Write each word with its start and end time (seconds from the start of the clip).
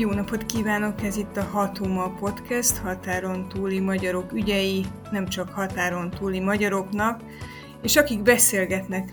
Jó 0.00 0.10
napot 0.10 0.46
kívánok! 0.46 1.02
Ez 1.02 1.16
itt 1.16 1.36
a 1.36 1.42
Hatuma 1.42 2.08
Podcast, 2.08 2.76
határon 2.76 3.48
túli 3.48 3.80
magyarok 3.80 4.32
ügyei, 4.32 4.84
nem 5.10 5.28
csak 5.28 5.48
határon 5.48 6.10
túli 6.10 6.40
magyaroknak, 6.40 7.20
és 7.82 7.96
akik 7.96 8.22
beszélgetnek 8.22 9.08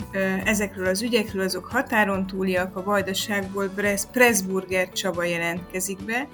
ezekről 0.46 0.86
az 0.86 1.02
ügyekről, 1.02 1.44
azok 1.44 1.66
határon 1.66 2.28
túliak, 2.28 2.76
a 2.76 2.84
Vajdaságból 2.84 3.72
Pressburger 4.12 4.92
Csaba 4.92 5.24
jelentkezik 5.24 6.04
be, 6.06 6.28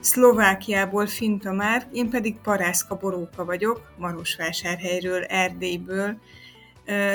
Szlovákiából 0.00 1.06
Finta 1.06 1.52
Márk, 1.52 1.86
én 1.92 2.10
pedig 2.10 2.36
Parászka 2.42 2.96
Boróka 2.96 3.44
vagyok, 3.44 3.92
Marosvásárhelyről, 3.98 5.24
Erdélyből, 5.24 6.18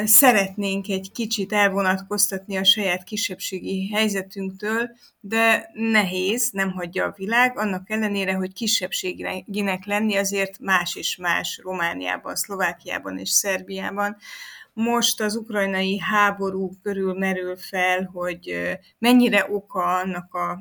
szeretnénk 0.03 0.87
egy 0.87 1.11
kicsit 1.11 1.53
elvonatkoztatni 1.53 2.57
a 2.57 2.63
saját 2.63 3.03
kisebbségi 3.03 3.89
helyzetünktől, 3.89 4.89
de 5.19 5.69
nehéz, 5.73 6.49
nem 6.51 6.71
hagyja 6.71 7.05
a 7.05 7.13
világ, 7.17 7.57
annak 7.57 7.89
ellenére, 7.89 8.33
hogy 8.33 8.53
kisebbséginek 8.53 9.85
lenni 9.85 10.15
azért 10.15 10.59
más 10.59 10.95
és 10.95 11.15
más 11.15 11.59
Romániában, 11.63 12.35
Szlovákiában 12.35 13.17
és 13.17 13.29
Szerbiában. 13.29 14.17
Most 14.73 15.21
az 15.21 15.35
ukrajnai 15.35 15.99
háború 15.99 16.71
körül 16.83 17.13
merül 17.13 17.57
fel, 17.57 18.09
hogy 18.13 18.77
mennyire 18.99 19.45
oka 19.49 19.83
annak 19.83 20.33
a 20.33 20.59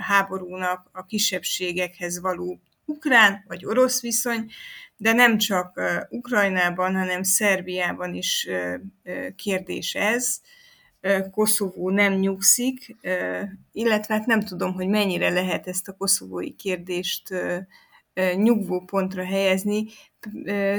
háborúnak 0.00 0.88
a 0.92 1.04
kisebbségekhez 1.04 2.20
való 2.20 2.60
ukrán 2.84 3.44
vagy 3.46 3.66
orosz 3.66 4.00
viszony, 4.00 4.50
de 5.00 5.12
nem 5.12 5.38
csak 5.38 5.80
Ukrajnában, 6.08 6.94
hanem 6.94 7.22
Szerbiában 7.22 8.14
is 8.14 8.48
kérdés 9.36 9.94
ez. 9.94 10.40
Koszovó 11.30 11.90
nem 11.90 12.12
nyugszik, 12.12 12.96
illetve 13.72 14.14
hát 14.14 14.26
nem 14.26 14.40
tudom, 14.40 14.72
hogy 14.72 14.88
mennyire 14.88 15.30
lehet 15.30 15.66
ezt 15.66 15.88
a 15.88 15.92
koszovói 15.92 16.54
kérdést 16.54 17.28
nyugvó 18.34 18.80
pontra 18.84 19.24
helyezni. 19.24 19.86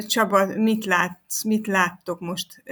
Csaba, 0.07 0.45
mit, 0.45 0.85
látsz, 0.85 1.43
mit 1.43 1.67
láttok 1.67 2.19
most 2.19 2.63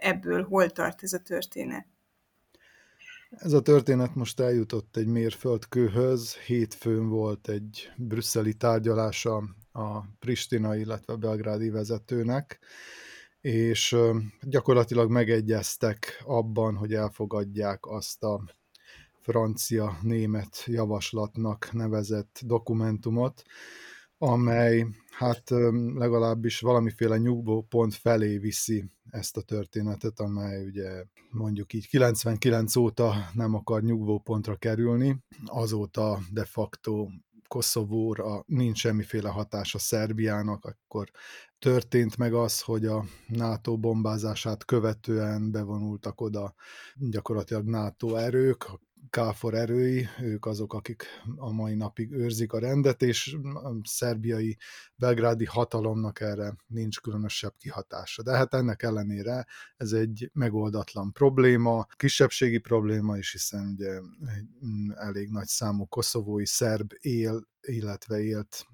ebből, 0.00 0.44
hol 0.44 0.70
tart 0.70 1.02
ez 1.02 1.12
a 1.12 1.18
történet? 1.18 1.86
Ez 3.30 3.52
a 3.52 3.62
történet 3.62 4.14
most 4.14 4.40
eljutott 4.40 4.96
egy 4.96 5.06
mérföldkőhöz. 5.06 6.36
Hétfőn 6.36 7.08
volt 7.08 7.48
egy 7.48 7.92
brüsszeli 7.96 8.54
tárgyalása 8.54 9.42
a 9.72 10.00
Pristina, 10.18 10.76
illetve 10.76 11.12
a 11.12 11.16
belgrádi 11.16 11.70
vezetőnek, 11.70 12.58
és 13.40 13.96
gyakorlatilag 14.40 15.10
megegyeztek 15.10 16.22
abban, 16.24 16.74
hogy 16.76 16.94
elfogadják 16.94 17.86
azt 17.86 18.22
a 18.22 18.44
francia-német 19.20 20.64
javaslatnak 20.66 21.72
nevezett 21.72 22.40
dokumentumot, 22.44 23.42
amely 24.18 24.86
hát 25.10 25.50
legalábbis 25.94 26.60
valamiféle 26.60 27.16
nyugvó 27.16 27.62
pont 27.62 27.94
felé 27.94 28.38
viszi 28.38 28.84
ezt 29.10 29.36
a 29.36 29.42
történetet, 29.42 30.20
amely 30.20 30.64
ugye 30.64 31.04
mondjuk 31.30 31.72
így 31.72 31.88
99 31.88 32.76
óta 32.76 33.14
nem 33.34 33.54
akar 33.54 33.82
nyugvó 33.82 34.18
pontra 34.18 34.56
kerülni, 34.56 35.16
azóta 35.46 36.18
de 36.32 36.44
facto 36.44 37.08
Koszovóra 37.52 38.42
nincs 38.46 38.78
semmiféle 38.78 39.28
hatása 39.28 39.78
Szerbiának, 39.78 40.64
akkor 40.64 41.10
történt 41.58 42.16
meg 42.16 42.34
az, 42.34 42.60
hogy 42.60 42.86
a 42.86 43.04
NATO 43.26 43.76
bombázását 43.76 44.64
követően 44.64 45.50
bevonultak 45.50 46.20
oda 46.20 46.54
gyakorlatilag 46.94 47.64
NATO 47.64 48.14
erők, 48.14 48.70
KFOR 49.10 49.54
erői, 49.54 50.06
ők 50.22 50.46
azok, 50.46 50.74
akik 50.74 51.04
a 51.36 51.52
mai 51.52 51.74
napig 51.74 52.12
őrzik 52.12 52.52
a 52.52 52.58
rendet, 52.58 53.02
és 53.02 53.36
a 53.54 53.70
szerbiai 53.82 54.56
belgrádi 54.96 55.44
hatalomnak 55.44 56.20
erre 56.20 56.56
nincs 56.66 57.00
különösebb 57.00 57.54
kihatása. 57.58 58.22
De 58.22 58.36
hát 58.36 58.54
ennek 58.54 58.82
ellenére 58.82 59.46
ez 59.76 59.92
egy 59.92 60.30
megoldatlan 60.32 61.12
probléma, 61.12 61.86
kisebbségi 61.96 62.58
probléma 62.58 63.16
is, 63.16 63.32
hiszen 63.32 63.66
ugye 63.66 64.00
elég 64.94 65.30
nagy 65.30 65.46
számú 65.46 65.84
koszovói 65.86 66.46
szerb 66.46 66.92
él, 67.00 67.48
illetve 67.60 68.20
élt 68.20 68.66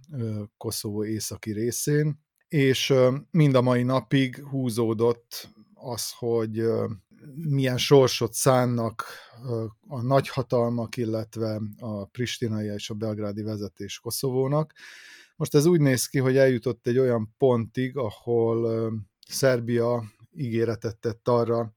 Koszovó 0.57 1.05
északi 1.05 1.53
részén, 1.53 2.21
és 2.49 2.95
mind 3.31 3.55
a 3.55 3.63
mai 3.63 3.83
napig 3.83 4.45
húzódott 4.45 5.49
az, 5.75 6.13
hogy 6.13 6.63
milyen 7.35 7.79
sorsot 7.79 8.33
szánnak 8.33 9.05
a 9.89 10.03
nagyhatalmak, 10.03 10.97
illetve 10.97 11.61
a 11.79 12.05
pristinai 12.05 12.67
és 12.67 12.91
a 12.91 12.95
belgrádi 12.95 13.43
vezetés 13.43 13.99
Koszovónak. 13.99 14.75
Most 15.37 15.55
ez 15.55 15.67
úgy 15.67 15.81
néz 15.81 16.07
ki, 16.07 16.19
hogy 16.19 16.37
eljutott 16.37 16.87
egy 16.87 16.99
olyan 16.99 17.35
pontig, 17.39 17.97
ahol 17.97 18.93
Szerbia 19.29 20.03
ígéretet 20.35 20.97
tett 20.97 21.29
arra, 21.29 21.73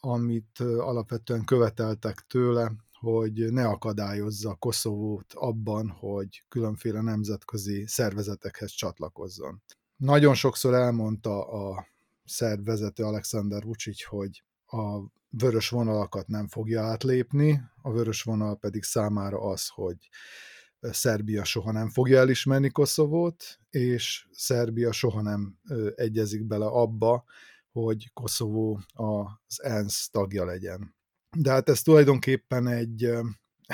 amit 0.00 0.60
alapvetően 0.60 1.44
követeltek 1.44 2.24
tőle, 2.28 2.72
hogy 2.92 3.52
ne 3.52 3.66
akadályozza 3.66 4.54
Koszovót 4.54 5.32
abban, 5.32 5.88
hogy 5.88 6.44
különféle 6.48 7.00
nemzetközi 7.00 7.86
szervezetekhez 7.86 8.70
csatlakozzon. 8.70 9.62
Nagyon 9.96 10.34
sokszor 10.34 10.74
elmondta 10.74 11.48
a 11.48 11.86
szerb 12.24 12.64
vezető 12.64 13.02
Alexander 13.02 13.62
Vucic, 13.62 14.04
hogy 14.04 14.42
a 14.70 15.02
vörös 15.30 15.68
vonalakat 15.68 16.26
nem 16.26 16.48
fogja 16.48 16.82
átlépni, 16.82 17.62
a 17.82 17.92
vörös 17.92 18.22
vonal 18.22 18.58
pedig 18.58 18.82
számára 18.82 19.40
az, 19.40 19.68
hogy 19.68 19.96
Szerbia 20.80 21.44
soha 21.44 21.72
nem 21.72 21.90
fogja 21.90 22.18
elismerni 22.18 22.70
Koszovót, 22.70 23.58
és 23.70 24.26
Szerbia 24.32 24.92
soha 24.92 25.22
nem 25.22 25.58
egyezik 25.94 26.46
bele 26.46 26.66
abba, 26.66 27.24
hogy 27.72 28.12
Koszovó 28.12 28.80
az 28.92 29.62
ENSZ 29.62 30.08
tagja 30.10 30.44
legyen. 30.44 30.94
De 31.36 31.50
hát 31.50 31.68
ez 31.68 31.82
tulajdonképpen 31.82 32.66
egy, 32.66 33.10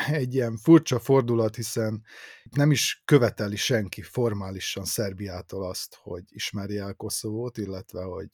egy 0.07 0.35
ilyen 0.35 0.57
furcsa 0.57 0.99
fordulat, 0.99 1.57
hiszen 1.57 2.03
nem 2.51 2.71
is 2.71 3.03
követeli 3.05 3.57
senki 3.57 4.03
formálisan 4.03 4.85
Szerbiától 4.85 5.69
azt, 5.69 5.95
hogy 5.95 6.25
ismerje 6.29 6.83
el 6.83 6.95
Koszovót, 6.95 7.59
illetve 7.59 8.03
hogy, 8.03 8.31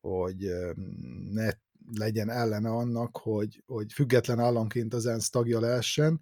hogy 0.00 0.50
ne 1.30 1.50
legyen 1.92 2.30
ellene 2.30 2.70
annak, 2.70 3.16
hogy, 3.16 3.62
hogy 3.66 3.92
független 3.92 4.38
államként 4.38 4.94
az 4.94 5.06
ENSZ 5.06 5.30
tagja 5.30 5.60
lehessen. 5.60 6.20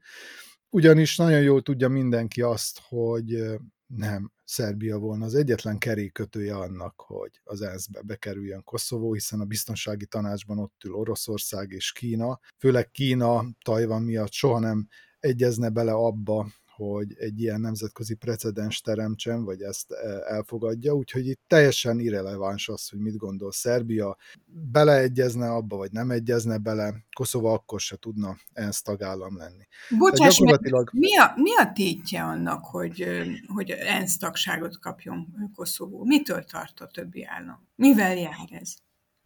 Ugyanis 0.70 1.16
nagyon 1.16 1.42
jól 1.42 1.62
tudja 1.62 1.88
mindenki 1.88 2.42
azt, 2.42 2.80
hogy 2.88 3.44
nem 3.86 4.32
Szerbia 4.44 4.98
volna 4.98 5.24
az 5.24 5.34
egyetlen 5.34 5.78
kerékötője 5.78 6.56
annak, 6.56 7.00
hogy 7.00 7.40
az 7.44 7.62
ENSZ-be 7.62 8.02
bekerüljön 8.02 8.62
Koszovó, 8.64 9.12
hiszen 9.12 9.40
a 9.40 9.44
biztonsági 9.44 10.06
tanácsban 10.06 10.58
ott 10.58 10.84
ül 10.84 10.94
Oroszország 10.94 11.70
és 11.70 11.92
Kína. 11.92 12.40
Főleg 12.58 12.90
Kína 12.90 13.44
Tajvan 13.64 14.02
miatt 14.02 14.32
soha 14.32 14.58
nem 14.58 14.88
egyezne 15.18 15.68
bele 15.68 15.92
abba, 15.92 16.46
hogy 16.76 17.14
egy 17.18 17.40
ilyen 17.40 17.60
nemzetközi 17.60 18.14
precedens 18.14 18.80
teremtsen, 18.80 19.44
vagy 19.44 19.60
ezt 19.62 19.92
e, 19.92 20.34
elfogadja, 20.34 20.92
úgyhogy 20.92 21.26
itt 21.26 21.40
teljesen 21.46 21.98
irreleváns 21.98 22.68
az, 22.68 22.88
hogy 22.88 22.98
mit 22.98 23.16
gondol 23.16 23.52
Szerbia, 23.52 24.16
beleegyezne 24.46 25.50
abba, 25.52 25.76
vagy 25.76 25.92
nem 25.92 26.10
egyezne 26.10 26.58
bele, 26.58 27.04
Koszova 27.16 27.52
akkor 27.52 27.80
se 27.80 27.96
tudna 27.96 28.36
ENSZ 28.52 28.82
tagállam 28.82 29.36
lenni. 29.36 29.66
Bocsáss 29.98 30.38
gyakorlatilag... 30.38 30.90
mi 30.92 31.16
a, 31.16 31.32
mi 31.36 31.56
a 31.56 31.72
tétje 31.72 32.22
annak, 32.22 32.64
hogy, 32.64 33.06
hogy 33.54 33.70
ENSZ 33.70 34.16
tagságot 34.16 34.78
kapjon 34.78 35.50
Koszovó? 35.54 36.04
Mitől 36.04 36.44
tart 36.44 36.80
a 36.80 36.86
többi 36.86 37.24
állam? 37.24 37.68
Mivel 37.74 38.16
jár 38.16 38.48
ez? 38.50 38.74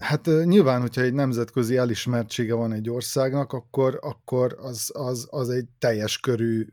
Hát 0.00 0.26
nyilván, 0.44 0.80
hogyha 0.80 1.00
egy 1.00 1.12
nemzetközi 1.12 1.76
elismertsége 1.76 2.54
van 2.54 2.72
egy 2.72 2.90
országnak, 2.90 3.52
akkor, 3.52 3.98
akkor 4.02 4.56
az, 4.60 4.90
az, 4.94 5.26
az 5.30 5.48
egy 5.48 5.66
teljes 5.78 6.18
körű 6.18 6.66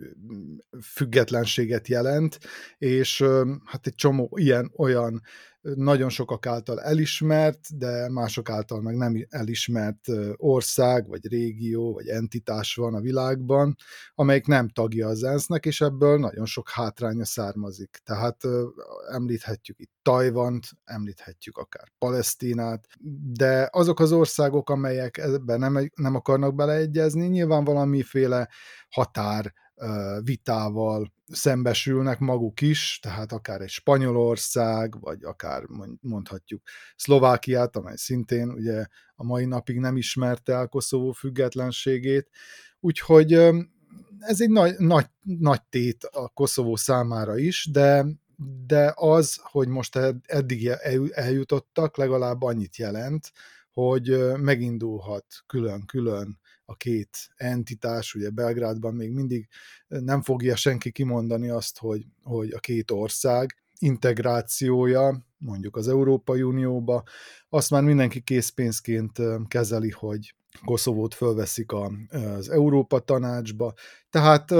függetlenséget 0.81 1.87
jelent, 1.87 2.39
és 2.77 3.23
hát 3.65 3.87
egy 3.87 3.95
csomó 3.95 4.31
ilyen 4.35 4.71
olyan 4.77 5.21
nagyon 5.75 6.09
sokak 6.09 6.45
által 6.45 6.81
elismert, 6.81 7.77
de 7.77 8.09
mások 8.09 8.49
által 8.49 8.81
meg 8.81 8.95
nem 8.95 9.25
elismert 9.29 10.07
ország, 10.35 11.07
vagy 11.07 11.27
régió, 11.27 11.93
vagy 11.93 12.07
entitás 12.07 12.75
van 12.75 12.93
a 12.93 13.01
világban, 13.01 13.75
amelyik 14.15 14.45
nem 14.45 14.69
tagja 14.69 15.07
az 15.07 15.23
ENSZ-nek, 15.23 15.65
és 15.65 15.81
ebből 15.81 16.17
nagyon 16.17 16.45
sok 16.45 16.69
hátránya 16.69 17.25
származik. 17.25 17.99
Tehát 18.03 18.41
említhetjük 19.11 19.79
itt 19.79 19.91
Tajvant, 20.01 20.65
említhetjük 20.83 21.57
akár 21.57 21.91
Palesztinát, 21.97 22.87
de 23.33 23.69
azok 23.71 23.99
az 23.99 24.11
országok, 24.11 24.69
amelyek 24.69 25.17
ebben 25.17 25.59
nem, 25.59 25.89
nem 25.95 26.15
akarnak 26.15 26.55
beleegyezni, 26.55 27.27
nyilván 27.27 27.63
valamiféle 27.63 28.49
határ 28.89 29.53
vitával 30.23 31.13
szembesülnek 31.27 32.19
maguk 32.19 32.61
is, 32.61 32.99
tehát 33.01 33.31
akár 33.31 33.61
egy 33.61 33.69
Spanyolország, 33.69 34.99
vagy 34.99 35.23
akár 35.23 35.63
mondhatjuk 36.01 36.61
Szlovákiát, 36.95 37.75
amely 37.75 37.95
szintén 37.95 38.49
ugye 38.49 38.85
a 39.15 39.23
mai 39.23 39.45
napig 39.45 39.79
nem 39.79 39.97
ismerte 39.97 40.53
el 40.53 40.67
Koszovó 40.67 41.11
függetlenségét. 41.11 42.29
Úgyhogy 42.79 43.33
ez 44.19 44.41
egy 44.41 44.49
nagy, 44.49 44.77
nagy, 44.77 45.05
nagy 45.23 45.61
tét 45.69 46.03
a 46.03 46.27
Koszovó 46.27 46.75
számára 46.75 47.37
is, 47.37 47.69
de, 47.71 48.05
de 48.65 48.93
az, 48.95 49.39
hogy 49.41 49.67
most 49.67 49.99
eddig 50.25 50.67
eljutottak, 51.11 51.97
legalább 51.97 52.41
annyit 52.41 52.77
jelent, 52.77 53.31
hogy 53.71 54.17
megindulhat 54.37 55.25
külön-külön 55.47 56.39
a 56.69 56.75
két 56.75 57.17
entitás, 57.35 58.13
ugye 58.15 58.29
Belgrádban 58.29 58.93
még 58.93 59.11
mindig 59.11 59.47
nem 59.87 60.21
fogja 60.21 60.55
senki 60.55 60.91
kimondani 60.91 61.49
azt, 61.49 61.77
hogy, 61.77 62.05
hogy 62.23 62.51
a 62.51 62.59
két 62.59 62.91
ország 62.91 63.55
integrációja 63.79 65.25
mondjuk 65.37 65.75
az 65.75 65.87
Európai 65.87 66.41
Unióba, 66.41 67.03
azt 67.49 67.69
már 67.69 67.83
mindenki 67.83 68.21
készpénzként 68.21 69.19
kezeli, 69.47 69.89
hogy 69.89 70.35
Koszovót 70.65 71.13
fölveszik 71.13 71.71
az 71.71 72.49
Európa 72.49 72.99
tanácsba. 72.99 73.73
Tehát 74.09 74.51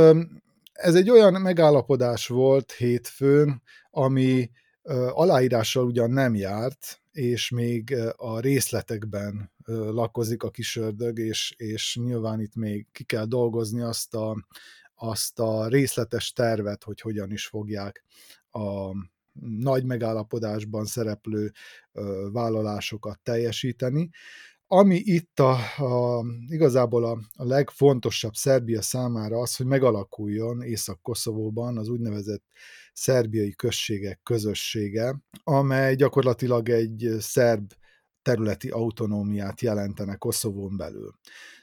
ez 0.72 0.96
egy 0.96 1.10
olyan 1.10 1.42
megállapodás 1.42 2.28
volt 2.28 2.72
hétfőn, 2.72 3.62
ami 3.92 4.50
aláírással 5.10 5.86
ugyan 5.86 6.10
nem 6.10 6.36
járt, 6.36 7.02
és 7.12 7.50
még 7.50 7.96
a 8.16 8.40
részletekben 8.40 9.52
lakozik 9.74 10.44
a 10.44 10.50
kisördög, 10.50 11.20
és, 11.20 11.54
és 11.58 12.00
nyilván 12.02 12.40
itt 12.40 12.56
még 12.56 12.88
ki 12.92 13.04
kell 13.04 13.26
dolgozni 13.26 13.82
azt 13.82 14.16
a, 14.16 14.46
azt 14.96 15.40
a 15.40 15.68
részletes 15.68 16.32
tervet, 16.32 16.84
hogy 16.84 17.02
hogyan 17.02 17.32
is 17.32 17.48
fogják 17.48 18.06
a 18.52 18.92
nagy 19.60 19.86
megállapodásban 19.86 20.86
szereplő 20.86 21.52
vállalásokat 22.32 23.20
teljesíteni. 23.24 24.10
Ami 24.70 24.96
itt 24.96 25.40
a, 25.40 25.58
a, 25.78 26.26
igazából 26.48 27.06
a, 27.06 27.20
a 27.36 27.44
legfontosabb 27.44 28.34
Szerbia 28.34 28.82
számára 28.82 29.40
az, 29.40 29.56
hogy 29.56 29.66
megalakuljon 29.66 30.62
Észak-Koszovóban 30.62 31.78
az 31.78 31.88
úgynevezett 31.88 32.44
szerbiai 32.94 33.56
községek 33.56 34.20
közössége, 34.24 35.22
amely 35.44 35.96
gyakorlatilag 35.96 36.70
egy 36.70 37.16
szerb 37.20 37.72
területi 38.28 38.70
autonómiát 38.70 39.62
jelentene 39.62 40.16
Koszovón 40.16 40.78
belül. 40.78 41.14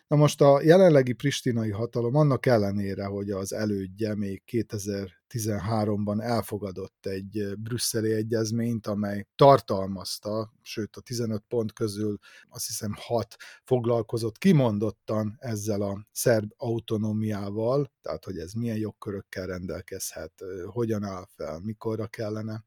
Na 0.07 0.17
most 0.17 0.41
a 0.41 0.61
jelenlegi 0.63 1.13
pristinai 1.13 1.71
hatalom 1.71 2.15
annak 2.15 2.47
ellenére, 2.47 3.05
hogy 3.05 3.31
az 3.31 3.53
elődje 3.53 4.15
még 4.15 4.43
2013-ban 4.53 6.23
elfogadott 6.23 7.07
egy 7.07 7.53
brüsszeli 7.59 8.13
egyezményt, 8.13 8.87
amely 8.87 9.27
tartalmazta, 9.37 10.53
sőt 10.63 10.97
a 10.97 11.01
15 11.01 11.43
pont 11.49 11.73
közül 11.73 12.19
azt 12.49 12.67
hiszem 12.67 12.95
6 12.97 13.37
foglalkozott 13.65 14.39
kimondottan 14.39 15.37
ezzel 15.39 15.83
a 15.83 16.07
szerb 16.13 16.53
autonómiával, 16.57 17.93
tehát 18.03 18.25
hogy 18.25 18.39
ez 18.39 18.53
milyen 18.53 18.77
jogkörökkel 18.77 19.47
rendelkezhet, 19.47 20.33
hogyan 20.67 21.05
áll 21.05 21.27
fel, 21.37 21.61
mikorra 21.61 22.07
kellene 22.07 22.65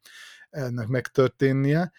ennek 0.50 0.88
megtörténnie. 0.88 1.92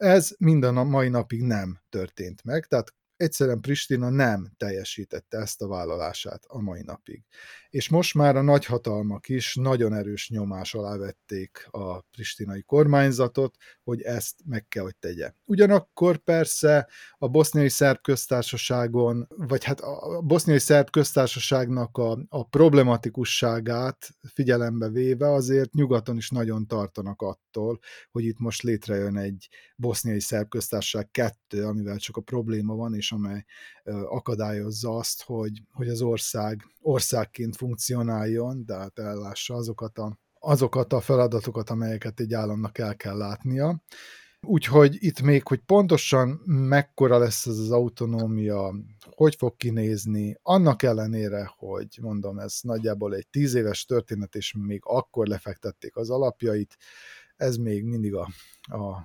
Ez 0.00 0.30
minden 0.38 0.76
a 0.76 0.84
mai 0.84 1.08
napig 1.08 1.42
nem 1.42 1.80
történt 1.88 2.44
meg, 2.44 2.66
tehát 2.66 2.94
egyszerűen 3.16 3.60
Pristina 3.60 4.10
nem 4.10 4.52
teljesítette 4.56 5.38
ezt 5.38 5.62
a 5.62 5.68
vállalását 5.68 6.44
a 6.46 6.60
mai 6.60 6.82
napig. 6.82 7.24
És 7.70 7.88
most 7.88 8.14
már 8.14 8.36
a 8.36 8.42
nagyhatalmak 8.42 9.28
is 9.28 9.54
nagyon 9.54 9.94
erős 9.94 10.28
nyomás 10.30 10.74
alá 10.74 10.96
vették 10.96 11.68
a 11.70 12.00
pristinai 12.00 12.62
kormányzatot, 12.62 13.56
hogy 13.82 14.02
ezt 14.02 14.34
meg 14.44 14.66
kell, 14.68 14.82
hogy 14.82 14.96
tegye. 14.96 15.32
Ugyanakkor 15.44 16.16
persze 16.16 16.88
a 17.18 17.28
boszniai 17.28 17.68
szerb 17.68 18.00
köztársaságon, 18.00 19.26
vagy 19.36 19.64
hát 19.64 19.80
a 19.80 20.20
boszniai 20.20 20.58
szerb 20.58 20.90
köztársaságnak 20.90 21.98
a, 21.98 22.18
a 22.28 22.46
problematikusságát 22.46 24.08
figyelembe 24.34 24.88
véve 24.88 25.32
azért 25.32 25.72
nyugaton 25.72 26.16
is 26.16 26.30
nagyon 26.30 26.66
tartanak 26.66 27.22
attól, 27.22 27.78
hogy 28.10 28.24
itt 28.24 28.38
most 28.38 28.62
létrejön 28.62 29.16
egy 29.16 29.48
boszniai 29.76 30.20
szerb 30.20 30.48
köztársaság 30.48 31.10
kettő, 31.10 31.64
amivel 31.64 31.96
csak 31.96 32.16
a 32.16 32.20
probléma 32.20 32.74
van, 32.74 32.94
és 32.94 33.12
amely 33.12 33.44
akadályozza 34.04 34.96
azt, 34.96 35.22
hogy, 35.22 35.62
hogy 35.72 35.88
az 35.88 36.00
ország 36.00 36.66
országként 36.80 37.56
funkcionáljon, 37.56 38.64
de 38.64 38.74
hát 38.74 38.98
ellássa 38.98 39.54
azokat 39.54 39.98
a, 39.98 40.18
azokat 40.40 40.92
a 40.92 41.00
feladatokat, 41.00 41.70
amelyeket 41.70 42.20
egy 42.20 42.34
államnak 42.34 42.78
el 42.78 42.96
kell 42.96 43.16
látnia. 43.16 43.82
Úgyhogy 44.42 44.96
itt 44.98 45.20
még, 45.20 45.46
hogy 45.46 45.58
pontosan 45.58 46.28
mekkora 46.46 47.18
lesz 47.18 47.46
ez 47.46 47.58
az 47.58 47.70
autonómia, 47.70 48.74
hogy 49.10 49.34
fog 49.34 49.56
kinézni, 49.56 50.36
annak 50.42 50.82
ellenére, 50.82 51.52
hogy 51.56 51.98
mondom, 52.00 52.38
ez 52.38 52.58
nagyjából 52.62 53.14
egy 53.14 53.28
tíz 53.28 53.54
éves 53.54 53.84
történet, 53.84 54.34
és 54.34 54.54
még 54.58 54.80
akkor 54.84 55.26
lefektették 55.26 55.96
az 55.96 56.10
alapjait, 56.10 56.76
ez 57.36 57.56
még 57.56 57.84
mindig 57.84 58.14
a, 58.14 58.28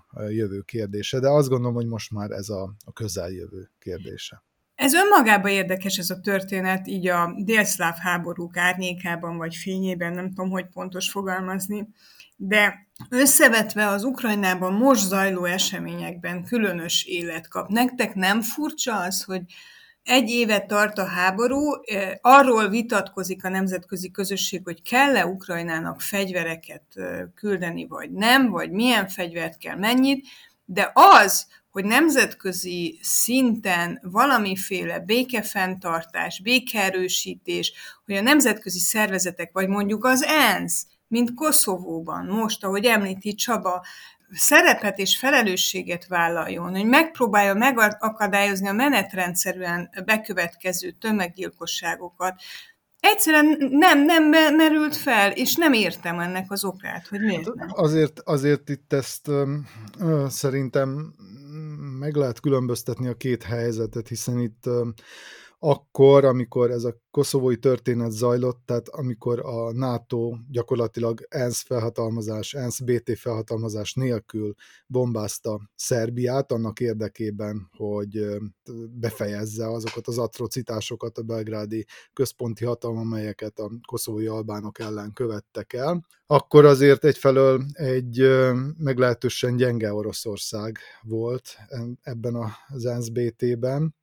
a 0.07 0.21
jövő 0.21 0.61
kérdése, 0.61 1.19
de 1.19 1.29
azt 1.29 1.49
gondolom, 1.49 1.75
hogy 1.75 1.87
most 1.87 2.11
már 2.11 2.31
ez 2.31 2.49
a, 2.49 2.75
a 2.85 2.91
közeljövő 2.93 3.71
kérdése. 3.79 4.43
Ez 4.75 4.93
önmagában 4.93 5.51
érdekes 5.51 5.97
ez 5.97 6.09
a 6.09 6.19
történet, 6.19 6.87
így 6.87 7.07
a 7.07 7.33
délszláv 7.37 7.95
háborúk 7.97 8.57
árnyékában 8.57 9.37
vagy 9.37 9.55
fényében, 9.55 10.13
nem 10.13 10.27
tudom, 10.27 10.49
hogy 10.49 10.65
pontos 10.65 11.09
fogalmazni, 11.09 11.87
de 12.35 12.87
összevetve 13.09 13.87
az 13.87 14.03
Ukrajnában 14.03 14.73
most 14.73 15.07
zajló 15.07 15.45
eseményekben 15.45 16.43
különös 16.43 17.05
élet 17.05 17.47
kap. 17.47 17.69
Nektek 17.69 18.15
nem 18.15 18.41
furcsa 18.41 18.99
az, 18.99 19.23
hogy 19.23 19.41
egy 20.03 20.29
évet 20.29 20.67
tart 20.67 20.97
a 20.97 21.05
háború, 21.05 21.61
arról 22.21 22.69
vitatkozik 22.69 23.45
a 23.45 23.49
nemzetközi 23.49 24.11
közösség, 24.11 24.61
hogy 24.63 24.81
kell-e 24.81 25.25
Ukrajnának 25.25 26.01
fegyvereket 26.01 26.83
küldeni, 27.35 27.87
vagy 27.87 28.11
nem, 28.11 28.49
vagy 28.49 28.71
milyen 28.71 29.07
fegyvert 29.07 29.57
kell, 29.57 29.75
mennyit, 29.75 30.27
de 30.65 30.91
az, 30.93 31.47
hogy 31.75 31.85
nemzetközi 31.85 32.99
szinten 33.01 33.99
valamiféle 34.03 34.99
békefenntartás, 34.99 36.41
békeerősítés, 36.41 37.73
hogy 38.05 38.15
a 38.15 38.21
nemzetközi 38.21 38.79
szervezetek, 38.79 39.49
vagy 39.53 39.67
mondjuk 39.67 40.05
az 40.05 40.23
ENSZ, 40.23 40.87
mint 41.07 41.33
Koszovóban, 41.33 42.25
most, 42.25 42.63
ahogy 42.63 42.85
említi 42.85 43.33
Csaba, 43.33 43.85
szerepet 44.31 44.99
és 44.99 45.17
felelősséget 45.17 46.07
vállaljon, 46.07 46.69
hogy 46.75 46.85
megpróbálja 46.85 47.53
megakadályozni 47.53 48.67
a 48.67 48.73
menetrendszerűen 48.73 49.89
bekövetkező 50.05 50.91
tömeggyilkosságokat, 50.91 52.41
egyszerűen 53.05 53.57
nem, 53.71 54.05
nem 54.05 54.55
merült 54.55 54.95
fel, 54.95 55.31
és 55.31 55.55
nem 55.55 55.73
értem 55.73 56.19
ennek 56.19 56.51
az 56.51 56.63
okát, 56.63 57.07
hogy 57.07 57.19
miért 57.19 57.53
nem. 57.53 57.67
Azért, 57.71 58.19
azért 58.19 58.69
itt 58.69 58.93
ezt 58.93 59.27
ö, 59.27 60.25
szerintem 60.27 61.13
meg 61.99 62.15
lehet 62.15 62.39
különböztetni 62.39 63.07
a 63.07 63.13
két 63.13 63.43
helyzetet, 63.43 64.07
hiszen 64.07 64.39
itt 64.39 64.65
ö, 64.65 64.87
akkor, 65.59 66.25
amikor 66.25 66.71
ez 66.71 66.83
a 66.83 66.95
koszovói 67.11 67.57
történet 67.57 68.11
zajlott, 68.11 68.61
tehát 68.65 68.89
amikor 68.89 69.39
a 69.39 69.71
NATO 69.71 70.35
gyakorlatilag 70.49 71.25
ENSZ 71.29 71.61
felhatalmazás, 71.61 72.53
ENSZ 72.53 72.79
BT 72.79 73.17
felhatalmazás 73.17 73.93
nélkül 73.93 74.53
bombázta 74.87 75.69
Szerbiát 75.75 76.51
annak 76.51 76.79
érdekében, 76.79 77.69
hogy 77.77 78.25
befejezze 78.89 79.67
azokat 79.67 80.07
az 80.07 80.17
atrocitásokat 80.17 81.17
a 81.17 81.21
belgrádi 81.21 81.85
központi 82.13 82.65
hatalom, 82.65 82.97
amelyeket 82.97 83.59
a 83.59 83.71
koszovói 83.87 84.27
albánok 84.27 84.79
ellen 84.79 85.13
követtek 85.13 85.73
el, 85.73 86.05
akkor 86.27 86.65
azért 86.65 87.05
egyfelől 87.05 87.63
egy 87.73 88.29
meglehetősen 88.77 89.55
gyenge 89.55 89.93
Oroszország 89.93 90.77
volt 91.01 91.57
ebben 92.01 92.35
az 92.67 92.85
ENSZ 92.85 93.09
BT-ben, 93.09 93.95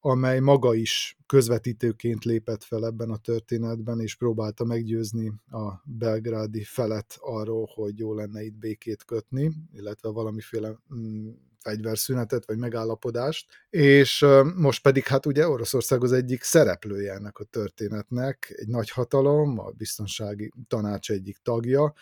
amely 0.00 0.40
maga 0.40 0.74
is 0.74 1.18
közvetítőként 1.26 2.24
lépett 2.24 2.64
fel 2.64 2.86
ebben 2.86 3.10
a 3.10 3.16
történetben, 3.16 4.00
és 4.00 4.14
próbálta 4.14 4.64
meggyőzni 4.64 5.32
a 5.50 5.82
belgrádi 5.84 6.64
felet 6.64 7.16
arról, 7.20 7.70
hogy 7.74 7.98
jó 7.98 8.14
lenne 8.14 8.42
itt 8.42 8.58
békét 8.58 9.04
kötni, 9.04 9.52
illetve 9.72 10.08
valamiféle 10.08 10.78
mm, 10.94 11.28
fegyverszünetet 11.58 12.46
vagy 12.46 12.58
megállapodást, 12.58 13.46
és 13.70 14.26
most 14.56 14.82
pedig 14.82 15.06
hát 15.06 15.26
ugye 15.26 15.48
Oroszország 15.48 16.02
az 16.02 16.12
egyik 16.12 16.42
szereplője 16.42 17.12
ennek 17.12 17.38
a 17.38 17.44
történetnek, 17.44 18.54
egy 18.56 18.68
nagy 18.68 18.90
hatalom, 18.90 19.58
a 19.58 19.70
biztonsági 19.70 20.52
tanács 20.68 21.10
egyik 21.10 21.36
tagja, 21.42 21.94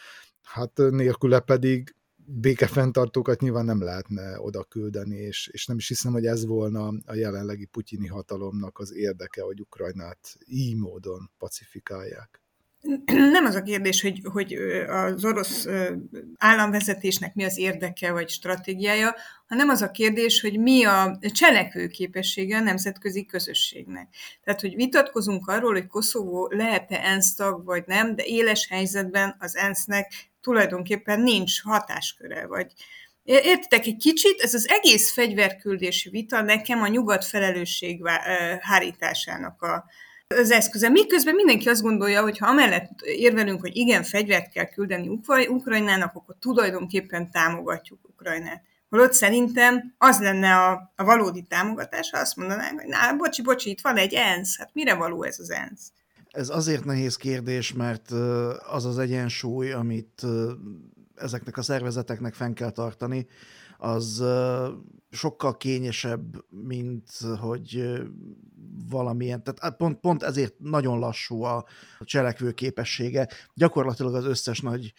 hát 0.43 0.73
nélküle 0.77 1.41
pedig 1.41 1.95
békefenntartókat 2.31 3.41
nyilván 3.41 3.65
nem 3.65 3.83
lehetne 3.83 4.41
oda 4.41 4.65
küldeni, 4.65 5.17
és, 5.17 5.49
és 5.53 5.67
nem 5.67 5.77
is 5.77 5.89
hiszem, 5.89 6.13
hogy 6.13 6.27
ez 6.27 6.47
volna 6.47 6.93
a 7.07 7.15
jelenlegi 7.15 7.65
putyini 7.65 8.07
hatalomnak 8.07 8.79
az 8.79 8.95
érdeke, 8.95 9.43
hogy 9.43 9.61
Ukrajnát 9.61 10.37
így 10.47 10.77
módon 10.77 11.31
pacifikálják. 11.39 12.43
nem 13.07 13.45
az 13.45 13.55
a 13.55 13.63
kérdés, 13.63 14.01
hogy, 14.01 14.21
hogy 14.33 14.53
az 14.89 15.25
orosz 15.25 15.67
államvezetésnek 16.37 17.35
mi 17.35 17.45
az 17.45 17.59
érdeke 17.59 18.13
vagy 18.13 18.29
stratégiája, 18.29 19.15
hanem 19.47 19.69
az 19.69 19.83
a 19.83 19.91
kérdés, 19.91 20.41
hogy 20.41 20.59
mi 20.59 20.85
a 20.85 21.19
cselekvőképessége 21.21 22.57
a 22.57 22.61
nemzetközi 22.61 23.27
közösségnek. 23.27 24.09
Tehát, 24.45 24.61
hogy 24.61 24.75
vitatkozunk 24.75 25.49
arról, 25.49 25.73
hogy 25.73 25.87
Koszovó 25.87 26.49
lehet-e 26.51 27.01
ENSZ 27.03 27.35
tag 27.35 27.65
vagy 27.65 27.85
nem, 27.87 28.15
de 28.15 28.23
éles 28.25 28.67
helyzetben 28.69 29.37
az 29.39 29.57
ENSZ-nek 29.57 30.13
tulajdonképpen 30.49 31.21
nincs 31.21 31.63
hatásköre, 31.63 32.47
vagy 32.47 32.73
Értitek, 33.23 33.87
egy 33.87 33.97
kicsit 33.97 34.41
ez 34.41 34.55
az 34.55 34.69
egész 34.69 35.13
fegyverküldési 35.13 36.11
vita 36.11 36.41
nekem 36.41 36.83
a 36.83 36.87
nyugat 36.87 37.25
felelősség 37.25 38.03
hárításának 38.61 39.63
a, 39.63 39.85
az 40.27 40.51
eszköze. 40.51 40.89
Miközben 40.89 41.35
mindenki 41.35 41.69
azt 41.69 41.83
gondolja, 41.83 42.23
hogy 42.23 42.39
ha 42.39 42.47
amellett 42.47 43.01
érvelünk, 43.01 43.61
hogy 43.61 43.77
igen, 43.77 44.03
fegyvert 44.03 44.53
kell 44.53 44.65
küldeni 44.65 45.21
Ukrajnának, 45.49 46.15
akkor 46.15 46.37
tulajdonképpen 46.41 47.31
támogatjuk 47.31 47.99
Ukrajnát. 48.03 48.63
Holott 48.89 49.13
szerintem 49.13 49.95
az 49.99 50.21
lenne 50.21 50.55
a, 50.55 50.93
a 50.97 51.05
valódi 51.05 51.43
támogatás, 51.43 52.11
ha 52.11 52.19
azt 52.19 52.37
mondanánk, 52.37 52.81
hogy 52.81 52.89
na, 52.89 53.17
bocsi, 53.17 53.43
bocsi, 53.43 53.71
itt 53.71 53.81
van 53.81 53.97
egy 53.97 54.15
ENSZ, 54.15 54.59
hát 54.59 54.71
mire 54.73 54.95
való 54.95 55.23
ez 55.23 55.39
az 55.39 55.51
ENSZ? 55.51 55.93
Ez 56.29 56.49
azért 56.49 56.85
nehéz 56.85 57.17
kérdés, 57.17 57.73
mert 57.73 58.11
az 58.71 58.85
az 58.85 58.99
egyensúly, 58.99 59.73
amit 59.73 60.27
ezeknek 61.15 61.57
a 61.57 61.63
szervezeteknek 61.63 62.35
fenn 62.35 62.53
kell 62.53 62.71
tartani, 62.71 63.27
az 63.79 64.25
sokkal 65.11 65.57
kényesebb, 65.57 66.45
mint 66.51 67.11
hogy 67.41 68.01
valamilyen, 68.89 69.43
tehát 69.43 69.77
pont, 69.77 70.01
pont 70.01 70.23
ezért 70.23 70.59
nagyon 70.59 70.99
lassú 70.99 71.43
a 71.43 71.65
cselekvő 72.01 72.53
képessége 72.53 73.29
gyakorlatilag 73.55 74.15
az 74.15 74.25
összes 74.25 74.61
nagy 74.61 74.93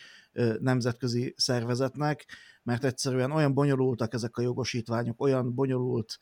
nemzetközi 0.60 1.34
szervezetnek, 1.38 2.26
mert 2.64 2.84
egyszerűen 2.84 3.32
olyan 3.32 3.54
bonyolultak 3.54 4.14
ezek 4.14 4.38
a 4.38 4.42
jogosítványok, 4.42 5.22
olyan 5.22 5.56
bonyolult, 5.56 6.18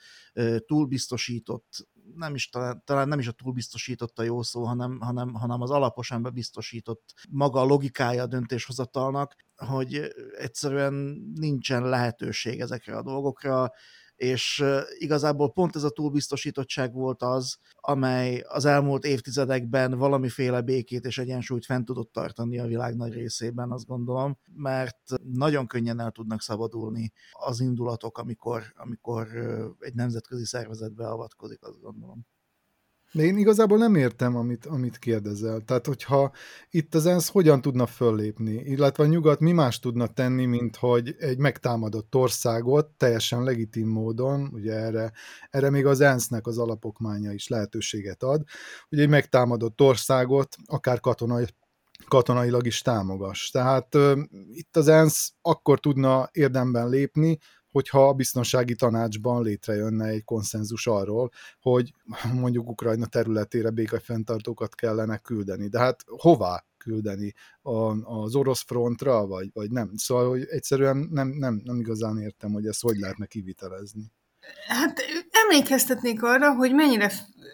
túlbiztosított, 0.65 1.87
nem 2.15 2.35
is 2.35 2.49
talán, 2.83 3.07
nem 3.07 3.19
is 3.19 3.27
a 3.27 3.31
túlbiztosított 3.31 4.19
a 4.19 4.23
jó 4.23 4.41
szó, 4.41 4.63
hanem, 4.63 4.99
hanem, 4.99 5.33
hanem 5.33 5.61
az 5.61 5.69
alaposan 5.69 6.21
bebiztosított 6.21 7.13
maga 7.29 7.59
a 7.59 7.65
logikája 7.65 8.23
a 8.23 8.27
döntéshozatalnak, 8.27 9.35
hogy 9.55 10.13
egyszerűen 10.37 10.93
nincsen 11.35 11.89
lehetőség 11.89 12.59
ezekre 12.59 12.97
a 12.97 13.03
dolgokra, 13.03 13.71
és 14.17 14.63
igazából 14.97 15.51
pont 15.51 15.75
ez 15.75 15.83
a 15.83 15.89
túlbiztosítottság 15.89 16.93
volt 16.93 17.21
az, 17.21 17.57
amely 17.75 18.43
az 18.47 18.65
elmúlt 18.65 19.05
évtizedekben 19.05 19.97
valamiféle 19.97 20.61
békét 20.61 21.05
és 21.05 21.17
egyensúlyt 21.17 21.65
fent 21.65 21.85
tudott 21.85 22.11
tartani 22.11 22.59
a 22.59 22.65
világ 22.65 22.95
nagy 22.95 23.13
részében, 23.13 23.71
azt 23.71 23.85
gondolom, 23.85 24.37
mert 24.53 24.99
nagyon 25.23 25.67
könnyen 25.67 25.99
el 25.99 26.11
tudnak 26.11 26.41
szabadulni 26.41 27.11
az 27.31 27.59
indulatok, 27.59 28.17
amikor, 28.17 28.63
amikor 28.75 29.27
egy 29.79 29.93
nemzetközi 29.93 30.45
szervezet 30.45 30.93
beavatkozik, 30.93 31.63
azt 31.63 31.81
gondolom. 31.81 32.25
De 33.11 33.23
én 33.23 33.37
igazából 33.37 33.77
nem 33.77 33.95
értem, 33.95 34.35
amit, 34.35 34.65
amit 34.65 34.97
kérdezel. 34.97 35.61
Tehát, 35.61 35.85
hogyha 35.85 36.31
itt 36.69 36.95
az 36.95 37.05
ENSZ 37.05 37.29
hogyan 37.29 37.61
tudna 37.61 37.85
föllépni, 37.85 38.53
illetve 38.53 39.03
a 39.03 39.07
nyugat 39.07 39.39
mi 39.39 39.51
más 39.51 39.79
tudna 39.79 40.07
tenni, 40.07 40.45
mint 40.45 40.75
hogy 40.75 41.15
egy 41.19 41.37
megtámadott 41.37 42.15
országot 42.15 42.87
teljesen 42.87 43.43
legitim 43.43 43.87
módon, 43.87 44.49
ugye 44.53 44.73
erre, 44.73 45.11
erre 45.49 45.69
még 45.69 45.85
az 45.85 46.01
ENSZ-nek 46.01 46.47
az 46.47 46.57
alapokmánya 46.57 47.31
is 47.31 47.47
lehetőséget 47.47 48.23
ad, 48.23 48.43
hogy 48.89 48.99
egy 48.99 49.09
megtámadott 49.09 49.81
országot 49.81 50.55
akár 50.65 50.99
katonai 50.99 51.45
katonailag 52.07 52.65
is 52.65 52.81
támogass. 52.81 53.49
Tehát 53.49 53.95
uh, 53.95 54.19
itt 54.51 54.77
az 54.77 54.87
ENSZ 54.87 55.33
akkor 55.41 55.79
tudna 55.79 56.29
érdemben 56.31 56.89
lépni, 56.89 57.37
hogyha 57.77 58.07
a 58.07 58.13
biztonsági 58.13 58.75
tanácsban 58.75 59.43
létrejönne 59.43 60.05
egy 60.05 60.23
konszenzus 60.23 60.87
arról, 60.87 61.31
hogy 61.61 61.93
mondjuk 62.33 62.69
Ukrajna 62.69 63.05
területére 63.05 63.69
békefenntartókat 63.69 64.75
kellene 64.75 65.17
küldeni. 65.17 65.67
De 65.67 65.79
hát 65.79 66.03
hová 66.05 66.65
küldeni? 66.77 67.33
Az 68.03 68.35
orosz 68.35 68.63
frontra, 68.65 69.27
vagy, 69.27 69.49
vagy 69.53 69.71
nem? 69.71 69.91
Szóval, 69.95 70.29
hogy 70.29 70.45
egyszerűen 70.49 71.07
nem, 71.11 71.27
nem, 71.27 71.61
nem 71.63 71.79
igazán 71.79 72.17
értem, 72.17 72.51
hogy 72.51 72.65
ezt 72.65 72.81
hogy 72.81 72.97
lehetne 72.97 73.25
kivitelezni. 73.25 74.11
Hát 74.67 74.99
emlékeztetnék 75.31 76.23
arra, 76.23 76.55
hogy 76.55 76.73
mennyire 76.73 77.11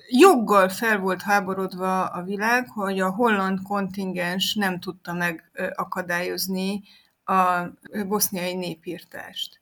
joggal 0.09 0.69
fel 0.69 0.99
volt 0.99 1.21
háborodva 1.21 2.05
a 2.05 2.23
világ, 2.23 2.69
hogy 2.69 2.99
a 2.99 3.09
holland 3.09 3.59
kontingens 3.61 4.55
nem 4.55 4.79
tudta 4.79 5.13
megakadályozni 5.13 6.81
a 7.23 7.63
boszniai 8.07 8.53
népírtást. 8.53 9.61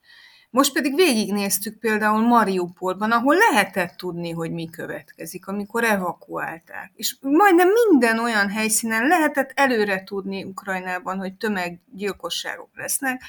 Most 0.52 0.74
pedig 0.74 0.96
végignéztük 0.96 1.80
például 1.80 2.28
Mariupolban, 2.28 3.12
ahol 3.12 3.36
lehetett 3.36 3.96
tudni, 3.98 4.32
hogy 4.32 4.52
mi 4.52 4.70
következik, 4.70 5.48
amikor 5.48 5.84
evakuálták. 5.84 6.92
És 6.96 7.16
majdnem 7.22 7.68
minden 7.90 8.20
olyan 8.20 8.50
helyszínen 8.50 9.08
lehetett 9.08 9.52
előre 9.56 10.04
tudni 10.04 10.44
Ukrajnában, 10.44 11.18
hogy 11.18 11.34
tömeggyilkosságok 11.34 12.70
lesznek, 12.74 13.22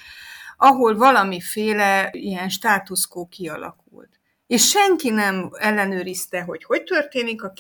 ahol 0.57 0.97
valamiféle 0.97 2.09
ilyen 2.13 2.49
státuszkó 2.49 3.27
kialakult. 3.27 4.21
És 4.47 4.69
senki 4.69 5.11
nem 5.11 5.51
ellenőrizte, 5.53 6.43
hogy 6.43 6.65
hogy 6.65 6.83
történik 6.83 7.43
a 7.43 7.53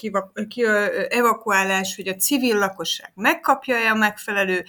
evakuálás, 1.08 1.96
hogy 1.96 2.08
a 2.08 2.14
civil 2.14 2.58
lakosság 2.58 3.12
megkapja-e 3.14 3.90
a 3.90 3.94
megfelelő 3.94 4.64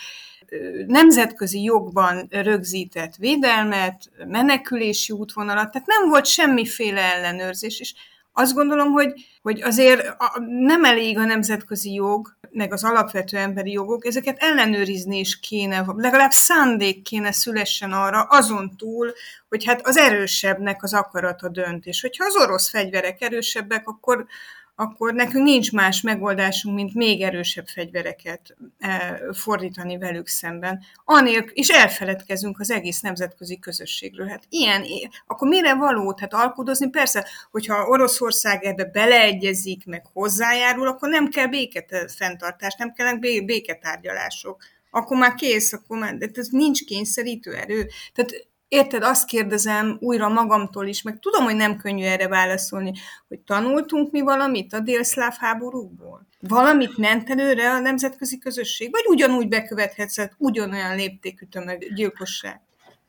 nemzetközi 0.87 1.63
jogban 1.63 2.27
rögzített 2.29 3.15
védelmet, 3.15 4.09
menekülési 4.27 5.13
útvonalat, 5.13 5.71
tehát 5.71 5.87
nem 5.87 6.09
volt 6.09 6.25
semmiféle 6.25 7.01
ellenőrzés, 7.01 7.79
és 7.79 7.93
azt 8.35 8.53
gondolom, 8.53 8.91
hogy, 8.91 9.13
hogy 9.41 9.61
azért 9.61 10.15
nem 10.47 10.83
elég 10.83 11.17
a 11.17 11.25
nemzetközi 11.25 11.93
jog, 11.93 12.37
meg 12.51 12.73
az 12.73 12.83
alapvető 12.83 13.37
emberi 13.37 13.71
jogok, 13.71 14.05
ezeket 14.05 14.37
ellenőrizni 14.39 15.19
is 15.19 15.39
kéne, 15.39 15.85
legalább 15.95 16.31
szándék 16.31 17.01
kéne 17.01 17.31
szülessen 17.31 17.91
arra, 17.91 18.21
azon 18.21 18.75
túl, 18.77 19.13
hogy 19.49 19.65
hát 19.65 19.87
az 19.87 19.97
erősebbnek 19.97 20.83
az 20.83 20.93
akarata 20.93 21.49
dönt, 21.49 21.85
és 21.85 22.01
hogyha 22.01 22.25
az 22.25 22.35
orosz 22.35 22.69
fegyverek 22.69 23.21
erősebbek, 23.21 23.87
akkor, 23.87 24.25
akkor 24.75 25.13
nekünk 25.13 25.43
nincs 25.43 25.71
más 25.71 26.01
megoldásunk, 26.01 26.75
mint 26.75 26.93
még 26.93 27.21
erősebb 27.21 27.67
fegyvereket 27.67 28.55
e, 28.79 29.21
fordítani 29.33 29.97
velük 29.97 30.27
szemben. 30.27 30.83
Anélkül, 31.05 31.51
és 31.53 31.69
elfeledkezünk 31.69 32.59
az 32.59 32.71
egész 32.71 32.99
nemzetközi 33.01 33.59
közösségről. 33.59 34.27
Hát 34.27 34.43
ilyen, 34.49 34.83
akkor 35.27 35.47
mire 35.47 35.75
való? 35.75 36.15
Hát 36.19 36.33
alkudozni? 36.33 36.89
Persze, 36.89 37.27
hogyha 37.51 37.87
Oroszország 37.87 38.63
ebbe 38.63 38.85
beleegyezik, 38.85 39.85
meg 39.85 40.05
hozzájárul, 40.13 40.87
akkor 40.87 41.09
nem 41.09 41.29
kell 41.29 41.47
béket 41.47 42.13
fenntartás, 42.17 42.75
nem 42.75 42.91
kellnek 42.93 43.19
béketárgyalások. 43.45 44.63
Akkor 44.91 45.17
már 45.17 45.33
kész, 45.33 45.73
akkor 45.73 45.97
már, 45.97 46.17
de 46.17 46.29
ez 46.33 46.47
nincs 46.47 46.85
kényszerítő 46.85 47.53
erő. 47.53 47.87
Tehát 48.13 48.47
Érted, 48.73 49.03
azt 49.03 49.25
kérdezem 49.25 49.97
újra 49.99 50.29
magamtól 50.29 50.87
is, 50.87 51.01
meg 51.01 51.19
tudom, 51.19 51.43
hogy 51.43 51.55
nem 51.55 51.77
könnyű 51.77 52.03
erre 52.03 52.27
válaszolni, 52.27 52.91
hogy 53.27 53.39
tanultunk 53.39 54.11
mi 54.11 54.21
valamit 54.21 54.73
a 54.73 54.79
délszláv 54.79 55.35
háborúkból? 55.37 56.27
Valamit 56.39 56.97
ment 56.97 57.29
előre 57.29 57.71
a 57.71 57.79
nemzetközi 57.79 58.37
közösség? 58.37 58.91
Vagy 58.91 59.03
ugyanúgy 59.07 59.47
bekövethetett 59.47 60.33
ugyanolyan 60.37 60.95
léptékű 60.95 61.45
gyilkosság? 61.95 62.61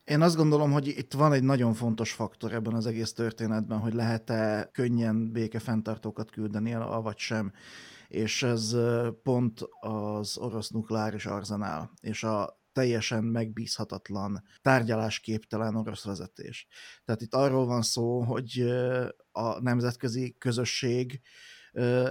Én 0.04 0.20
azt 0.20 0.36
gondolom, 0.36 0.72
hogy 0.72 0.86
itt 0.86 1.12
van 1.12 1.32
egy 1.32 1.42
nagyon 1.42 1.74
fontos 1.74 2.12
faktor 2.12 2.52
ebben 2.52 2.74
az 2.74 2.86
egész 2.86 3.12
történetben, 3.12 3.78
hogy 3.78 3.94
lehet-e 3.94 4.68
könnyen 4.72 5.32
békefenntartókat 5.32 6.30
küldeni, 6.30 6.76
vagy 7.02 7.18
sem. 7.18 7.52
És 8.08 8.42
ez 8.42 8.76
pont 9.22 9.60
az 9.80 10.38
orosz 10.38 10.68
nukleáris 10.68 11.26
arzenál, 11.26 11.90
és 12.00 12.22
a 12.22 12.62
teljesen 12.74 13.24
megbízhatatlan, 13.24 14.42
tárgyalásképtelen 14.62 15.76
orosz 15.76 16.04
vezetés. 16.04 16.66
Tehát 17.04 17.20
itt 17.20 17.34
arról 17.34 17.66
van 17.66 17.82
szó, 17.82 18.22
hogy 18.22 18.60
a 19.32 19.60
nemzetközi 19.60 20.34
közösség 20.38 21.20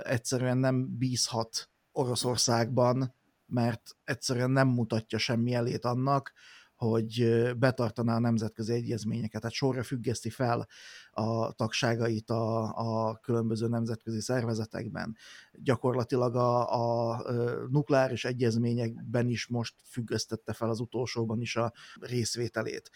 egyszerűen 0.03 0.58
nem 0.58 0.98
bízhat 0.98 1.70
Oroszországban, 1.91 3.15
mert 3.46 3.96
egyszerűen 4.03 4.51
nem 4.51 4.67
mutatja 4.67 5.17
semmi 5.17 5.53
elét 5.53 5.86
annak, 5.86 6.34
hogy 6.75 7.41
betartaná 7.58 8.15
a 8.15 8.20
nemzetközi 8.20 8.74
egyezményeket, 8.74 9.41
tehát 9.41 9.55
sorra 9.55 9.84
függeszti 9.84 10.29
fel 10.29 10.67
a 11.13 11.51
tagságait 11.51 12.29
a, 12.29 12.63
a 12.75 13.17
különböző 13.17 13.67
nemzetközi 13.67 14.22
szervezetekben. 14.22 15.17
Gyakorlatilag 15.51 16.36
a, 16.36 17.12
a 17.12 17.22
nukleáris 17.70 18.25
egyezményekben 18.25 19.27
is 19.27 19.48
most 19.48 19.75
függesztette 19.86 20.53
fel 20.53 20.70
az 20.70 20.79
utolsóban 20.79 21.41
is 21.41 21.55
a 21.55 21.74
részvételét. 22.00 22.91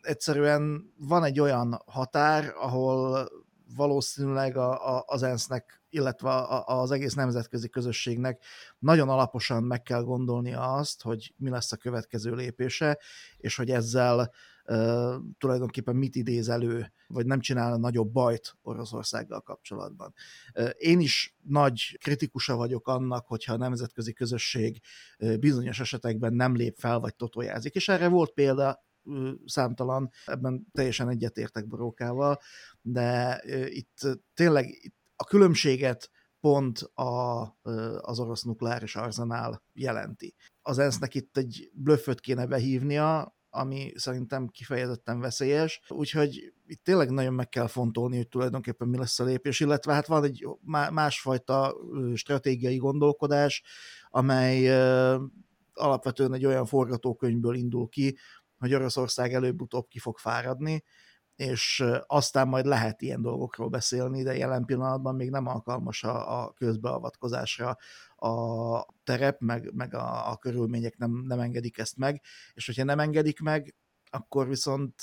Egyszerűen 0.00 0.92
van 0.98 1.24
egy 1.24 1.40
olyan 1.40 1.82
határ, 1.86 2.52
ahol 2.60 3.30
valószínűleg 3.76 4.56
a, 4.56 4.96
a, 4.96 5.04
az 5.06 5.22
ENSZ-nek, 5.22 5.82
illetve 5.90 6.30
a, 6.30 6.80
az 6.80 6.90
egész 6.90 7.14
nemzetközi 7.14 7.68
közösségnek 7.68 8.44
nagyon 8.78 9.08
alaposan 9.08 9.62
meg 9.62 9.82
kell 9.82 10.02
gondolnia 10.02 10.74
azt, 10.74 11.02
hogy 11.02 11.34
mi 11.36 11.50
lesz 11.50 11.72
a 11.72 11.76
következő 11.76 12.34
lépése, 12.34 12.98
és 13.36 13.56
hogy 13.56 13.70
ezzel 13.70 14.32
uh, 14.64 15.14
tulajdonképpen 15.38 15.96
mit 15.96 16.14
idéz 16.14 16.48
elő, 16.48 16.92
vagy 17.06 17.26
nem 17.26 17.40
csinál 17.40 17.76
nagyobb 17.76 18.12
bajt 18.12 18.56
Oroszországgal 18.62 19.40
kapcsolatban. 19.40 20.14
Én 20.76 21.00
is 21.00 21.36
nagy 21.42 21.98
kritikusa 22.02 22.56
vagyok 22.56 22.88
annak, 22.88 23.26
hogyha 23.26 23.52
a 23.52 23.56
nemzetközi 23.56 24.12
közösség 24.12 24.80
bizonyos 25.40 25.80
esetekben 25.80 26.34
nem 26.34 26.54
lép 26.54 26.76
fel, 26.78 26.98
vagy 26.98 27.16
totojázik, 27.16 27.74
és 27.74 27.88
erre 27.88 28.08
volt 28.08 28.32
példa 28.32 28.84
számtalan, 29.44 30.10
ebben 30.26 30.66
teljesen 30.72 31.08
egyetértek 31.08 31.66
Borókával, 31.66 32.38
de 32.80 33.40
itt 33.66 33.98
tényleg 34.34 34.92
a 35.16 35.24
különbséget 35.24 36.10
pont 36.40 36.78
a, 36.78 37.40
az 38.00 38.18
orosz 38.18 38.42
nukleáris 38.42 38.96
arzenál 38.96 39.62
jelenti. 39.72 40.34
Az 40.62 40.78
ENSZ-nek 40.78 41.14
itt 41.14 41.36
egy 41.36 41.70
blöfföt 41.74 42.20
kéne 42.20 42.46
behívnia, 42.46 43.36
ami 43.54 43.92
szerintem 43.94 44.46
kifejezetten 44.48 45.20
veszélyes, 45.20 45.80
úgyhogy 45.88 46.52
itt 46.66 46.84
tényleg 46.84 47.10
nagyon 47.10 47.34
meg 47.34 47.48
kell 47.48 47.66
fontolni, 47.66 48.16
hogy 48.16 48.28
tulajdonképpen 48.28 48.88
mi 48.88 48.98
lesz 48.98 49.18
a 49.20 49.24
lépés, 49.24 49.60
illetve 49.60 49.92
hát 49.92 50.06
van 50.06 50.24
egy 50.24 50.46
másfajta 50.90 51.76
stratégiai 52.14 52.76
gondolkodás, 52.76 53.62
amely 54.10 54.68
alapvetően 55.72 56.34
egy 56.34 56.46
olyan 56.46 56.66
forgatókönyvből 56.66 57.54
indul 57.54 57.88
ki, 57.88 58.16
hogy 58.58 58.74
Oroszország 58.74 59.34
előbb-utóbb 59.34 59.88
ki 59.88 59.98
fog 59.98 60.18
fáradni, 60.18 60.84
és 61.36 61.84
aztán 62.06 62.48
majd 62.48 62.66
lehet 62.66 63.02
ilyen 63.02 63.22
dolgokról 63.22 63.68
beszélni, 63.68 64.22
de 64.22 64.36
jelen 64.36 64.64
pillanatban 64.64 65.14
még 65.14 65.30
nem 65.30 65.46
alkalmas 65.46 66.04
a, 66.04 66.42
a 66.42 66.52
közbeavatkozásra 66.52 67.76
a 68.22 68.86
terep, 69.04 69.40
meg, 69.40 69.74
meg 69.74 69.94
a, 69.94 70.30
a 70.30 70.36
körülmények 70.36 70.96
nem, 70.96 71.24
nem 71.26 71.40
engedik 71.40 71.78
ezt 71.78 71.96
meg, 71.96 72.22
és 72.54 72.66
hogyha 72.66 72.84
nem 72.84 73.00
engedik 73.00 73.40
meg, 73.40 73.74
akkor 74.10 74.48
viszont 74.48 74.94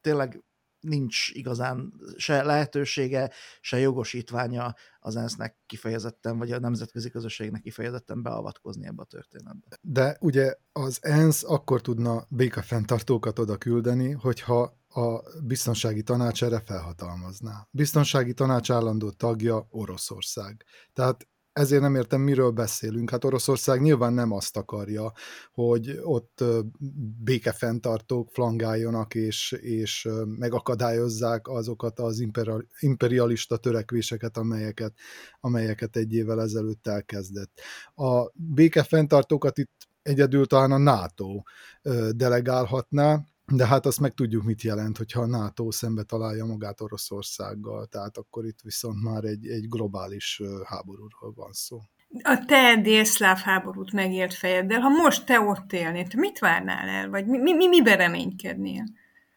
tényleg 0.00 0.44
nincs 0.80 1.30
igazán 1.32 1.92
se 2.16 2.42
lehetősége, 2.42 3.30
se 3.60 3.78
jogosítványa 3.78 4.74
az 4.98 5.16
ENSZ-nek 5.16 5.56
kifejezetten, 5.66 6.38
vagy 6.38 6.52
a 6.52 6.58
nemzetközi 6.58 7.10
közösségnek 7.10 7.60
kifejezetten 7.60 8.22
beavatkozni 8.22 8.86
ebbe 8.86 9.02
a 9.02 9.04
történetbe. 9.04 9.78
De 9.80 10.16
ugye 10.20 10.54
az 10.72 10.98
ENSZ 11.02 11.44
akkor 11.44 11.80
tudna 11.80 12.26
békafenntartókat 12.28 13.38
oda 13.38 13.56
küldeni, 13.56 14.10
hogyha 14.10 14.78
a 14.88 15.22
biztonsági 15.46 16.02
tanács 16.02 16.44
erre 16.44 16.60
felhatalmazná. 16.60 17.68
Biztonsági 17.70 18.34
tanács 18.34 18.70
állandó 18.70 19.10
tagja 19.10 19.66
Oroszország. 19.70 20.64
Tehát 20.92 21.28
ezért 21.56 21.82
nem 21.82 21.94
értem, 21.94 22.20
miről 22.20 22.50
beszélünk. 22.50 23.10
Hát 23.10 23.24
Oroszország 23.24 23.80
nyilván 23.80 24.12
nem 24.12 24.32
azt 24.32 24.56
akarja, 24.56 25.12
hogy 25.52 25.98
ott 26.02 26.44
békefenntartók 27.24 28.30
flangáljonak, 28.30 29.14
és, 29.14 29.52
és 29.52 30.08
megakadályozzák 30.38 31.48
azokat 31.48 31.98
az 31.98 32.26
imperialista 32.78 33.56
törekvéseket, 33.56 34.36
amelyeket, 34.36 34.92
amelyeket 35.40 35.96
egy 35.96 36.14
évvel 36.14 36.40
ezelőtt 36.40 36.86
elkezdett. 36.86 37.60
A 37.94 38.30
békefenntartókat 38.34 39.58
itt 39.58 39.88
egyedül 40.02 40.46
talán 40.46 40.72
a 40.72 40.78
NATO 40.78 41.42
delegálhatná, 42.10 43.24
de 43.52 43.66
hát 43.66 43.86
azt 43.86 44.00
meg 44.00 44.14
tudjuk, 44.14 44.42
mit 44.42 44.62
jelent, 44.62 44.96
hogyha 44.96 45.20
a 45.20 45.26
NATO 45.26 45.70
szembe 45.70 46.02
találja 46.02 46.44
magát 46.44 46.80
Oroszországgal, 46.80 47.86
tehát 47.86 48.16
akkor 48.16 48.44
itt 48.44 48.60
viszont 48.62 49.02
már 49.02 49.24
egy, 49.24 49.46
egy 49.46 49.68
globális 49.68 50.42
háborúról 50.64 51.32
van 51.34 51.52
szó. 51.52 51.80
A 52.22 52.44
te 52.46 52.76
délszláv 52.76 53.38
háborút 53.38 53.92
megért 53.92 54.34
fejeddel, 54.34 54.80
ha 54.80 54.88
most 54.88 55.24
te 55.24 55.40
ott 55.40 55.72
élnél, 55.72 56.06
te 56.06 56.18
mit 56.18 56.38
várnál 56.38 56.88
el, 56.88 57.08
vagy 57.10 57.26
mi, 57.26 57.38
mi, 57.38 57.54
mi 57.54 57.68
mibe 57.68 57.96
reménykednél? 57.96 58.84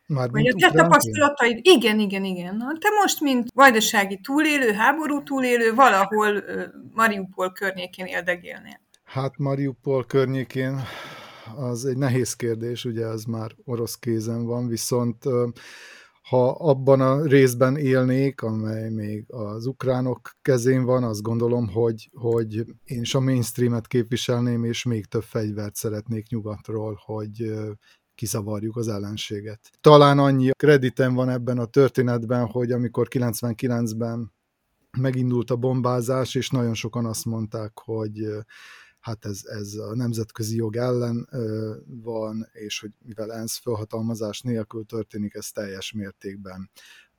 Már 0.08 0.30
vagy 0.30 0.48
a 0.48 0.56
te 0.60 0.72
tapasztalataid, 0.72 1.60
igen, 1.62 2.00
igen, 2.00 2.24
igen. 2.24 2.56
Na, 2.56 2.78
te 2.80 2.90
most, 3.02 3.22
mint 3.22 3.50
vajdasági 3.54 4.20
túlélő, 4.24 4.72
háború 4.72 5.24
túlélő, 5.24 5.74
valahol 5.74 6.36
uh, 6.36 6.64
Mariupol 6.94 7.52
környékén 7.52 8.06
éldegélnél. 8.06 8.80
Hát 9.04 9.38
Mariupol 9.38 10.06
környékén 10.06 10.82
az 11.56 11.86
egy 11.86 11.98
nehéz 11.98 12.34
kérdés, 12.34 12.86
ugye 12.86 13.06
az 13.06 13.24
már 13.24 13.56
orosz 13.66 13.96
kézen 13.96 14.46
van, 14.46 14.68
viszont 14.68 15.24
ha 16.30 16.50
abban 16.50 17.02
a 17.02 17.26
részben 17.26 17.78
élnék, 17.78 18.42
amely 18.42 18.90
még 18.90 19.26
az 19.28 19.66
ukránok 19.66 20.32
kezén 20.42 20.84
van, 20.84 21.04
azt 21.04 21.22
gondolom, 21.22 21.68
hogy, 21.68 22.10
hogy 22.14 22.56
én 22.84 23.02
is 23.02 23.16
a 23.16 23.20
mainstreamet 23.20 23.88
képviselném, 23.88 24.64
és 24.64 24.84
még 24.84 25.06
több 25.06 25.24
fegyvert 25.24 25.76
szeretnék 25.76 26.28
nyugatról, 26.28 27.00
hogy 27.06 27.54
kizavarjuk 28.16 28.76
az 28.76 28.88
ellenséget. 28.88 29.60
Talán 29.82 30.20
annyi 30.20 30.50
kreditem 30.52 31.14
van 31.14 31.30
ebben 31.30 31.58
a 31.58 31.66
történetben, 31.66 32.46
hogy 32.46 32.72
amikor 32.72 33.08
99-ben 33.10 34.34
megindult 34.98 35.52
a 35.52 35.56
bombázás, 35.56 36.36
és 36.36 36.50
nagyon 36.50 36.74
sokan 36.74 37.06
azt 37.06 37.26
mondták, 37.26 37.80
hogy 37.80 38.28
hát 39.00 39.26
ez, 39.26 39.42
ez 39.46 39.74
a 39.74 39.96
nemzetközi 39.96 40.56
jog 40.56 40.76
ellen 40.76 41.30
van, 41.86 42.48
és 42.52 42.80
hogy 42.80 42.92
mivel 43.06 43.34
ENSZ 43.34 43.58
felhatalmazás 43.58 44.42
nélkül 44.42 44.86
történik, 44.86 45.34
ez 45.34 45.52
teljes 45.52 45.92
mértékben 45.92 46.70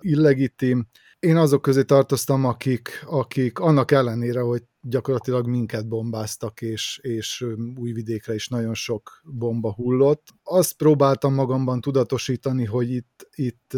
illegitim. 0.01 0.89
Én 1.19 1.37
azok 1.37 1.63
közé 1.63 1.83
tartoztam, 1.83 2.45
akik, 2.45 3.05
akik 3.07 3.59
annak 3.59 3.91
ellenére, 3.91 4.41
hogy 4.41 4.63
gyakorlatilag 4.81 5.47
minket 5.47 5.89
bombáztak, 5.89 6.61
és, 6.63 6.99
és 7.03 7.47
újvidékre 7.77 8.35
is 8.35 8.49
nagyon 8.49 8.75
sok 8.75 9.21
bomba 9.25 9.73
hullott. 9.73 10.29
Azt 10.43 10.73
próbáltam 10.73 11.35
magamban 11.35 11.81
tudatosítani, 11.81 12.65
hogy 12.65 12.91
itt, 12.91 13.29
itt 13.35 13.77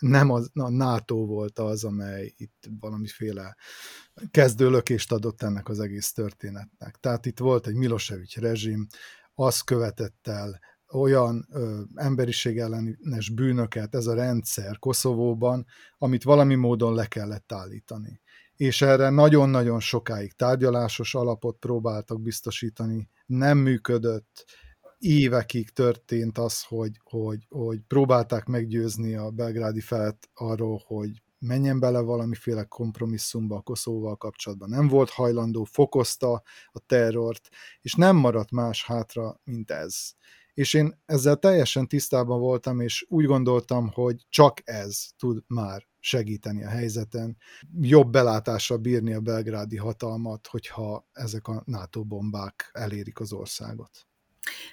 nem 0.00 0.30
az, 0.30 0.50
a 0.54 0.70
NATO 0.70 1.26
volt 1.26 1.58
az, 1.58 1.84
amely 1.84 2.32
itt 2.36 2.68
valamiféle 2.80 3.56
kezdőlökést 4.30 5.12
adott 5.12 5.42
ennek 5.42 5.68
az 5.68 5.80
egész 5.80 6.12
történetnek. 6.12 6.96
Tehát 7.00 7.26
itt 7.26 7.38
volt 7.38 7.66
egy 7.66 7.74
Milosevic 7.74 8.36
rezsim, 8.36 8.86
az 9.34 9.60
követett 9.60 10.26
el 10.26 10.60
olyan 10.92 11.48
ö, 11.50 11.80
emberiség 11.94 12.62
bűnöket 13.34 13.94
ez 13.94 14.06
a 14.06 14.14
rendszer 14.14 14.78
Koszovóban, 14.78 15.66
amit 15.98 16.22
valami 16.22 16.54
módon 16.54 16.94
le 16.94 17.06
kellett 17.06 17.52
állítani. 17.52 18.21
És 18.62 18.82
erre 18.82 19.10
nagyon-nagyon 19.10 19.80
sokáig 19.80 20.32
tárgyalásos 20.32 21.14
alapot 21.14 21.56
próbáltak 21.56 22.20
biztosítani, 22.20 23.08
nem 23.26 23.58
működött, 23.58 24.44
évekig 24.98 25.70
történt 25.70 26.38
az, 26.38 26.62
hogy, 26.62 27.00
hogy, 27.02 27.46
hogy 27.48 27.80
próbálták 27.86 28.46
meggyőzni 28.46 29.14
a 29.14 29.30
belgrádi 29.30 29.80
felet 29.80 30.28
arról, 30.34 30.82
hogy 30.86 31.22
menjen 31.38 31.80
bele 31.80 32.00
valamiféle 32.00 32.64
kompromisszumba 32.64 33.56
a 33.56 33.60
Koszóval 33.60 34.16
kapcsolatban. 34.16 34.68
Nem 34.68 34.88
volt 34.88 35.10
hajlandó, 35.10 35.64
fokozta 35.64 36.42
a 36.72 36.78
terrort, 36.86 37.48
és 37.80 37.94
nem 37.94 38.16
maradt 38.16 38.50
más 38.50 38.84
hátra, 38.84 39.40
mint 39.44 39.70
ez. 39.70 40.10
És 40.54 40.74
én 40.74 41.02
ezzel 41.04 41.36
teljesen 41.36 41.88
tisztában 41.88 42.40
voltam, 42.40 42.80
és 42.80 43.06
úgy 43.08 43.24
gondoltam, 43.24 43.88
hogy 43.88 44.26
csak 44.28 44.60
ez 44.64 45.06
tud 45.16 45.42
már 45.46 45.90
segíteni 46.04 46.64
a 46.64 46.68
helyzeten, 46.68 47.36
jobb 47.80 48.10
belátással 48.10 48.76
bírni 48.76 49.14
a 49.14 49.20
belgrádi 49.20 49.76
hatalmat, 49.76 50.46
hogyha 50.46 51.08
ezek 51.12 51.48
a 51.48 51.62
NATO 51.66 52.04
bombák 52.04 52.70
elérik 52.72 53.20
az 53.20 53.32
országot. 53.32 54.06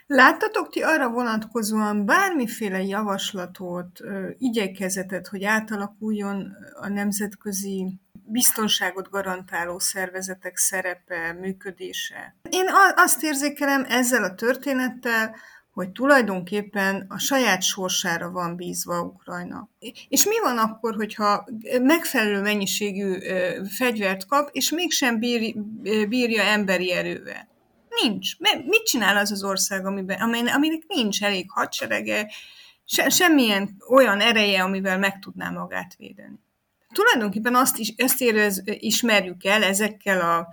Láttatok 0.08 0.70
ti 0.70 0.82
arra 0.82 1.10
vonatkozóan 1.10 2.06
bármiféle 2.06 2.84
javaslatot, 2.84 4.00
igyekezetet, 4.38 5.28
hogy 5.28 5.44
átalakuljon 5.44 6.52
a 6.74 6.88
nemzetközi 6.88 8.00
biztonságot 8.12 9.10
garantáló 9.10 9.80
szervezetek 9.80 10.58
szerepe, 10.58 11.34
működése? 11.34 12.36
Én 12.50 12.66
azt 12.96 13.24
érzékelem 13.24 13.86
ezzel 13.90 14.24
a 14.24 14.36
történettel, 14.36 15.36
hogy 15.80 15.92
tulajdonképpen 15.92 17.06
a 17.10 17.18
saját 17.18 17.62
sorsára 17.62 18.32
van 18.32 18.56
bízva 18.56 19.02
Ukrajna. 19.02 19.70
És 20.10 20.26
mi 20.26 20.40
van 20.44 20.58
akkor, 20.58 20.96
hogyha 20.96 21.48
megfelelő 21.82 22.42
mennyiségű 22.42 23.18
fegyvert 23.78 24.26
kap, 24.26 24.50
és 24.52 24.70
mégsem 24.70 25.20
bír, 25.20 25.56
bírja 26.08 26.44
emberi 26.44 26.92
erővel? 26.92 27.48
Nincs. 28.02 28.38
Mit 28.66 28.84
csinál 28.84 29.18
az 29.18 29.32
az 29.32 29.44
ország, 29.44 29.86
amiben, 29.86 30.22
aminek 30.22 30.84
nincs 30.88 31.24
elég 31.24 31.46
hadserege, 31.52 32.32
se, 32.86 33.10
semmilyen 33.10 33.76
olyan 33.90 34.20
ereje, 34.20 34.64
amivel 34.64 34.98
meg 34.98 35.20
tudná 35.20 35.50
magát 35.50 35.96
védeni. 35.98 36.40
Tulajdonképpen 36.94 37.56
azt 37.56 37.78
is, 37.78 37.94
ezt 37.98 38.22
érez, 38.22 38.62
ismerjük 38.66 39.46
el 39.46 39.64
ezekkel 39.64 40.22
a 40.22 40.48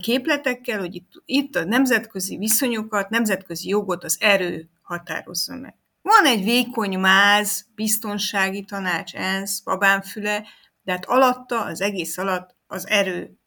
képletekkel, 0.00 0.78
hogy 0.78 0.94
itt, 0.94 1.10
itt 1.24 1.56
a 1.56 1.64
nemzetközi 1.64 2.36
viszonyokat, 2.36 3.10
nemzetközi 3.10 3.68
jogot 3.68 4.04
az 4.04 4.16
erő 4.20 4.70
határozza 4.82 5.56
meg. 5.56 5.74
Van 6.02 6.24
egy 6.24 6.44
vékony 6.44 6.98
máz, 6.98 7.66
biztonsági 7.74 8.64
tanács, 8.64 9.14
ENSZ, 9.14 9.60
babánfüle, 9.60 10.44
Tehát 10.84 11.04
alatta, 11.04 11.64
az 11.64 11.80
egész 11.80 12.18
alatt 12.18 12.56
az 12.66 12.88
erő, 12.88 13.39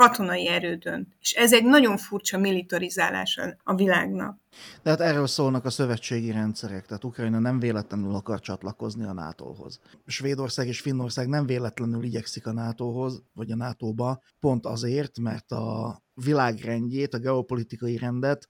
katonai 0.00 0.48
erő 0.48 0.76
dönt. 0.76 1.16
És 1.20 1.32
ez 1.32 1.52
egy 1.52 1.64
nagyon 1.64 1.96
furcsa 1.96 2.38
militarizálás 2.38 3.40
a 3.64 3.74
világnak. 3.74 4.38
De 4.82 4.90
hát 4.90 5.00
erről 5.00 5.26
szólnak 5.26 5.64
a 5.64 5.70
szövetségi 5.70 6.30
rendszerek, 6.30 6.86
tehát 6.86 7.04
Ukrajna 7.04 7.38
nem 7.38 7.58
véletlenül 7.58 8.14
akar 8.14 8.40
csatlakozni 8.40 9.04
a 9.04 9.12
NATO-hoz. 9.12 9.80
Svédország 10.06 10.66
és 10.66 10.80
Finnország 10.80 11.28
nem 11.28 11.46
véletlenül 11.46 12.04
igyekszik 12.04 12.46
a 12.46 12.52
NATO-hoz, 12.52 13.22
vagy 13.32 13.50
a 13.50 13.56
NATO-ba, 13.56 14.22
pont 14.38 14.66
azért, 14.66 15.18
mert 15.18 15.50
a 15.50 16.00
világrendjét, 16.14 17.14
a 17.14 17.18
geopolitikai 17.18 17.96
rendet, 17.96 18.48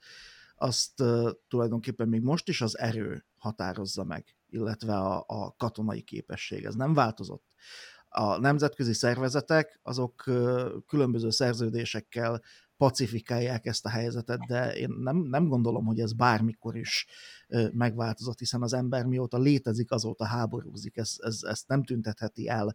azt 0.56 1.00
uh, 1.00 1.30
tulajdonképpen 1.48 2.08
még 2.08 2.22
most 2.22 2.48
is 2.48 2.60
az 2.60 2.78
erő 2.78 3.24
határozza 3.38 4.04
meg, 4.04 4.24
illetve 4.50 4.96
a, 4.96 5.24
a 5.26 5.54
katonai 5.56 6.02
képesség. 6.02 6.64
Ez 6.64 6.74
nem 6.74 6.94
változott. 6.94 7.44
A 8.12 8.38
nemzetközi 8.38 8.92
szervezetek 8.92 9.80
azok 9.82 10.24
különböző 10.86 11.30
szerződésekkel 11.30 12.42
pacifikálják 12.76 13.66
ezt 13.66 13.86
a 13.86 13.88
helyzetet, 13.88 14.38
de 14.46 14.76
én 14.76 14.90
nem, 14.98 15.16
nem 15.16 15.48
gondolom, 15.48 15.84
hogy 15.84 16.00
ez 16.00 16.12
bármikor 16.12 16.76
is 16.76 17.06
megváltozott, 17.72 18.38
hiszen 18.38 18.62
az 18.62 18.72
ember 18.72 19.04
mióta 19.04 19.38
létezik, 19.38 19.90
azóta 19.90 20.24
háborúzik, 20.24 20.96
ez, 20.96 21.14
ez, 21.18 21.38
ezt 21.42 21.68
nem 21.68 21.84
tüntetheti 21.84 22.48
el 22.48 22.74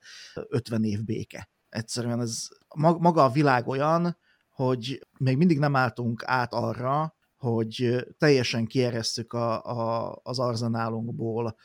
50 0.50 0.84
év 0.84 1.04
béke. 1.04 1.50
Egyszerűen 1.69 2.21
ez 2.21 2.48
maga 2.76 3.24
a 3.24 3.30
világ 3.30 3.67
olyan, 3.67 4.17
hogy 4.50 5.08
még 5.17 5.38
mindig 5.38 5.60
nem 5.60 5.76
álltunk 5.76 6.24
át 6.26 6.54
arra, 6.54 7.15
hogy 7.38 8.06
teljesen 8.17 8.65
kieresszük 8.65 9.34
a, 9.34 9.63
a, 9.63 10.19
az 10.24 10.39
arzenálunkból 10.39 11.56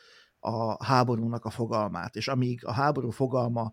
a 0.41 0.85
háborúnak 0.85 1.45
a 1.45 1.51
fogalmát, 1.51 2.17
és 2.17 2.29
amíg 2.29 2.65
a 2.65 2.73
háború 2.73 3.11
fogalma 3.11 3.73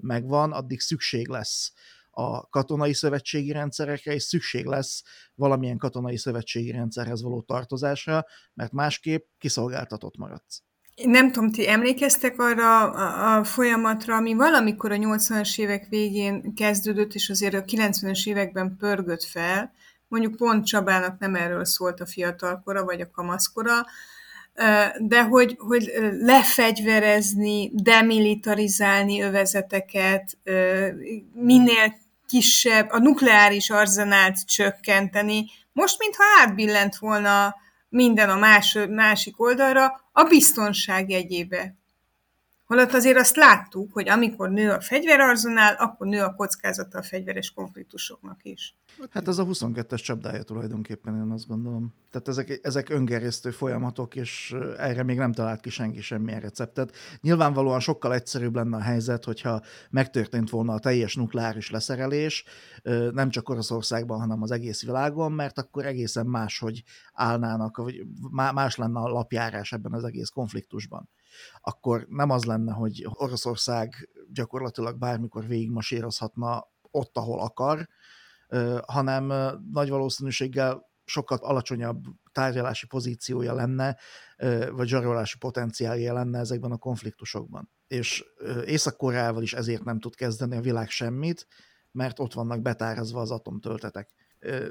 megvan, 0.00 0.52
addig 0.52 0.80
szükség 0.80 1.28
lesz 1.28 1.72
a 2.10 2.48
katonai 2.48 2.94
szövetségi 2.94 3.52
rendszerekre, 3.52 4.14
és 4.14 4.22
szükség 4.22 4.64
lesz 4.64 5.02
valamilyen 5.34 5.78
katonai 5.78 6.16
szövetségi 6.16 6.70
rendszerhez 6.70 7.22
való 7.22 7.42
tartozásra, 7.42 8.24
mert 8.54 8.72
másképp 8.72 9.26
kiszolgáltatott 9.38 10.16
maradsz. 10.16 10.62
Nem 11.04 11.32
tudom, 11.32 11.50
ti 11.50 11.68
emlékeztek 11.68 12.40
arra 12.40 12.90
a, 12.90 13.38
a 13.38 13.44
folyamatra, 13.44 14.16
ami 14.16 14.34
valamikor 14.34 14.92
a 14.92 14.96
80-as 14.96 15.58
évek 15.58 15.86
végén 15.88 16.54
kezdődött, 16.54 17.14
és 17.14 17.30
azért 17.30 17.54
a 17.54 17.64
90-es 17.64 18.28
években 18.28 18.76
pörgött 18.76 19.22
fel, 19.22 19.72
mondjuk 20.08 20.36
pont 20.36 20.66
Csabának 20.66 21.18
nem 21.18 21.34
erről 21.34 21.64
szólt 21.64 22.00
a 22.00 22.06
fiatalkora, 22.06 22.84
vagy 22.84 23.00
a 23.00 23.10
kamaszkora, 23.10 23.86
de 24.98 25.22
hogy, 25.22 25.56
hogy 25.58 25.92
lefegyverezni, 26.20 27.70
demilitarizálni 27.74 29.20
övezeteket, 29.20 30.38
minél 31.32 31.94
kisebb, 32.26 32.90
a 32.90 32.98
nukleáris 32.98 33.70
arzenált 33.70 34.46
csökkenteni. 34.46 35.44
Most, 35.72 35.98
mintha 35.98 36.22
átbillent 36.40 36.96
volna 36.96 37.54
minden 37.88 38.30
a 38.30 38.36
más, 38.36 38.78
másik 38.88 39.40
oldalra, 39.40 40.00
a 40.12 40.22
biztonság 40.22 41.10
jegyébe. 41.10 41.77
Holott 42.68 42.92
azért 42.92 43.16
azt 43.16 43.36
láttuk, 43.36 43.92
hogy 43.92 44.08
amikor 44.08 44.50
nő 44.50 44.70
a 44.70 44.80
fegyverarzonál, 44.80 45.74
akkor 45.74 46.06
nő 46.06 46.22
a 46.22 46.34
kockázata 46.34 46.98
a 46.98 47.02
fegyveres 47.02 47.50
konfliktusoknak 47.50 48.44
is. 48.44 48.76
Hát 49.10 49.28
ez 49.28 49.38
a 49.38 49.44
22-es 49.44 50.02
csapdája 50.02 50.42
tulajdonképpen, 50.42 51.14
én 51.14 51.30
azt 51.30 51.46
gondolom. 51.46 51.94
Tehát 52.10 52.28
ezek, 52.28 52.58
ezek 52.62 52.88
öngerjesztő 52.88 53.50
folyamatok, 53.50 54.16
és 54.16 54.54
erre 54.76 55.02
még 55.02 55.16
nem 55.16 55.32
talált 55.32 55.60
ki 55.60 55.70
senki 55.70 56.00
semmilyen 56.00 56.40
receptet. 56.40 56.96
Nyilvánvalóan 57.20 57.80
sokkal 57.80 58.14
egyszerűbb 58.14 58.54
lenne 58.54 58.76
a 58.76 58.82
helyzet, 58.82 59.24
hogyha 59.24 59.62
megtörtént 59.90 60.50
volna 60.50 60.72
a 60.72 60.78
teljes 60.78 61.14
nukleáris 61.14 61.70
leszerelés, 61.70 62.44
nem 63.12 63.30
csak 63.30 63.48
Oroszországban, 63.48 64.20
hanem 64.20 64.42
az 64.42 64.50
egész 64.50 64.84
világon, 64.84 65.32
mert 65.32 65.58
akkor 65.58 65.86
egészen 65.86 66.26
máshogy 66.26 66.82
állnának, 67.12 67.76
vagy 67.76 68.02
más 68.54 68.76
lenne 68.76 69.00
a 69.00 69.08
lapjárás 69.08 69.72
ebben 69.72 69.92
az 69.92 70.04
egész 70.04 70.28
konfliktusban 70.28 71.08
akkor 71.60 72.06
nem 72.08 72.30
az 72.30 72.44
lenne, 72.44 72.72
hogy 72.72 73.06
Oroszország 73.08 74.08
gyakorlatilag 74.32 74.98
bármikor 74.98 75.46
végigmasírozhatna 75.46 76.66
ott, 76.90 77.16
ahol 77.16 77.40
akar, 77.40 77.88
hanem 78.86 79.26
nagy 79.72 79.88
valószínűséggel 79.88 80.86
sokkal 81.04 81.38
alacsonyabb 81.40 82.04
tárgyalási 82.32 82.86
pozíciója 82.86 83.54
lenne, 83.54 83.96
vagy 84.70 84.88
zsarolási 84.88 85.38
potenciálja 85.38 86.12
lenne 86.12 86.38
ezekben 86.38 86.72
a 86.72 86.76
konfliktusokban. 86.76 87.70
És 87.86 88.24
Észak-Koreával 88.64 89.42
is 89.42 89.52
ezért 89.54 89.84
nem 89.84 90.00
tud 90.00 90.14
kezdeni 90.14 90.56
a 90.56 90.60
világ 90.60 90.90
semmit, 90.90 91.46
mert 91.90 92.18
ott 92.18 92.32
vannak 92.32 92.62
betárazva 92.62 93.20
az 93.20 93.30
atomtöltetek. 93.30 94.10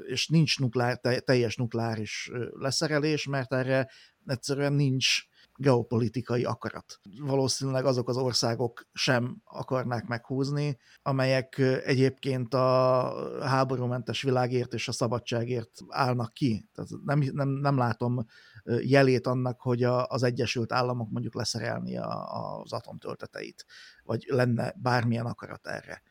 És 0.06 0.28
nincs 0.28 0.58
nukleár, 0.58 1.00
teljes 1.24 1.56
nukleáris 1.56 2.30
leszerelés, 2.52 3.26
mert 3.26 3.52
erre 3.52 3.90
egyszerűen 4.26 4.72
nincs 4.72 5.22
geopolitikai 5.60 6.44
akarat. 6.44 7.00
Valószínűleg 7.20 7.84
azok 7.84 8.08
az 8.08 8.16
országok 8.16 8.86
sem 8.92 9.40
akarnák 9.44 10.06
meghúzni, 10.06 10.78
amelyek 11.02 11.58
egyébként 11.84 12.54
a 12.54 13.12
háborúmentes 13.42 14.22
világért 14.22 14.74
és 14.74 14.88
a 14.88 14.92
szabadságért 14.92 15.70
állnak 15.88 16.32
ki. 16.32 16.68
Tehát 16.74 16.90
nem, 17.04 17.18
nem, 17.32 17.48
nem 17.48 17.76
látom 17.76 18.26
jelét 18.64 19.26
annak, 19.26 19.60
hogy 19.60 19.82
a, 19.82 20.06
az 20.06 20.22
Egyesült 20.22 20.72
Államok 20.72 21.10
mondjuk 21.10 21.34
leszerelni 21.34 21.96
a, 21.96 22.60
az 22.60 22.72
atomtölteteit, 22.72 23.66
vagy 24.02 24.24
lenne 24.28 24.74
bármilyen 24.76 25.26
akarat 25.26 25.66
erre. 25.66 26.02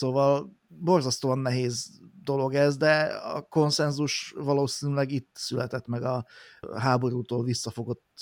Szóval 0.00 0.56
borzasztóan 0.68 1.38
nehéz 1.38 2.00
dolog 2.22 2.54
ez, 2.54 2.76
de 2.76 3.02
a 3.04 3.42
konszenzus 3.42 4.34
valószínűleg 4.36 5.10
itt 5.10 5.30
született 5.32 5.86
meg 5.86 6.02
a 6.02 6.26
háborútól 6.76 7.44
visszafogott 7.44 8.20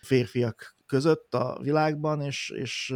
férfiak 0.00 0.76
között 0.86 1.34
a 1.34 1.58
világban, 1.62 2.20
és, 2.20 2.52
és 2.56 2.94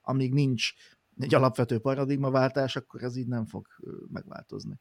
amíg 0.00 0.32
nincs 0.32 0.72
egy 1.18 1.34
alapvető 1.34 1.78
paradigmaváltás, 1.78 2.76
akkor 2.76 3.02
ez 3.02 3.16
így 3.16 3.28
nem 3.28 3.46
fog 3.46 3.66
megváltozni. 4.08 4.80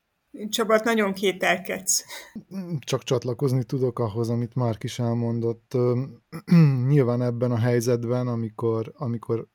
Csabart 0.50 0.84
nagyon 0.84 1.14
kételkedsz. 1.14 2.06
Csak 2.80 3.04
csatlakozni 3.04 3.64
tudok 3.64 4.00
ahhoz, 4.00 4.30
amit 4.30 4.56
Márk 4.56 4.84
is 4.84 5.00
elmondott. 5.00 5.78
Nyilván 6.92 7.22
ebben 7.22 7.52
a 7.52 7.58
helyzetben, 7.58 8.28
amikor, 8.28 8.92
amikor 8.96 9.48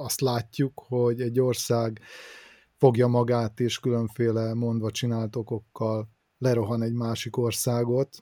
azt 0.00 0.20
látjuk, 0.20 0.82
hogy 0.86 1.20
egy 1.20 1.40
ország 1.40 2.00
fogja 2.76 3.06
magát, 3.06 3.60
és 3.60 3.78
különféle 3.78 4.54
mondva 4.54 4.90
csinált 4.90 5.36
okokkal 5.36 6.08
lerohan 6.38 6.82
egy 6.82 6.92
másik 6.92 7.36
országot, 7.36 8.18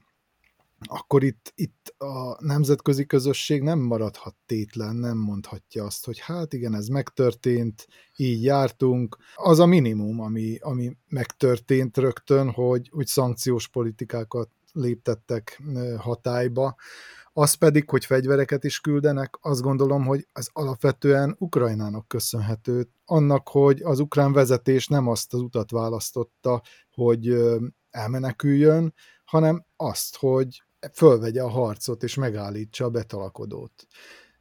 akkor 0.81 1.23
itt, 1.23 1.53
itt 1.55 1.95
a 1.99 2.45
nemzetközi 2.45 3.07
közösség 3.07 3.63
nem 3.63 3.79
maradhat 3.79 4.35
tétlen, 4.47 4.97
nem 4.97 5.19
mondhatja 5.19 5.85
azt, 5.85 6.05
hogy 6.05 6.19
hát 6.19 6.53
igen, 6.53 6.75
ez 6.75 6.87
megtörtént, 6.87 7.87
így 8.17 8.43
jártunk. 8.43 9.17
Az 9.35 9.59
a 9.59 9.67
minimum, 9.67 10.21
ami, 10.21 10.59
ami 10.61 10.97
megtörtént 11.09 11.97
rögtön, 11.97 12.51
hogy 12.51 12.91
úgy 12.93 13.07
szankciós 13.07 13.69
politikákat 13.69 14.51
léptettek 14.73 15.63
hatályba, 15.99 16.77
az 17.39 17.55
pedig, 17.55 17.91
hogy 17.91 18.05
fegyvereket 18.05 18.65
is 18.65 18.81
küldenek, 18.81 19.35
azt 19.41 19.61
gondolom, 19.61 20.05
hogy 20.05 20.27
az 20.33 20.49
alapvetően 20.53 21.37
Ukrajnának 21.39 22.09
köszönhető. 22.09 22.89
Annak, 23.05 23.49
hogy 23.49 23.83
az 23.83 24.01
ukrán 24.01 24.33
vezetés 24.33 24.87
nem 24.87 25.09
azt 25.09 25.35
az 25.35 25.41
utat 25.41 25.71
választotta, 25.71 26.63
hogy 26.95 27.37
elmeneküljön, 27.91 28.95
hanem 29.25 29.65
azt, 29.77 30.17
hogy 30.17 30.63
fölvegye 30.93 31.43
a 31.43 31.49
harcot 31.49 32.03
és 32.03 32.15
megállítsa 32.15 32.85
a 32.85 32.91
betalakodót. 32.91 33.87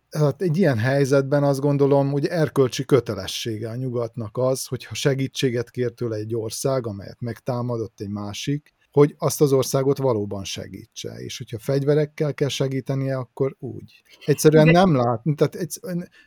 Hát 0.09 0.41
egy 0.41 0.57
ilyen 0.57 0.77
helyzetben 0.77 1.43
azt 1.43 1.59
gondolom, 1.59 2.11
hogy 2.11 2.25
erkölcsi 2.25 2.85
kötelessége 2.85 3.69
a 3.69 3.75
nyugatnak 3.75 4.37
az, 4.37 4.65
hogyha 4.65 4.95
segítséget 4.95 5.69
kér 5.69 5.91
tőle 5.91 6.15
egy 6.15 6.35
ország, 6.35 6.87
amelyet 6.87 7.21
megtámadott 7.21 7.99
egy 7.99 8.09
másik, 8.09 8.75
hogy 8.97 9.15
azt 9.17 9.41
az 9.41 9.53
országot 9.53 9.97
valóban 9.97 10.43
segítse, 10.43 11.13
és 11.17 11.37
hogyha 11.37 11.59
fegyverekkel 11.59 12.33
kell 12.33 12.47
segítenie, 12.47 13.17
akkor 13.17 13.55
úgy. 13.59 14.03
Egyszerűen 14.25 14.67
nem 14.67 14.95
lát, 14.95 15.21
tehát 15.35 15.55
egy, 15.55 15.79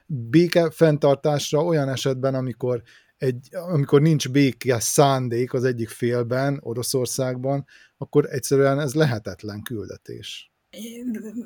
béke 0.06 0.70
fenntartásra 0.70 1.64
olyan 1.64 1.88
esetben, 1.88 2.34
amikor 2.34 2.82
egy, 3.16 3.48
amikor 3.50 4.00
nincs 4.00 4.28
béke 4.30 4.80
szándék 4.80 5.52
az 5.52 5.64
egyik 5.64 5.88
félben, 5.88 6.60
Oroszországban, 6.62 7.66
akkor 7.98 8.26
egyszerűen 8.30 8.80
ez 8.80 8.94
lehetetlen 8.94 9.62
küldetés. 9.62 10.52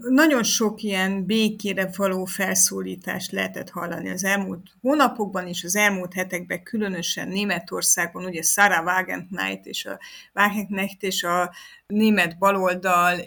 Nagyon 0.08 0.42
sok 0.42 0.82
ilyen 0.82 1.24
békére 1.26 1.90
való 1.96 2.24
felszólítást 2.24 3.32
lehetett 3.32 3.70
hallani 3.70 4.10
az 4.10 4.24
elmúlt 4.24 4.66
hónapokban 4.80 5.46
és 5.46 5.64
az 5.64 5.76
elmúlt 5.76 6.12
hetekben, 6.12 6.62
különösen 6.62 7.28
Németországban, 7.28 8.24
ugye 8.24 8.42
Sarah 8.42 8.84
Wagenknecht 8.84 9.66
és 9.66 9.84
a 9.84 9.98
Wagenknecht 10.34 11.02
és 11.02 11.22
a 11.22 11.54
német 11.86 12.38
baloldal, 12.38 13.18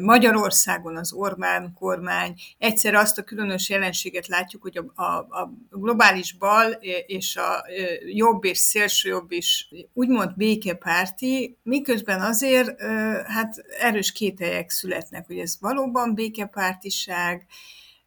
Magyarországon 0.00 0.96
az 0.96 1.12
Orbán 1.12 1.72
kormány. 1.74 2.34
Egyszer 2.58 2.94
azt 2.94 3.18
a 3.18 3.22
különös 3.22 3.68
jelenséget 3.68 4.26
látjuk, 4.26 4.62
hogy 4.62 4.76
a, 4.76 5.02
a, 5.02 5.16
a 5.18 5.52
globális 5.70 6.32
bal 6.32 6.70
és 7.06 7.36
a 7.36 7.64
jobb 8.14 8.44
és 8.44 8.58
szélső 8.58 9.08
jobb 9.08 9.32
is 9.32 9.68
úgymond 9.92 10.36
békepárti, 10.36 11.58
miközben 11.62 12.20
azért 12.20 12.82
hát 13.26 13.64
erős 13.80 14.12
kételyek 14.12 14.70
születnek, 14.70 15.26
hogy 15.26 15.38
ez 15.46 15.56
valóban 15.60 16.14
békepártiság, 16.14 17.46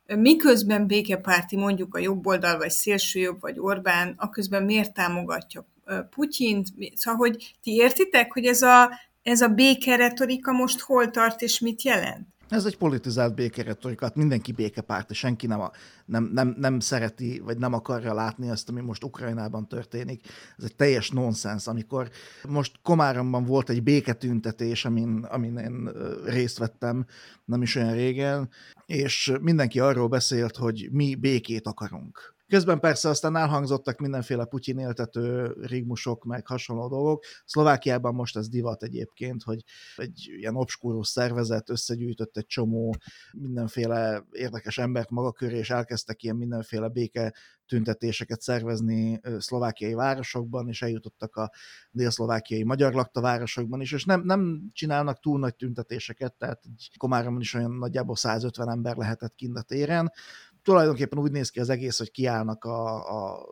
miközben 0.06 0.88
békepárti 0.88 1.56
mondjuk 1.56 1.95
a 1.95 1.99
jobb 1.99 2.25
oldal, 2.28 2.58
vagy 2.58 2.71
szélső 2.71 3.19
jobb, 3.19 3.41
vagy 3.41 3.60
Orbán, 3.60 4.13
aközben 4.17 4.63
miért 4.63 4.93
támogatja 4.93 5.67
Putyint? 6.10 6.67
Szóval, 6.95 7.19
hogy 7.19 7.56
ti 7.62 7.71
értitek, 7.71 8.34
hogy 8.34 8.45
ez 8.45 8.62
a 8.62 8.89
ez 9.23 9.41
a 9.41 9.47
békeretorika 9.47 10.52
most 10.52 10.80
hol 10.80 11.10
tart 11.10 11.41
és 11.41 11.60
mit 11.60 11.82
jelent? 11.82 12.28
Ez 12.49 12.65
egy 12.65 12.77
politizált 12.77 13.35
békeretorika, 13.35 14.05
hát 14.05 14.15
mindenki 14.15 14.51
békepárt, 14.51 15.13
senki 15.13 15.47
nem, 15.47 15.62
a, 15.62 15.71
nem, 16.05 16.29
nem, 16.33 16.55
nem 16.57 16.79
szereti, 16.79 17.39
vagy 17.39 17.57
nem 17.57 17.73
akarja 17.73 18.13
látni 18.13 18.49
azt, 18.49 18.69
ami 18.69 18.81
most 18.81 19.03
Ukrajnában 19.03 19.67
történik. 19.67 20.27
Ez 20.57 20.63
egy 20.63 20.75
teljes 20.75 21.09
nonsens, 21.09 21.67
amikor 21.67 22.09
most 22.47 22.79
Komáromban 22.83 23.45
volt 23.45 23.69
egy 23.69 23.83
béketüntetés, 23.83 24.85
amin, 24.85 25.23
amin 25.29 25.57
én 25.57 25.89
részt 26.25 26.57
vettem 26.57 27.05
nem 27.45 27.62
is 27.62 27.75
olyan 27.75 27.93
régen, 27.93 28.49
és 28.85 29.33
mindenki 29.41 29.79
arról 29.79 30.07
beszélt, 30.07 30.55
hogy 30.55 30.89
mi 30.91 31.15
békét 31.15 31.67
akarunk. 31.67 32.38
Közben 32.49 32.79
persze 32.79 33.09
aztán 33.09 33.35
elhangzottak 33.35 33.99
mindenféle 33.99 34.45
Putyin 34.45 34.77
éltető 34.77 35.55
rigmusok, 35.62 36.23
meg 36.23 36.47
hasonló 36.47 36.88
dolgok. 36.88 37.23
Szlovákiában 37.45 38.13
most 38.13 38.38
ez 38.38 38.49
divat 38.49 38.83
egyébként, 38.83 39.43
hogy 39.43 39.63
egy 39.95 40.29
ilyen 40.38 40.55
obskúrus 40.55 41.07
szervezet 41.07 41.69
összegyűjtött 41.69 42.38
egy 42.38 42.45
csomó 42.45 42.95
mindenféle 43.31 44.23
érdekes 44.31 44.77
embert 44.77 45.09
maga 45.09 45.31
köré, 45.31 45.57
és 45.57 45.69
elkezdtek 45.69 46.23
ilyen 46.23 46.35
mindenféle 46.35 46.88
béke 46.88 47.33
tüntetéseket 47.69 48.41
szervezni 48.41 49.19
szlovákiai 49.38 49.93
városokban, 49.93 50.67
és 50.67 50.81
eljutottak 50.81 51.35
a 51.35 51.51
dél-szlovákiai 51.91 52.63
magyar 52.63 52.93
lakta 52.93 53.21
városokban 53.21 53.81
is, 53.81 53.91
és 53.91 54.05
nem, 54.05 54.21
nem 54.21 54.69
csinálnak 54.71 55.19
túl 55.19 55.39
nagy 55.39 55.55
tüntetéseket, 55.55 56.33
tehát 56.33 56.62
Komáromon 56.97 57.41
is 57.41 57.53
olyan 57.53 57.71
nagyjából 57.71 58.15
150 58.15 58.69
ember 58.69 58.95
lehetett 58.95 59.35
kint 59.35 59.57
a 59.57 59.62
téren, 59.62 60.12
tulajdonképpen 60.69 61.19
úgy 61.19 61.32
néz 61.32 61.49
ki 61.49 61.60
az 61.60 61.69
egész, 61.69 61.97
hogy 61.97 62.12
kiállnak 62.12 62.63
a, 62.63 62.95
a 62.95 63.45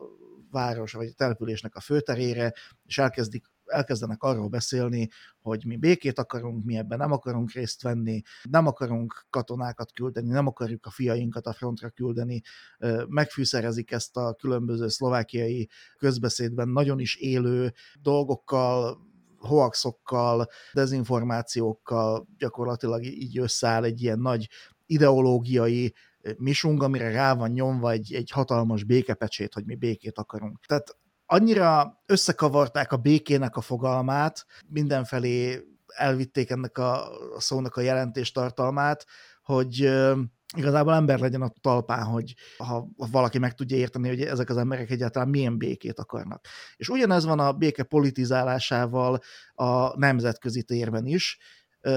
város 0.50 0.92
vagy 0.92 1.06
a 1.06 1.14
településnek 1.16 1.74
a 1.74 1.80
főterére, 1.80 2.52
és 2.84 2.98
elkezdik 2.98 3.46
elkezdenek 3.64 4.22
arról 4.22 4.48
beszélni, 4.48 5.08
hogy 5.40 5.64
mi 5.66 5.76
békét 5.76 6.18
akarunk, 6.18 6.64
mi 6.64 6.76
ebben 6.76 6.98
nem 6.98 7.12
akarunk 7.12 7.52
részt 7.52 7.82
venni, 7.82 8.22
nem 8.50 8.66
akarunk 8.66 9.26
katonákat 9.30 9.92
küldeni, 9.92 10.28
nem 10.28 10.46
akarjuk 10.46 10.86
a 10.86 10.90
fiainkat 10.90 11.46
a 11.46 11.52
frontra 11.52 11.88
küldeni, 11.90 12.40
megfűszerezik 13.08 13.90
ezt 13.90 14.16
a 14.16 14.34
különböző 14.34 14.88
szlovákiai 14.88 15.68
közbeszédben 15.96 16.68
nagyon 16.68 16.98
is 16.98 17.16
élő 17.16 17.72
dolgokkal, 18.00 19.06
hoaxokkal, 19.38 20.48
dezinformációkkal 20.72 22.28
gyakorlatilag 22.38 23.04
így 23.04 23.38
összeáll 23.38 23.84
egy 23.84 24.02
ilyen 24.02 24.18
nagy 24.18 24.48
ideológiai 24.86 25.94
misung, 26.36 26.82
amire 26.82 27.10
rá 27.10 27.34
van 27.34 27.50
nyomva 27.50 27.90
egy, 27.90 28.14
egy 28.14 28.30
hatalmas 28.30 28.84
békepecsét, 28.84 29.54
hogy 29.54 29.64
mi 29.64 29.74
békét 29.74 30.18
akarunk. 30.18 30.64
Tehát 30.66 30.96
annyira 31.26 32.00
összekavarták 32.06 32.92
a 32.92 32.96
békének 32.96 33.56
a 33.56 33.60
fogalmát, 33.60 34.46
mindenfelé 34.68 35.64
elvitték 35.86 36.50
ennek 36.50 36.78
a, 36.78 37.08
szónak 37.36 37.76
a 37.76 37.80
jelentéstartalmát, 37.80 39.06
hogy 39.42 39.90
igazából 40.56 40.94
ember 40.94 41.18
legyen 41.18 41.42
a 41.42 41.52
talpán, 41.60 42.04
hogy 42.04 42.34
ha 42.56 42.88
valaki 42.96 43.38
meg 43.38 43.54
tudja 43.54 43.76
érteni, 43.76 44.08
hogy 44.08 44.22
ezek 44.22 44.50
az 44.50 44.56
emberek 44.56 44.90
egyáltalán 44.90 45.28
milyen 45.28 45.58
békét 45.58 45.98
akarnak. 45.98 46.46
És 46.76 46.88
ugyanez 46.88 47.24
van 47.24 47.38
a 47.38 47.52
béke 47.52 47.82
politizálásával 47.82 49.20
a 49.54 49.98
nemzetközi 49.98 50.62
térben 50.62 51.06
is, 51.06 51.38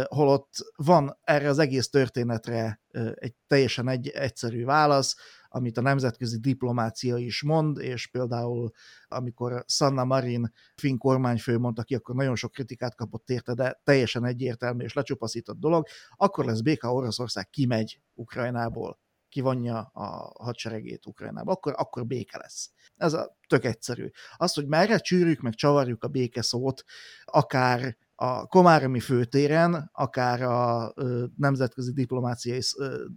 holott 0.07 0.53
van 0.75 1.17
erre 1.21 1.49
az 1.49 1.59
egész 1.59 1.89
történetre 1.89 2.81
egy 3.13 3.35
teljesen 3.47 3.87
egy, 3.87 4.07
egyszerű 4.07 4.65
válasz, 4.65 5.15
amit 5.47 5.77
a 5.77 5.81
nemzetközi 5.81 6.39
diplomácia 6.39 7.17
is 7.17 7.43
mond, 7.43 7.77
és 7.77 8.07
például 8.07 8.71
amikor 9.07 9.63
Sanna 9.67 10.03
Marin 10.03 10.51
finn 10.75 10.97
kormányfő 10.97 11.57
mondta 11.57 11.83
ki, 11.83 11.95
akkor 11.95 12.15
nagyon 12.15 12.35
sok 12.35 12.51
kritikát 12.51 12.95
kapott 12.95 13.29
érte, 13.29 13.53
de 13.53 13.81
teljesen 13.83 14.25
egyértelmű 14.25 14.83
és 14.83 14.93
lecsupaszított 14.93 15.59
dolog, 15.59 15.87
akkor 16.15 16.45
lesz 16.45 16.61
béka, 16.61 16.93
Oroszország 16.93 17.49
kimegy 17.49 18.01
Ukrajnából, 18.13 18.99
kivonja 19.29 19.79
a 19.79 20.33
hadseregét 20.43 21.05
Ukrajnába, 21.05 21.51
akkor, 21.51 21.73
akkor 21.77 22.05
béke 22.05 22.37
lesz. 22.37 22.71
Ez 22.95 23.13
a 23.13 23.37
tök 23.47 23.65
egyszerű. 23.65 24.09
Az, 24.35 24.53
hogy 24.53 24.67
merre 24.67 24.97
csűrjük, 24.97 25.41
meg 25.41 25.53
csavarjuk 25.53 26.03
a 26.03 26.07
béke 26.07 26.41
szót, 26.41 26.83
akár 27.23 27.97
a 28.21 28.45
Komáromi 28.45 28.99
főtéren, 28.99 29.89
akár 29.93 30.41
a 30.41 30.93
nemzetközi 31.37 31.91
diplomáciai, 31.93 32.59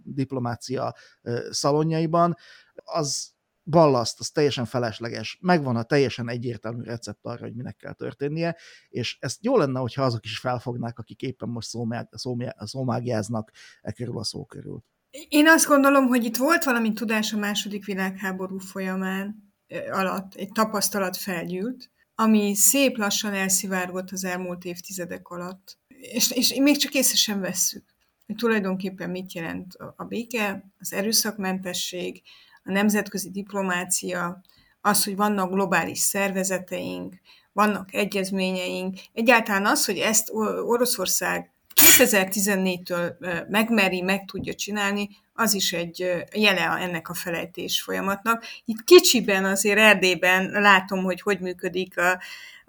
diplomácia 0.03 0.93
szalonjaiban, 1.49 2.35
az 2.75 3.33
ballaszt, 3.63 4.19
az 4.19 4.29
teljesen 4.29 4.65
felesleges. 4.65 5.37
Megvan 5.41 5.75
a 5.75 5.83
teljesen 5.83 6.29
egyértelmű 6.29 6.83
recept 6.83 7.25
arra, 7.25 7.43
hogy 7.43 7.55
minek 7.55 7.75
kell 7.75 7.93
történnie, 7.93 8.55
és 8.89 9.17
ezt 9.19 9.43
jó 9.43 9.57
lenne, 9.57 9.79
hogyha 9.79 10.03
azok 10.03 10.25
is 10.25 10.39
felfognák, 10.39 10.99
akik 10.99 11.21
éppen 11.21 11.49
most 11.49 11.67
szómág, 11.67 12.09
szómágjáznak 12.57 13.51
e 13.81 13.91
körül 13.91 14.17
a 14.17 14.23
szó 14.23 14.45
körül. 14.45 14.83
Én 15.27 15.47
azt 15.47 15.67
gondolom, 15.67 16.07
hogy 16.07 16.23
itt 16.23 16.37
volt 16.37 16.63
valami 16.63 16.93
tudás 16.93 17.33
a 17.33 17.37
második 17.37 17.85
világháború 17.85 18.57
folyamán 18.57 19.53
alatt, 19.91 20.33
egy 20.33 20.51
tapasztalat 20.51 21.17
felgyűlt, 21.17 21.89
ami 22.15 22.55
szép 22.55 22.97
lassan 22.97 23.33
elszivárgott 23.33 24.11
az 24.11 24.23
elmúlt 24.23 24.63
évtizedek 24.63 25.27
alatt. 25.27 25.77
És, 25.87 26.31
és 26.31 26.53
még 26.53 26.77
csak 26.77 26.93
észre 26.93 27.15
sem 27.15 27.39
vesszük, 27.39 27.83
hogy 28.25 28.35
tulajdonképpen 28.35 29.09
mit 29.09 29.33
jelent 29.33 29.73
a 29.95 30.03
béke, 30.03 30.71
az 30.79 30.93
erőszakmentesség, 30.93 32.21
a 32.63 32.71
nemzetközi 32.71 33.31
diplomácia, 33.31 34.41
az, 34.81 35.03
hogy 35.03 35.15
vannak 35.15 35.51
globális 35.51 35.99
szervezeteink, 35.99 37.15
vannak 37.51 37.93
egyezményeink, 37.93 38.97
egyáltalán 39.13 39.65
az, 39.65 39.85
hogy 39.85 39.97
ezt 39.97 40.29
Oroszország 40.65 41.54
2014-től 41.81 43.15
megmeri, 43.49 44.01
meg 44.01 44.25
tudja 44.25 44.53
csinálni, 44.53 45.09
az 45.33 45.53
is 45.53 45.73
egy 45.73 46.25
jele 46.33 46.61
ennek 46.61 47.09
a 47.09 47.13
felejtés 47.13 47.81
folyamatnak. 47.81 48.43
Itt 48.65 48.83
kicsiben 48.83 49.45
azért 49.45 49.79
Erdélyben 49.79 50.49
látom, 50.51 51.03
hogy 51.03 51.21
hogy 51.21 51.39
működik 51.39 51.97
a, 51.97 52.21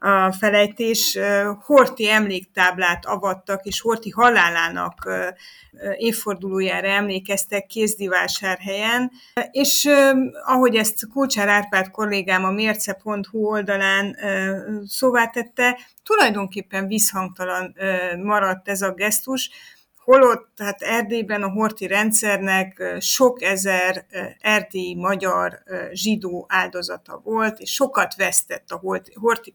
a 0.07 0.33
felejtés. 0.33 1.19
Horti 1.65 2.09
emléktáblát 2.09 3.07
avattak, 3.07 3.65
és 3.65 3.81
Horti 3.81 4.11
halálának 4.11 5.09
évfordulójára 5.97 6.89
emlékeztek 6.89 7.67
Kézdivásárhelyen, 7.67 9.11
és 9.51 9.89
ahogy 10.45 10.77
ezt 10.77 11.09
Kulcsár 11.13 11.49
Árpád 11.49 11.91
kollégám 11.91 12.45
a 12.45 12.51
mérce.hu 12.51 13.47
oldalán 13.47 14.17
szóvá 14.87 15.27
tette, 15.27 15.79
tulajdonképpen 16.03 16.87
visszhangtalan 16.87 17.77
maradt 18.23 18.69
ez 18.69 18.83
a 18.83 18.93
gesztus, 18.93 19.51
holott 20.07 20.49
tehát 20.57 20.83
Erdélyben 20.83 21.43
a 21.43 21.51
horti 21.51 21.87
rendszernek 21.87 22.97
sok 23.01 23.43
ezer 23.43 24.07
erdélyi 24.41 24.95
magyar 24.95 25.63
zsidó 25.93 26.47
áldozata 26.49 27.21
volt, 27.25 27.59
és 27.59 27.73
sokat 27.73 28.15
vesztett 28.15 28.71
a 28.71 28.81
horti 29.15 29.55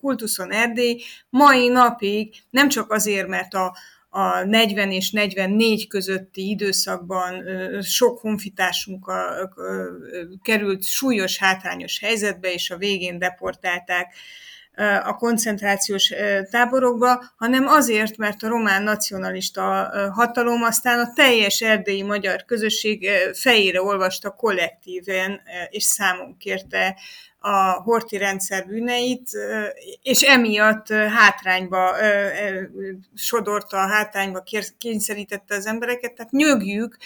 kultuszon 0.00 0.52
Erdély. 0.52 1.02
Mai 1.30 1.68
napig 1.68 2.34
nem 2.50 2.68
csak 2.68 2.92
azért, 2.92 3.28
mert 3.28 3.54
a, 3.54 3.76
a 4.08 4.44
40 4.44 4.90
és 4.90 5.10
44 5.10 5.86
közötti 5.86 6.48
időszakban 6.48 7.44
sok 7.82 8.18
honfitársunk 8.18 9.12
került 10.42 10.84
súlyos 10.84 11.38
hátrányos 11.38 11.98
helyzetbe, 11.98 12.52
és 12.52 12.70
a 12.70 12.76
végén 12.76 13.18
deportálták 13.18 14.14
a 15.04 15.16
koncentrációs 15.16 16.12
táborokba, 16.50 17.24
hanem 17.36 17.66
azért, 17.66 18.16
mert 18.16 18.42
a 18.42 18.48
román 18.48 18.82
nacionalista 18.82 19.90
hatalom 20.12 20.62
aztán 20.62 20.98
a 20.98 21.12
teljes 21.14 21.60
erdélyi 21.60 22.02
magyar 22.02 22.44
közösség 22.44 23.08
fejére 23.32 23.82
olvasta 23.82 24.30
kollektíven, 24.30 25.40
és 25.70 25.82
számon 25.82 26.36
kérte 26.36 26.96
a 27.38 27.70
horti 27.70 28.16
rendszer 28.16 28.66
bűneit, 28.66 29.30
és 30.02 30.22
emiatt 30.22 30.88
hátrányba 30.92 31.96
sodorta, 33.14 33.76
hátrányba 33.76 34.42
kényszerítette 34.78 35.54
az 35.54 35.66
embereket. 35.66 36.12
Tehát 36.12 36.32
nyögjük 36.32 36.96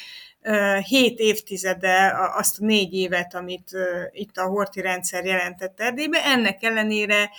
hét 0.89 1.19
évtizede 1.19 2.15
azt 2.35 2.61
a 2.61 2.65
négy 2.65 2.95
évet, 2.95 3.35
amit 3.35 3.71
itt 4.13 4.37
a 4.37 4.47
horti 4.47 4.81
rendszer 4.81 5.25
jelentett 5.25 5.81
Erdélybe. 5.81 6.25
Ennek 6.25 6.63
ellenére 6.63 7.31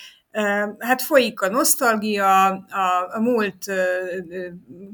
hát 0.79 1.01
folyik 1.01 1.41
a 1.41 1.49
nosztalgia, 1.49 2.45
a, 2.47 3.15
a 3.15 3.19
múlt 3.19 3.65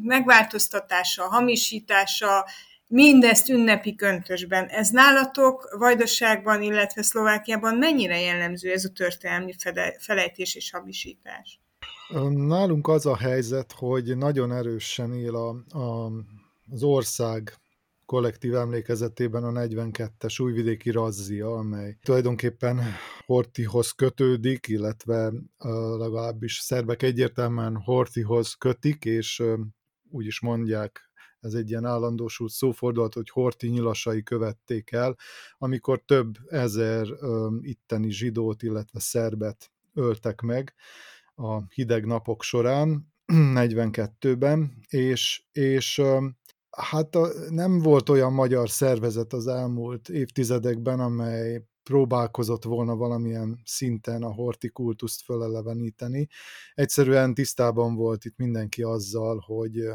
megváltoztatása, 0.01 1.23
hamisítása, 1.23 2.45
mindezt 2.87 3.49
ünnepi 3.49 3.95
köntösben. 3.95 4.65
Ez 4.65 4.89
nálatok 4.89 5.75
Vajdaságban, 5.77 6.61
illetve 6.61 7.01
Szlovákiában 7.01 7.75
mennyire 7.75 8.19
jellemző 8.19 8.71
ez 8.71 8.85
a 8.85 8.89
történelmi 8.89 9.53
felejtés 9.97 10.55
és 10.55 10.71
hamisítás? 10.71 11.59
Nálunk 12.29 12.87
az 12.87 13.05
a 13.05 13.17
helyzet, 13.17 13.71
hogy 13.71 14.17
nagyon 14.17 14.51
erősen 14.51 15.13
él 15.13 15.35
a, 15.35 15.77
a, 15.77 16.11
az 16.71 16.83
ország 16.83 17.53
kollektív 18.05 18.55
emlékezetében 18.55 19.43
a 19.43 19.51
42-es 19.51 20.41
újvidéki 20.41 20.89
razzia, 20.91 21.55
amely 21.55 21.97
tulajdonképpen 22.01 22.81
Hortihoz 23.25 23.91
kötődik, 23.91 24.67
illetve 24.67 25.31
legalábbis 25.97 26.59
szerbek 26.59 27.03
egyértelműen 27.03 27.75
Hortihoz 27.75 28.53
kötik, 28.53 29.05
és 29.05 29.43
úgy 30.09 30.25
is 30.25 30.41
mondják 30.41 31.11
ez 31.43 31.53
egy 31.53 31.69
ilyen 31.69 31.85
állandósult 31.85 32.51
szófordulat, 32.51 33.13
hogy 33.13 33.29
horti 33.29 33.67
nyilasai 33.67 34.23
követték 34.23 34.91
el, 34.91 35.17
amikor 35.57 36.01
több 36.05 36.35
ezer 36.47 37.07
itteni 37.61 38.11
zsidót, 38.11 38.63
illetve 38.63 38.99
szerbet 38.99 39.71
öltek 39.93 40.41
meg 40.41 40.73
a 41.35 41.61
hideg 41.73 42.05
napok 42.05 42.43
során, 42.43 43.13
42-ben, 43.33 44.77
és, 44.87 45.43
és 45.51 46.01
hát 46.77 47.15
a, 47.15 47.27
nem 47.49 47.79
volt 47.79 48.09
olyan 48.09 48.33
magyar 48.33 48.69
szervezet 48.69 49.33
az 49.33 49.47
elmúlt 49.47 50.09
évtizedekben, 50.09 50.99
amely 50.99 51.67
próbálkozott 51.83 52.63
volna 52.63 52.95
valamilyen 52.95 53.61
szinten 53.65 54.23
a 54.23 54.33
hortikultuszt 54.33 55.21
föleleveníteni. 55.21 56.27
Egyszerűen 56.73 57.33
tisztában 57.33 57.95
volt 57.95 58.25
itt 58.25 58.37
mindenki 58.37 58.83
azzal, 58.83 59.43
hogy 59.45 59.87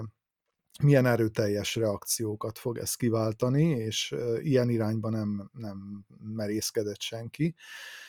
milyen 0.82 1.06
erőteljes 1.06 1.76
reakciókat 1.76 2.58
fog 2.58 2.78
ez 2.78 2.94
kiváltani, 2.94 3.64
és 3.64 4.14
ilyen 4.38 4.68
irányban 4.68 5.12
nem, 5.12 5.50
nem 5.52 6.04
merészkedett 6.34 7.00
senki. 7.00 7.54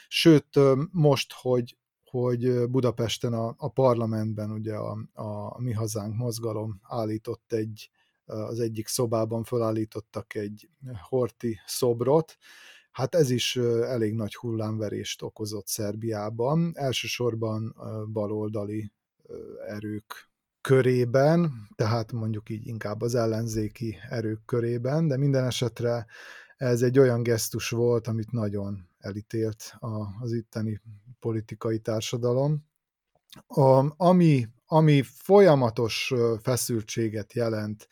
Sőt, 0.08 0.60
most, 0.91 1.34
hogy, 1.34 1.77
hogy 2.03 2.69
Budapesten 2.69 3.34
a, 3.34 3.55
a 3.58 3.69
parlamentben 3.69 4.51
ugye 4.51 4.75
a, 4.75 4.97
a 5.13 5.62
Mi 5.62 5.71
Hazánk 5.71 6.15
mozgalom 6.15 6.79
állított 6.84 7.53
egy, 7.53 7.89
az 8.30 8.60
egyik 8.60 8.88
szobában 8.88 9.44
felállítottak 9.44 10.36
egy 10.36 10.70
horti 11.10 11.60
szobrot, 11.65 12.38
Hát 12.92 13.15
ez 13.15 13.30
is 13.30 13.56
elég 13.84 14.13
nagy 14.13 14.36
hullámverést 14.36 15.22
okozott 15.22 15.68
Szerbiában, 15.68 16.72
elsősorban 16.76 17.76
baloldali 18.12 18.92
erők 19.68 20.30
körében, 20.62 21.52
tehát 21.76 22.12
mondjuk 22.12 22.50
így 22.50 22.68
inkább 22.68 23.02
az 23.02 23.15
ellenzéki 23.15 23.98
erők 24.10 24.46
körében, 24.46 25.08
de 25.08 25.18
minden 25.18 25.46
esetre 25.46 26.06
ez 26.58 26.82
egy 26.82 27.00
olyan 27.00 27.24
gesztus 27.24 27.70
volt, 27.70 28.08
amit 28.08 28.32
nagyon 28.32 28.88
elítélt 29.00 29.76
az 30.20 30.34
itteni 30.34 30.82
politikai 31.20 31.80
társadalom. 31.80 32.68
A, 33.48 34.04
ami, 34.04 34.48
ami 34.65 35.02
folyamatos 35.02 36.13
feszültséget 36.42 37.34
jelent, 37.34 37.88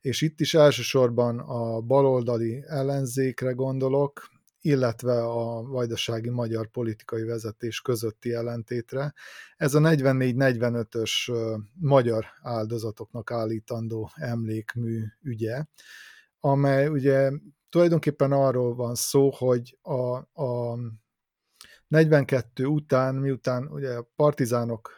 és 0.00 0.20
itt 0.20 0.40
is 0.40 0.54
elsősorban 0.54 1.38
a 1.38 1.80
baloldali 1.80 2.64
ellenzékre 2.66 3.52
gondolok, 3.52 4.28
illetve 4.60 5.24
a 5.24 5.62
vajdasági 5.62 6.28
magyar 6.28 6.66
politikai 6.66 7.24
vezetés 7.24 7.80
közötti 7.80 8.32
ellentétre. 8.32 9.14
Ez 9.56 9.74
a 9.74 9.80
44-45-ös 9.80 11.12
magyar 11.80 12.26
áldozatoknak 12.42 13.30
állítandó 13.30 14.10
emlékmű 14.14 15.04
ügye, 15.22 15.64
amely 16.40 16.88
ugye 16.88 17.30
tulajdonképpen 17.68 18.32
arról 18.32 18.74
van 18.74 18.94
szó, 18.94 19.30
hogy 19.30 19.78
a, 19.82 20.16
a 20.42 20.78
42 21.88 22.64
után, 22.64 23.14
miután 23.14 23.66
ugye 23.66 23.94
a 23.94 24.08
partizánok 24.16 24.90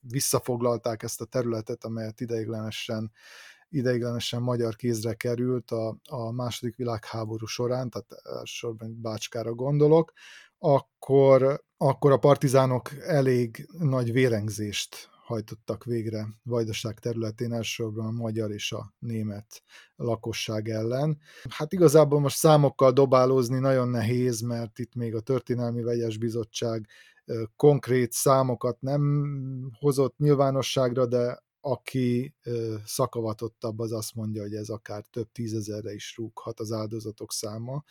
visszafoglalták 0.00 1.02
ezt 1.02 1.20
a 1.20 1.24
területet, 1.24 1.84
amelyet 1.84 2.20
ideiglenesen 2.20 3.12
ideiglenesen 3.68 4.42
magyar 4.42 4.76
kézre 4.76 5.14
került 5.14 5.70
a, 5.70 5.96
a 6.08 6.30
második 6.30 6.76
világháború 6.76 7.46
során, 7.46 7.90
tehát 7.90 8.12
elsősorban 8.22 9.00
Bácskára 9.00 9.54
gondolok, 9.54 10.12
akkor, 10.58 11.64
akkor 11.76 12.12
a 12.12 12.16
partizánok 12.16 12.92
elég 12.92 13.68
nagy 13.78 14.12
vérengzést 14.12 15.10
hajtottak 15.32 15.84
végre 15.84 16.26
Vajdaság 16.42 16.98
területén, 16.98 17.52
elsősorban 17.52 18.06
a 18.06 18.10
magyar 18.10 18.50
és 18.50 18.72
a 18.72 18.94
német 18.98 19.62
lakosság 19.96 20.68
ellen. 20.68 21.18
Hát 21.48 21.72
igazából 21.72 22.20
most 22.20 22.36
számokkal 22.36 22.92
dobálózni 22.92 23.58
nagyon 23.58 23.88
nehéz, 23.88 24.40
mert 24.40 24.78
itt 24.78 24.94
még 24.94 25.14
a 25.14 25.20
Történelmi 25.20 25.82
Vegyes 25.82 26.18
Bizottság 26.18 26.88
konkrét 27.56 28.12
számokat 28.12 28.80
nem 28.80 29.24
hozott 29.78 30.18
nyilvánosságra, 30.18 31.06
de 31.06 31.42
aki 31.64 32.34
szakavatottabb, 32.84 33.78
az 33.78 33.92
azt 33.92 34.14
mondja, 34.14 34.42
hogy 34.42 34.54
ez 34.54 34.68
akár 34.68 35.04
több 35.10 35.32
tízezerre 35.32 35.92
is 35.94 36.16
rúghat 36.16 36.60
az 36.60 36.72
áldozatok 36.72 37.32
száma, 37.32 37.84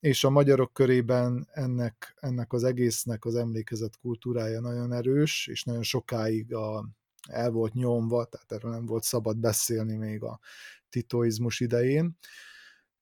és 0.00 0.24
a 0.24 0.30
magyarok 0.30 0.72
körében 0.72 1.48
ennek, 1.52 2.16
ennek 2.20 2.52
az 2.52 2.64
egésznek 2.64 3.24
az 3.24 3.34
emlékezet 3.34 3.96
kultúrája 3.96 4.60
nagyon 4.60 4.92
erős, 4.92 5.46
és 5.46 5.64
nagyon 5.64 5.82
sokáig 5.82 6.54
a, 6.54 6.88
el 7.28 7.50
volt 7.50 7.72
nyomva, 7.72 8.24
tehát 8.24 8.52
erről 8.52 8.70
nem 8.70 8.86
volt 8.86 9.02
szabad 9.02 9.38
beszélni 9.38 9.96
még 9.96 10.22
a 10.22 10.40
titoizmus 10.88 11.60
idején, 11.60 12.18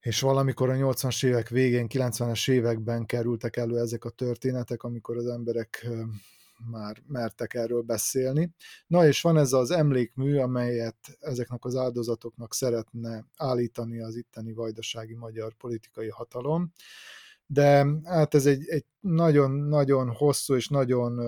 és 0.00 0.20
valamikor 0.20 0.70
a 0.70 0.74
80-as 0.74 1.24
évek 1.24 1.48
végén, 1.48 1.86
90-es 1.88 2.50
években 2.50 3.06
kerültek 3.06 3.56
elő 3.56 3.78
ezek 3.78 4.04
a 4.04 4.10
történetek, 4.10 4.82
amikor 4.82 5.16
az 5.16 5.26
emberek 5.26 5.88
már 6.70 7.02
mertek 7.06 7.54
erről 7.54 7.82
beszélni. 7.82 8.54
Na 8.86 9.06
és 9.06 9.20
van 9.20 9.36
ez 9.36 9.52
az 9.52 9.70
emlékmű, 9.70 10.36
amelyet 10.38 11.16
ezeknek 11.20 11.64
az 11.64 11.76
áldozatoknak 11.76 12.54
szeretne 12.54 13.26
állítani 13.36 14.00
az 14.00 14.16
itteni 14.16 14.52
vajdasági 14.52 15.14
magyar 15.14 15.54
politikai 15.54 16.08
hatalom, 16.08 16.72
de 17.46 17.86
hát 18.04 18.34
ez 18.34 18.46
egy, 18.46 18.84
nagyon-nagyon 19.00 20.12
hosszú 20.12 20.54
és 20.54 20.68
nagyon 20.68 21.20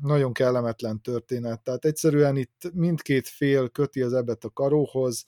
nagyon 0.00 0.32
kellemetlen 0.32 1.00
történet. 1.00 1.62
Tehát 1.62 1.84
egyszerűen 1.84 2.36
itt 2.36 2.70
mindkét 2.72 3.28
fél 3.28 3.68
köti 3.68 4.02
az 4.02 4.12
ebet 4.12 4.44
a 4.44 4.50
karóhoz, 4.50 5.24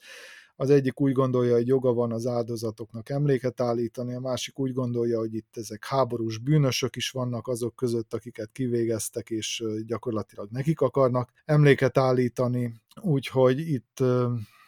az 0.59 0.69
egyik 0.69 0.99
úgy 1.01 1.11
gondolja, 1.11 1.53
hogy 1.53 1.67
joga 1.67 1.93
van 1.93 2.11
az 2.11 2.25
áldozatoknak 2.25 3.09
emléket 3.09 3.61
állítani, 3.61 4.13
a 4.13 4.19
másik 4.19 4.59
úgy 4.59 4.73
gondolja, 4.73 5.17
hogy 5.17 5.33
itt 5.33 5.57
ezek 5.57 5.85
háborús 5.85 6.37
bűnösök 6.37 6.95
is 6.95 7.09
vannak 7.09 7.47
azok 7.47 7.75
között, 7.75 8.13
akiket 8.13 8.51
kivégeztek, 8.51 9.29
és 9.29 9.63
gyakorlatilag 9.85 10.49
nekik 10.51 10.81
akarnak 10.81 11.31
emléket 11.45 11.97
állítani, 11.97 12.73
úgyhogy 13.01 13.59
itt 13.59 14.03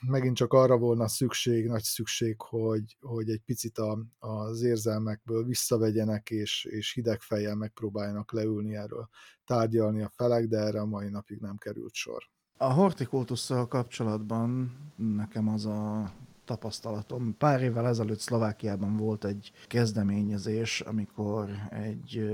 megint 0.07 0.35
csak 0.35 0.53
arra 0.53 0.77
volna 0.77 1.07
szükség, 1.07 1.65
nagy 1.65 1.83
szükség, 1.83 2.41
hogy, 2.41 2.97
hogy 2.99 3.29
egy 3.29 3.41
picit 3.45 3.77
a, 3.77 4.05
az 4.19 4.61
érzelmekből 4.61 5.43
visszavegyenek, 5.43 6.29
és, 6.29 6.65
és 6.65 6.93
hideg 6.93 7.21
fejjel 7.21 7.55
megpróbáljanak 7.55 8.31
leülni 8.31 8.75
erről 8.75 9.09
tárgyalni 9.45 10.01
a 10.01 10.11
felek, 10.15 10.47
de 10.47 10.57
erre 10.57 10.79
a 10.79 10.85
mai 10.85 11.09
napig 11.09 11.39
nem 11.39 11.57
került 11.57 11.93
sor. 11.93 12.23
A 12.61 12.73
hortikultusszal 12.73 13.67
kapcsolatban 13.67 14.77
nekem 14.95 15.47
az 15.47 15.65
a 15.65 16.11
tapasztalatom. 16.45 17.37
Pár 17.37 17.61
évvel 17.61 17.87
ezelőtt 17.87 18.19
Szlovákiában 18.19 18.97
volt 18.97 19.25
egy 19.25 19.51
kezdeményezés, 19.67 20.81
amikor 20.81 21.49
egy 21.69 22.29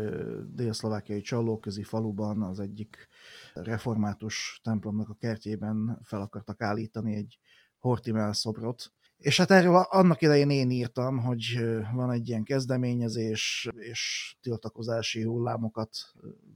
dél-szlovákiai 0.53 1.21
csallóközi 1.21 1.83
faluban 1.83 2.41
az 2.41 2.59
egyik 2.59 3.07
református 3.53 4.59
templomnak 4.63 5.09
a 5.09 5.13
kertjében 5.19 5.99
fel 6.03 6.21
akartak 6.21 6.61
állítani 6.61 7.15
egy 7.15 7.39
hortimel 7.79 8.33
szobrot, 8.33 8.93
és 9.17 9.38
hát 9.38 9.51
erről 9.51 9.75
annak 9.75 10.21
idején 10.21 10.49
én 10.49 10.69
írtam, 10.69 11.17
hogy 11.17 11.59
van 11.93 12.11
egy 12.11 12.30
ilyen 12.30 12.43
kezdeményezés, 12.43 13.69
és 13.76 14.36
tiltakozási 14.41 15.23
hullámokat 15.23 15.89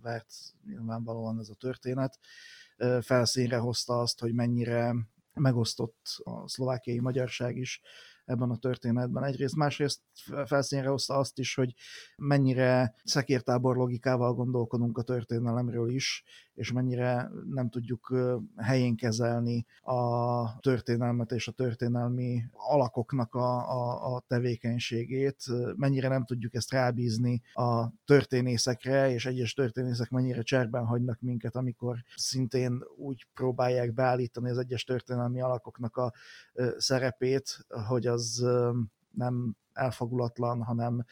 vert 0.02 0.34
nyilvánvalóan 0.66 1.40
ez 1.40 1.50
a 1.50 1.56
történet 1.56 2.20
felszínre 3.02 3.58
hozta 3.58 4.00
azt, 4.00 4.20
hogy 4.20 4.34
mennyire 4.34 4.96
megosztott 5.34 6.00
a 6.24 6.48
szlovákiai 6.48 7.00
magyarság 7.00 7.58
is 7.58 7.82
ebben 8.30 8.50
a 8.50 8.58
történetben. 8.58 9.24
Egyrészt, 9.24 9.56
másrészt 9.56 10.02
felszínre 10.46 10.90
hozta 10.90 11.14
azt 11.14 11.40
is, 11.40 11.56
hogy 11.56 11.74
mennyire 12.18 12.94
szekértábor 13.04 13.76
logikával 13.76 14.34
gondolkodunk 14.34 14.98
a 14.98 15.02
történelemről 15.02 15.90
is, 15.90 16.24
és 16.54 16.72
mennyire 16.72 17.30
nem 17.50 17.70
tudjuk 17.70 18.16
helyén 18.58 18.96
kezelni 18.96 19.66
a 19.82 20.60
történelmet 20.60 21.32
és 21.32 21.48
a 21.48 21.52
történelmi 21.52 22.44
alakoknak 22.52 23.34
a, 23.36 23.70
a, 23.70 24.14
a 24.16 24.24
tevékenységét, 24.28 25.44
mennyire 25.76 26.08
nem 26.08 26.26
tudjuk 26.26 26.56
ezt 26.56 26.72
rábízni 26.72 27.42
a 27.54 27.88
történészekre, 28.06 29.12
és 29.12 29.26
egyes 29.26 29.54
történészek 29.54 30.10
mennyire 30.10 30.42
cserben 30.42 30.86
hagynak 30.86 31.20
minket, 31.22 31.56
amikor 31.56 31.98
szintén 32.16 32.84
úgy 32.98 33.28
próbálják 33.34 33.94
beállítani 33.94 34.50
az 34.50 34.58
egyes 34.58 34.84
történelmi 34.84 35.42
alakoknak 35.42 35.98
a 35.98 36.14
szerepét, 36.78 37.66
hogy 37.88 38.08
az 38.08 38.19
nem 39.12 39.56
elfogulatlan, 39.74 40.64
hanem 40.64 41.06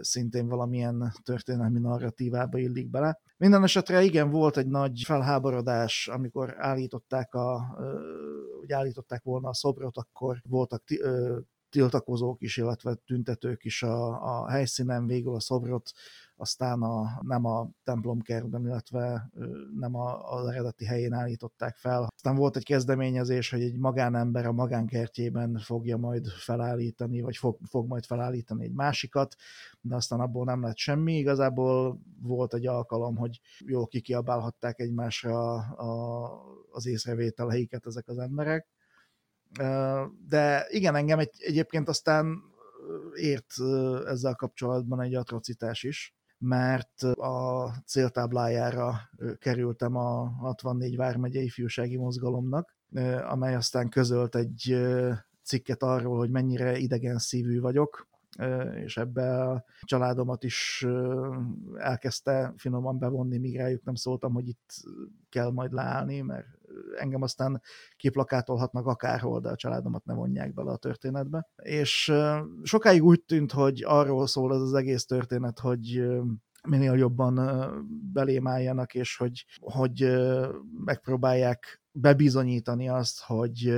szintén 0.00 0.48
valamilyen 0.48 1.12
történelmi 1.22 1.78
narratívába 1.78 2.58
illik 2.58 2.90
bele. 2.90 3.20
Minden 3.36 3.62
esetre 3.62 4.02
igen, 4.02 4.30
volt 4.30 4.56
egy 4.56 4.66
nagy 4.66 5.02
felháborodás, 5.04 6.08
amikor 6.08 6.54
állították, 6.58 7.34
a, 7.34 7.78
úgy 8.60 8.72
állították 8.72 9.22
volna 9.22 9.48
a 9.48 9.54
szobrot, 9.54 9.96
akkor 9.96 10.42
voltak 10.48 10.84
tiltakozók 11.70 12.42
is, 12.42 12.56
illetve 12.56 12.94
tüntetők 12.94 13.64
is 13.64 13.82
a, 13.82 14.22
a 14.22 14.48
helyszínen, 14.48 15.06
végül 15.06 15.34
a 15.34 15.40
szobrot 15.40 15.90
aztán 16.40 16.82
a, 16.82 17.20
nem 17.22 17.44
a 17.44 17.70
templomkertben, 17.84 18.66
illetve 18.66 19.30
nem 19.78 19.94
a, 19.94 20.32
az 20.32 20.46
eredeti 20.46 20.84
helyén 20.84 21.12
állították 21.12 21.76
fel. 21.76 22.08
Aztán 22.14 22.36
volt 22.36 22.56
egy 22.56 22.64
kezdeményezés, 22.64 23.50
hogy 23.50 23.62
egy 23.62 23.78
magánember 23.78 24.46
a 24.46 24.52
magánkertjében 24.52 25.58
fogja 25.58 25.96
majd 25.96 26.26
felállítani, 26.26 27.20
vagy 27.20 27.36
fog, 27.36 27.58
fog 27.64 27.86
majd 27.86 28.04
felállítani 28.04 28.64
egy 28.64 28.72
másikat, 28.72 29.34
de 29.80 29.94
aztán 29.94 30.20
abból 30.20 30.44
nem 30.44 30.62
lett 30.62 30.76
semmi. 30.76 31.16
Igazából 31.16 32.00
volt 32.22 32.54
egy 32.54 32.66
alkalom, 32.66 33.16
hogy 33.16 33.40
jól 33.58 33.86
kikiabálhatták 33.86 34.80
egymásra 34.80 35.54
a, 35.58 36.30
az 36.70 36.86
észrevételeiket 36.86 37.86
ezek 37.86 38.08
az 38.08 38.18
emberek. 38.18 38.77
De 40.28 40.66
igen, 40.68 40.94
engem 40.94 41.18
egy, 41.18 41.30
egyébként 41.38 41.88
aztán 41.88 42.42
ért 43.14 43.52
ezzel 44.06 44.34
kapcsolatban 44.34 45.00
egy 45.00 45.14
atrocitás 45.14 45.82
is, 45.82 46.14
mert 46.38 47.02
a 47.02 47.68
céltáblájára 47.86 49.00
kerültem 49.38 49.96
a 49.96 50.28
64 50.28 50.96
Vármegye 50.96 51.40
ifjúsági 51.40 51.96
mozgalomnak, 51.96 52.76
amely 53.28 53.54
aztán 53.54 53.88
közölt 53.88 54.34
egy 54.34 54.78
cikket 55.42 55.82
arról, 55.82 56.18
hogy 56.18 56.30
mennyire 56.30 56.76
idegen 56.76 57.18
szívű 57.18 57.60
vagyok, 57.60 58.08
és 58.84 58.96
ebbe 58.96 59.42
a 59.42 59.64
családomat 59.82 60.44
is 60.44 60.86
elkezdte 61.76 62.52
finoman 62.56 62.98
bevonni, 62.98 63.38
míg 63.38 63.56
rájuk 63.56 63.84
nem 63.84 63.94
szóltam, 63.94 64.32
hogy 64.32 64.48
itt 64.48 64.70
kell 65.28 65.50
majd 65.50 65.72
leállni, 65.72 66.20
mert 66.20 66.46
engem 66.98 67.22
aztán 67.22 67.62
kiplakátolhatnak 67.96 68.86
akárhol, 68.86 69.40
de 69.40 69.48
a 69.48 69.56
családomat 69.56 70.04
ne 70.04 70.14
vonják 70.14 70.54
bele 70.54 70.70
a 70.70 70.76
történetbe. 70.76 71.48
És 71.62 72.12
sokáig 72.62 73.04
úgy 73.04 73.22
tűnt, 73.24 73.52
hogy 73.52 73.82
arról 73.86 74.26
szól 74.26 74.54
ez 74.54 74.60
az 74.60 74.74
egész 74.74 75.04
történet, 75.04 75.58
hogy 75.58 76.08
minél 76.68 76.94
jobban 76.94 77.34
belém 78.12 78.46
álljanak, 78.46 78.94
és 78.94 79.16
hogy, 79.16 79.44
hogy 79.60 80.18
megpróbálják 80.84 81.82
bebizonyítani 81.92 82.88
azt, 82.88 83.20
hogy 83.22 83.68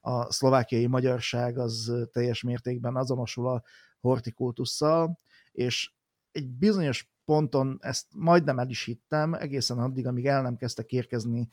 a 0.00 0.32
szlovákiai 0.32 0.86
magyarság 0.86 1.58
az 1.58 1.92
teljes 2.12 2.42
mértékben 2.42 2.96
azonosul 2.96 3.48
a 3.48 3.62
hortikultusszal, 4.00 5.18
és 5.52 5.92
egy 6.32 6.48
bizonyos 6.48 7.10
ponton 7.28 7.78
ezt 7.80 8.06
majdnem 8.16 8.58
el 8.58 8.68
is 8.68 8.84
hittem, 8.84 9.34
egészen 9.34 9.78
addig, 9.78 10.06
amíg 10.06 10.26
el 10.26 10.42
nem 10.42 10.56
kezdtek 10.56 10.92
érkezni 10.92 11.48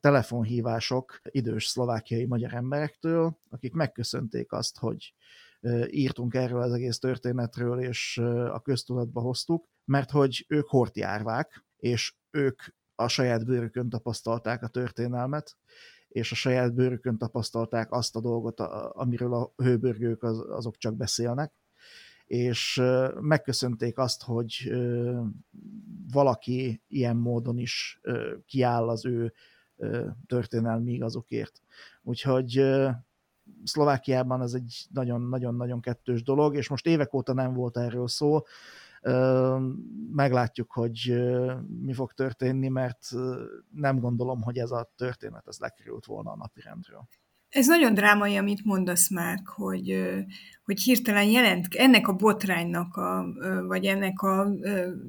telefonhívások 0.00 1.20
idős 1.22 1.66
szlovákiai 1.66 2.26
magyar 2.26 2.54
emberektől, 2.54 3.38
akik 3.50 3.72
megköszönték 3.72 4.52
azt, 4.52 4.78
hogy 4.78 5.14
írtunk 5.86 6.34
erről 6.34 6.62
az 6.62 6.72
egész 6.72 6.98
történetről, 6.98 7.80
és 7.80 8.18
a 8.52 8.60
köztudatba 8.60 9.20
hoztuk, 9.20 9.68
mert 9.84 10.10
hogy 10.10 10.44
ők 10.48 10.68
hortiárvák, 10.68 11.64
és 11.76 12.14
ők 12.30 12.62
a 12.94 13.08
saját 13.08 13.44
bőrükön 13.44 13.88
tapasztalták 13.88 14.62
a 14.62 14.68
történelmet, 14.68 15.56
és 16.08 16.32
a 16.32 16.34
saját 16.34 16.74
bőrükön 16.74 17.18
tapasztalták 17.18 17.92
azt 17.92 18.16
a 18.16 18.20
dolgot, 18.20 18.60
amiről 18.90 19.34
a 19.34 19.52
hőbörgők 19.56 20.22
az, 20.22 20.38
azok 20.48 20.76
csak 20.76 20.96
beszélnek, 20.96 21.52
és 22.26 22.82
megköszönték 23.20 23.98
azt, 23.98 24.22
hogy 24.22 24.72
valaki 26.12 26.82
ilyen 26.88 27.16
módon 27.16 27.58
is 27.58 28.00
kiáll 28.46 28.88
az 28.88 29.06
ő 29.06 29.32
történelmi 30.26 30.92
igazokért. 30.92 31.62
Úgyhogy 32.02 32.62
Szlovákiában 33.64 34.42
ez 34.42 34.52
egy 34.52 34.86
nagyon-nagyon-nagyon 34.90 35.80
kettős 35.80 36.22
dolog, 36.22 36.56
és 36.56 36.68
most 36.68 36.86
évek 36.86 37.14
óta 37.14 37.32
nem 37.32 37.54
volt 37.54 37.76
erről 37.76 38.08
szó, 38.08 38.42
meglátjuk, 40.12 40.72
hogy 40.72 41.22
mi 41.80 41.92
fog 41.92 42.12
történni, 42.12 42.68
mert 42.68 43.08
nem 43.70 43.98
gondolom, 43.98 44.42
hogy 44.42 44.58
ez 44.58 44.70
a 44.70 44.92
történet 44.96 45.48
ez 45.48 45.58
lekerült 45.58 46.04
volna 46.04 46.30
a 46.30 46.36
napirendről. 46.36 47.08
Ez 47.52 47.66
nagyon 47.66 47.94
drámai, 47.94 48.36
amit 48.36 48.64
mondasz 48.64 49.10
már, 49.10 49.38
hogy, 49.44 50.02
hogy 50.64 50.80
hirtelen 50.80 51.24
jelent 51.24 51.66
ennek 51.74 52.08
a 52.08 52.12
botránynak, 52.12 52.96
a, 52.96 53.26
vagy 53.66 53.84
ennek 53.84 54.22
a, 54.22 54.40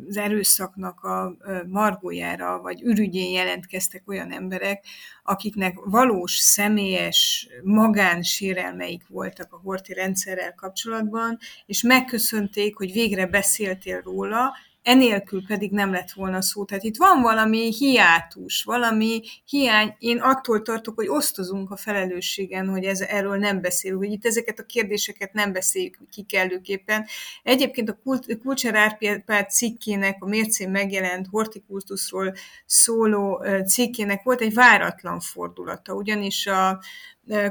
az 0.08 0.18
erőszaknak 0.18 1.04
a 1.04 1.36
margójára, 1.68 2.62
vagy 2.62 2.82
ürügyén 2.82 3.32
jelentkeztek 3.32 4.04
olyan 4.08 4.32
emberek, 4.32 4.86
akiknek 5.24 5.80
valós, 5.86 6.32
személyes, 6.32 7.48
magánsérelmeik 7.64 9.08
voltak 9.08 9.54
a 9.54 9.60
horti 9.64 9.94
rendszerrel 9.94 10.54
kapcsolatban, 10.54 11.38
és 11.66 11.82
megköszönték, 11.82 12.76
hogy 12.76 12.92
végre 12.92 13.28
beszéltél 13.28 14.02
róla, 14.02 14.54
enélkül 14.84 15.46
pedig 15.48 15.72
nem 15.72 15.92
lett 15.92 16.12
volna 16.12 16.42
szó. 16.42 16.66
Tehát 16.66 16.84
itt 16.84 16.98
van 16.98 17.22
valami 17.22 17.74
hiátus, 17.74 18.64
valami 18.64 19.22
hiány. 19.46 19.96
Én 20.00 20.18
attól 20.18 20.62
tartok, 20.62 20.96
hogy 20.96 21.08
osztozunk 21.08 21.72
a 21.72 21.76
felelősségen, 21.76 22.70
hogy 22.70 22.84
ez, 22.84 23.02
erről 23.02 23.38
nem 23.38 23.62
beszélünk, 23.62 24.04
hogy 24.04 24.12
itt 24.12 24.26
ezeket 24.26 24.60
a 24.60 24.66
kérdéseket 24.66 25.34
nem 25.34 25.52
beszéljük 25.52 25.98
ki 26.12 26.24
kellőképpen. 26.24 27.06
Egyébként 27.44 27.90
a 27.90 28.00
Kult, 28.04 28.38
Kulcsár 28.42 28.76
Árpád 28.76 29.50
cikkének, 29.50 30.24
a 30.24 30.28
mércén 30.28 30.70
megjelent 30.70 31.28
hortikultuszról 31.28 32.34
szóló 32.66 33.46
cikkének 33.66 34.24
volt 34.24 34.42
egy 34.42 34.54
váratlan 34.54 35.20
fordulata, 35.20 35.94
ugyanis 35.94 36.48
a 36.48 36.82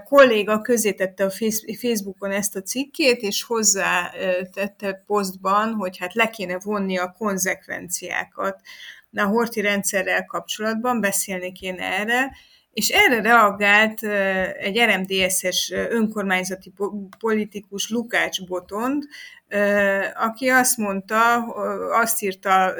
kolléga 0.05 0.61
közé 0.61 0.93
tette 0.93 1.25
a 1.25 1.31
Facebookon 1.81 2.31
ezt 2.31 2.57
a 2.57 2.62
cikkét, 2.62 3.20
és 3.20 3.43
hozzá 3.43 4.11
tette 4.53 5.03
posztban, 5.07 5.73
hogy 5.73 5.99
hát 5.99 6.14
le 6.14 6.31
kéne 6.31 6.59
vonni 6.59 6.99
a 6.99 7.14
konzekvenciákat. 7.18 8.61
A 9.14 9.23
horti 9.23 9.61
rendszerrel 9.61 10.25
kapcsolatban, 10.25 11.01
beszélni 11.01 11.53
kéne 11.53 11.85
erre, 11.85 12.31
és 12.73 12.89
erre 12.89 13.20
reagált 13.20 14.03
egy 14.57 14.79
RMDS-es 14.79 15.70
önkormányzati 15.70 16.73
politikus 17.18 17.91
Lukács 17.91 18.45
Botond, 18.47 19.03
aki 20.14 20.49
azt 20.49 20.77
mondta, 20.77 21.37
azt 22.01 22.23
írta 22.23 22.75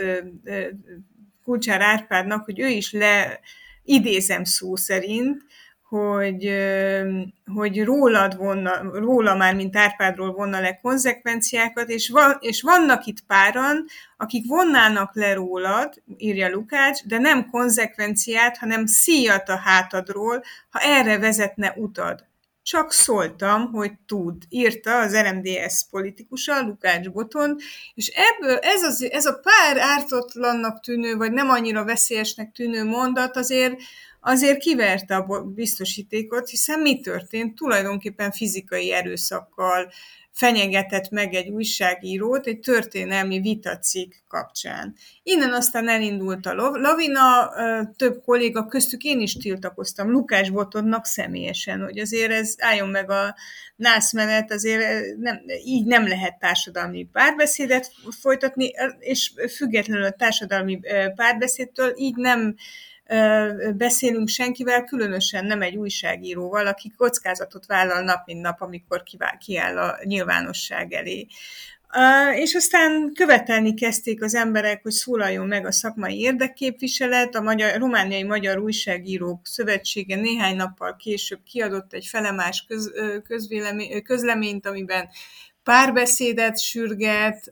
Kulcsár 1.45 1.80
Árpádnak, 1.80 2.45
hogy 2.45 2.61
ő 2.61 2.68
is 2.68 2.93
le, 2.93 3.40
idézem 3.84 4.45
szó 4.45 4.76
szerint, 4.76 5.43
hogy, 5.93 6.53
hogy 7.55 7.84
rólad 7.84 8.36
vonna, 8.36 8.99
róla 8.99 9.34
már, 9.34 9.55
mint 9.55 9.76
Árpádról 9.76 10.32
vonna 10.32 10.61
le 10.61 10.78
konzekvenciákat, 10.82 11.88
és, 11.88 12.09
van, 12.09 12.36
és 12.40 12.62
vannak 12.62 13.07
itt 13.07 13.24
páran, 13.26 13.84
akik 14.16 14.47
vonnának 14.47 15.14
le 15.14 15.34
rólad, 15.34 16.03
írja 16.16 16.51
Lukács, 16.51 17.05
de 17.05 17.18
nem 17.18 17.51
konzekvenciát, 17.51 18.57
hanem 18.57 18.86
szíjat 18.86 19.49
a 19.49 19.57
hátadról, 19.57 20.43
ha 20.70 20.78
erre 20.80 21.18
vezetne 21.18 21.72
utad. 21.76 22.24
Csak 22.62 22.93
szóltam, 22.93 23.72
hogy 23.72 23.93
tud, 24.07 24.43
írta 24.49 24.99
az 24.99 25.16
RMDS 25.16 25.86
politikusa, 25.90 26.62
Lukács 26.62 27.11
Boton, 27.11 27.57
és 27.95 28.12
ebből 28.14 28.57
ez, 28.57 28.82
az, 28.82 29.09
ez 29.11 29.26
a 29.26 29.40
pár 29.43 29.78
ártatlannak 29.78 30.80
tűnő, 30.80 31.16
vagy 31.16 31.32
nem 31.32 31.51
annyira 31.51 31.84
veszélyesnek 31.84 32.53
tűnő 32.53 32.84
mondat 32.84 33.36
azért 33.36 33.80
azért 34.25 34.59
kiverte 34.59 35.16
a 35.16 35.43
biztosítékot, 35.43 36.49
hiszen 36.49 36.81
mi 36.81 37.01
történt? 37.01 37.55
Tulajdonképpen 37.55 38.31
fizikai 38.31 38.93
erőszakkal 38.93 39.93
fenyegetett 40.33 41.11
meg 41.11 41.35
egy 41.35 41.49
újságírót 41.49 42.47
egy 42.47 42.59
történelmi 42.59 43.41
vitacik 43.41 44.23
kapcsán. 44.29 44.95
Innen 45.23 45.53
aztán 45.53 45.89
elindult 45.89 46.47
a 46.47 46.55
lavina, 46.55 47.51
több 47.97 48.23
kolléga 48.25 48.66
köztük 48.66 49.03
én 49.03 49.20
is 49.20 49.37
tiltakoztam 49.37 50.11
Lukás 50.11 50.51
Botodnak 50.51 51.05
személyesen, 51.05 51.81
hogy 51.81 51.99
azért 51.99 52.33
ez 52.33 52.55
álljon 52.59 52.89
meg 52.89 53.11
a 53.11 53.35
nász 53.77 54.12
menet, 54.12 54.53
azért 54.53 55.16
nem, 55.16 55.41
így 55.64 55.87
nem 55.87 56.09
lehet 56.09 56.39
társadalmi 56.39 57.09
párbeszédet 57.12 57.93
folytatni, 58.20 58.70
és 58.99 59.33
függetlenül 59.57 60.05
a 60.05 60.11
társadalmi 60.11 60.81
párbeszédtől 61.14 61.93
így 61.97 62.16
nem 62.16 62.55
beszélünk 63.76 64.28
senkivel, 64.28 64.84
különösen 64.84 65.44
nem 65.44 65.62
egy 65.62 65.76
újságíróval, 65.76 66.66
aki 66.66 66.92
kockázatot 66.96 67.66
vállal 67.66 68.02
nap 68.02 68.26
mint 68.26 68.40
nap, 68.40 68.60
amikor 68.60 69.02
kiáll 69.38 69.78
a 69.78 69.98
nyilvánosság 70.04 70.92
elé. 70.92 71.26
És 72.34 72.54
aztán 72.54 73.12
követelni 73.14 73.74
kezdték 73.74 74.22
az 74.22 74.34
emberek, 74.34 74.82
hogy 74.82 74.92
szólaljon 74.92 75.46
meg 75.46 75.66
a 75.66 75.72
szakmai 75.72 76.20
érdekképviselet. 76.20 77.34
A 77.34 77.40
magyar, 77.40 77.78
Romániai 77.78 78.22
Magyar 78.22 78.58
Újságírók 78.58 79.40
Szövetsége 79.46 80.16
néhány 80.16 80.56
nappal 80.56 80.96
később 80.96 81.40
kiadott 81.44 81.92
egy 81.92 82.06
felemás 82.06 82.64
köz, 82.68 82.92
közleményt, 84.04 84.66
amiben 84.66 85.08
párbeszédet 85.62 86.60
sürget, 86.60 87.48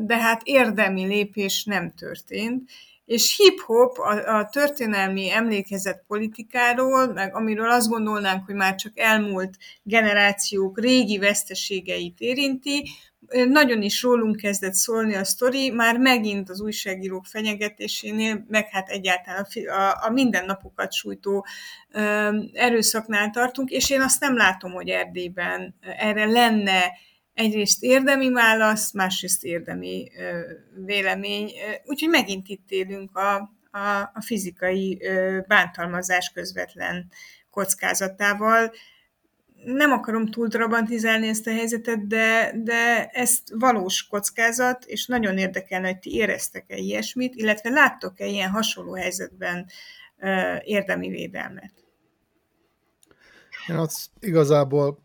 de 0.00 0.16
hát 0.16 0.40
érdemi 0.44 1.06
lépés 1.06 1.64
nem 1.64 1.94
történt 1.94 2.70
és 3.04 3.36
hip-hop 3.36 3.98
a, 3.98 4.36
a 4.38 4.48
történelmi 4.48 5.30
emlékezet 5.30 6.04
politikáról, 6.06 7.12
meg 7.12 7.34
amiről 7.34 7.70
azt 7.70 7.88
gondolnánk, 7.88 8.46
hogy 8.46 8.54
már 8.54 8.74
csak 8.74 8.98
elmúlt 8.98 9.56
generációk 9.82 10.80
régi 10.80 11.18
veszteségeit 11.18 12.20
érinti, 12.20 12.88
nagyon 13.48 13.82
is 13.82 14.02
rólunk 14.02 14.36
kezdett 14.36 14.74
szólni 14.74 15.14
a 15.14 15.24
sztori, 15.24 15.70
már 15.70 15.98
megint 15.98 16.50
az 16.50 16.60
újságírók 16.60 17.26
fenyegetésénél, 17.26 18.44
meg 18.48 18.68
hát 18.70 18.88
egyáltalán 18.88 19.46
a, 19.66 19.70
a, 19.70 19.98
a 20.06 20.10
mindennapokat 20.10 20.92
sújtó 20.92 21.46
ö, 21.90 22.28
erőszaknál 22.52 23.30
tartunk, 23.30 23.70
és 23.70 23.90
én 23.90 24.00
azt 24.00 24.20
nem 24.20 24.36
látom, 24.36 24.72
hogy 24.72 24.88
Erdélyben 24.88 25.74
erre 25.80 26.24
lenne 26.24 26.82
egyrészt 27.34 27.82
érdemi 27.82 28.30
válasz, 28.30 28.92
másrészt 28.92 29.44
érdemi 29.44 30.10
vélemény. 30.84 31.52
Úgyhogy 31.84 32.08
megint 32.08 32.48
itt 32.48 32.70
élünk 32.70 33.16
a, 33.16 33.34
a, 33.70 34.10
a 34.14 34.20
fizikai 34.20 35.02
bántalmazás 35.46 36.30
közvetlen 36.34 37.10
kockázatával. 37.50 38.72
Nem 39.64 39.90
akarom 39.90 40.26
túl 40.26 40.46
drabantizálni 40.46 41.28
ezt 41.28 41.46
a 41.46 41.50
helyzetet, 41.52 42.06
de, 42.06 42.52
de 42.54 43.06
ezt 43.06 43.42
valós 43.54 44.06
kockázat, 44.06 44.84
és 44.84 45.06
nagyon 45.06 45.38
érdekelne, 45.38 45.86
hogy 45.86 45.98
ti 45.98 46.14
éreztek-e 46.14 46.76
ilyesmit, 46.76 47.34
illetve 47.34 47.70
láttok-e 47.70 48.26
ilyen 48.26 48.50
hasonló 48.50 48.94
helyzetben 48.94 49.66
érdemi 50.64 51.08
védelmet? 51.08 51.72
Én 53.68 53.76
azt 53.76 54.10
igazából 54.20 54.98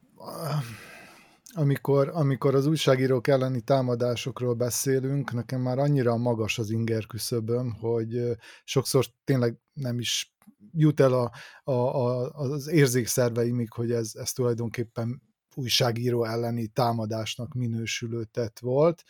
amikor, 1.57 2.09
amikor 2.13 2.55
az 2.55 2.65
újságírók 2.65 3.27
elleni 3.27 3.61
támadásokról 3.61 4.53
beszélünk, 4.53 5.33
nekem 5.33 5.61
már 5.61 5.79
annyira 5.79 6.17
magas 6.17 6.59
az 6.59 6.69
inger 6.69 7.05
küszöböm, 7.05 7.73
hogy 7.79 8.37
sokszor 8.63 9.05
tényleg 9.23 9.59
nem 9.73 9.99
is 9.99 10.35
jut 10.71 10.99
el 10.99 11.13
a, 11.13 11.31
a, 11.63 11.71
a, 11.71 12.31
az 12.33 12.67
érzékszerveimig, 12.67 13.71
hogy 13.71 13.91
ez, 13.91 14.11
ez 14.15 14.31
tulajdonképpen 14.31 15.21
újságíró 15.55 16.23
elleni 16.23 16.67
támadásnak 16.67 17.53
minősülő 17.53 18.23
tett 18.23 18.59
volt. 18.59 19.03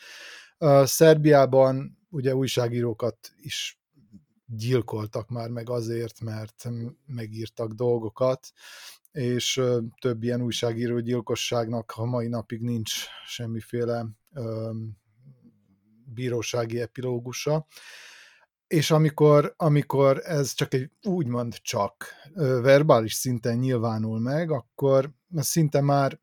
Szerbiában 0.84 1.98
ugye 2.10 2.36
újságírókat 2.36 3.32
is 3.36 3.82
gyilkoltak 4.46 5.30
már 5.30 5.50
meg 5.50 5.70
azért, 5.70 6.22
mert 6.22 6.70
megírtak 7.06 7.72
dolgokat, 7.72 8.52
és 9.18 9.62
több 10.02 10.24
ilyen 10.24 10.42
újságíró 10.42 11.00
gyilkosságnak 11.00 11.92
a 11.96 12.06
mai 12.06 12.28
napig 12.28 12.62
nincs 12.62 13.06
semmiféle 13.26 14.06
bírósági 16.06 16.80
epilógusa. 16.82 17.68
És 18.68 18.92
amikor, 18.92 19.54
amikor 19.58 20.22
ez 20.24 20.54
csak 20.54 20.74
egy 20.74 20.92
úgymond 21.02 21.54
csak 21.54 22.06
verbális 22.62 23.14
szinten 23.14 23.58
nyilvánul 23.58 24.20
meg, 24.20 24.52
akkor 24.52 25.12
szinte 25.36 25.82
már 25.82 26.20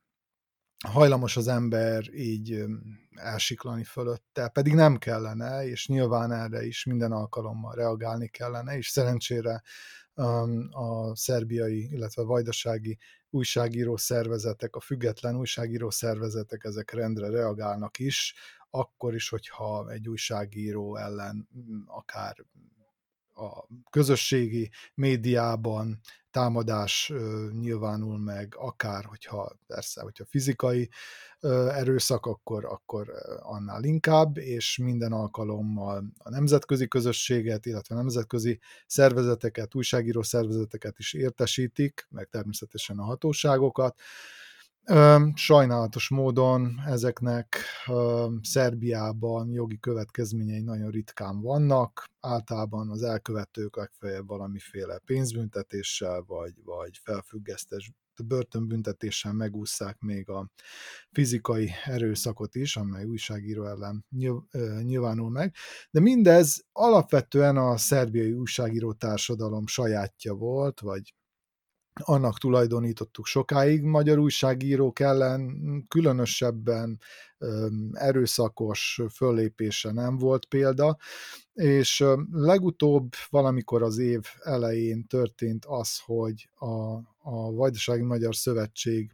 hajlamos 0.89 1.37
az 1.37 1.49
ember 1.49 2.15
így 2.15 2.65
elsiklani 3.15 3.85
fölötte, 3.85 4.49
pedig 4.49 4.75
nem 4.75 4.97
kellene, 4.97 5.67
és 5.67 5.89
nyilván 5.89 6.33
erre 6.33 6.67
is 6.67 6.85
minden 6.85 7.13
alkalommal 7.13 7.75
reagálni 7.75 8.29
kellene, 8.29 8.77
és 8.77 8.89
szerencsére 8.89 9.63
a 10.71 11.17
szerbiai, 11.17 11.89
illetve 11.91 12.23
vajdasági 12.23 12.99
újságíró 13.31 13.97
szervezetek, 13.97 14.77
a 14.77 14.81
független 14.81 15.37
újságíró 15.37 15.91
szervezetek 15.91 16.65
ezek 16.65 16.91
rendre 16.91 17.29
reagálnak 17.31 17.99
is, 17.99 18.35
akkor 18.71 19.15
is, 19.15 19.29
hogyha 19.29 19.91
egy 19.91 20.09
újságíró 20.09 20.97
ellen 20.97 21.49
akár 21.87 22.37
a 23.35 23.67
közösségi 23.91 24.71
médiában 24.95 26.01
támadás 26.31 27.13
nyilvánul 27.61 28.19
meg, 28.19 28.55
akár 28.57 29.05
hogyha 29.05 29.53
persze, 29.67 30.03
hogyha 30.03 30.25
fizikai 30.25 30.89
erőszak, 31.69 32.27
akkor, 32.27 32.65
akkor 32.65 33.13
annál 33.41 33.85
inkább, 33.85 34.37
és 34.37 34.79
minden 34.79 35.13
alkalommal 35.13 36.05
a 36.19 36.31
nemzetközi 36.31 36.89
közösséget, 36.89 37.67
illetve 37.67 37.95
nemzetközi 37.95 38.61
szervezeteket, 38.87 39.75
újságíró 39.75 40.23
szervezeteket 40.23 40.99
is 40.99 41.13
értesítik, 41.13 42.07
meg 42.11 42.29
természetesen 42.29 42.99
a 42.99 43.05
hatóságokat, 43.05 44.01
Sajnálatos 45.35 46.09
módon 46.09 46.81
ezeknek 46.87 47.57
Szerbiában 48.43 49.51
jogi 49.51 49.79
következményei 49.79 50.61
nagyon 50.61 50.91
ritkán 50.91 51.41
vannak, 51.41 52.05
általában 52.21 52.91
az 52.91 53.03
elkövetők 53.03 53.77
legfeljebb 53.77 54.27
valamiféle 54.27 54.99
pénzbüntetéssel 55.05 56.25
vagy, 56.27 56.55
vagy 56.65 57.01
felfüggesztés 57.03 57.93
börtönbüntetéssel 58.25 59.33
megúszszák 59.33 60.01
még 60.01 60.29
a 60.29 60.51
fizikai 61.13 61.71
erőszakot 61.85 62.55
is, 62.55 62.77
amely 62.77 63.05
újságíró 63.05 63.67
ellen 63.67 64.05
nyilvánul 64.83 65.31
meg. 65.31 65.55
De 65.91 66.01
mindez 66.01 66.65
alapvetően 66.73 67.57
a 67.57 67.77
szerbiai 67.77 68.33
újságíró 68.33 68.93
társadalom 68.93 69.67
sajátja 69.67 70.35
volt, 70.35 70.81
vagy 70.81 71.15
annak 72.01 72.39
tulajdonítottuk 72.39 73.27
sokáig. 73.27 73.83
Magyar 73.83 74.19
újságírók 74.19 75.01
ellen 75.01 75.55
különösebben 75.89 77.01
erőszakos 77.93 79.01
föllépése 79.15 79.93
nem 79.93 80.19
volt 80.19 80.45
példa, 80.45 80.97
és 81.53 82.05
legutóbb 82.31 83.13
valamikor 83.31 83.83
az 83.83 83.99
év 83.99 84.23
elején 84.43 85.07
történt 85.07 85.65
az, 85.65 86.01
hogy 86.05 86.49
a, 86.55 86.95
a 87.19 87.53
Vajdasági 87.53 88.03
Magyar 88.03 88.37
Szövetség 88.37 89.13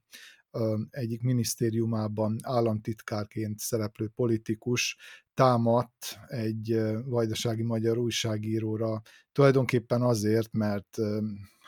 egyik 0.90 1.22
minisztériumában 1.22 2.36
államtitkárként 2.42 3.58
szereplő 3.58 4.08
politikus 4.14 4.96
támadt 5.34 6.18
egy 6.26 6.80
vajdasági 7.04 7.62
magyar 7.62 7.98
újságíróra, 7.98 9.02
tulajdonképpen 9.32 10.02
azért, 10.02 10.52
mert 10.52 10.98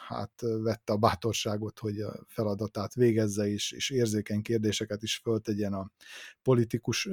hát 0.09 0.33
vette 0.63 0.93
a 0.93 0.97
bátorságot, 0.97 1.79
hogy 1.79 2.01
a 2.01 2.25
feladatát 2.27 2.95
végezze 2.95 3.49
is, 3.49 3.73
és 3.73 3.91
érzékeny 3.91 4.43
kérdéseket 4.43 5.03
is 5.03 5.17
föltegyen 5.17 5.73
a 5.73 5.91
politikus, 6.43 7.09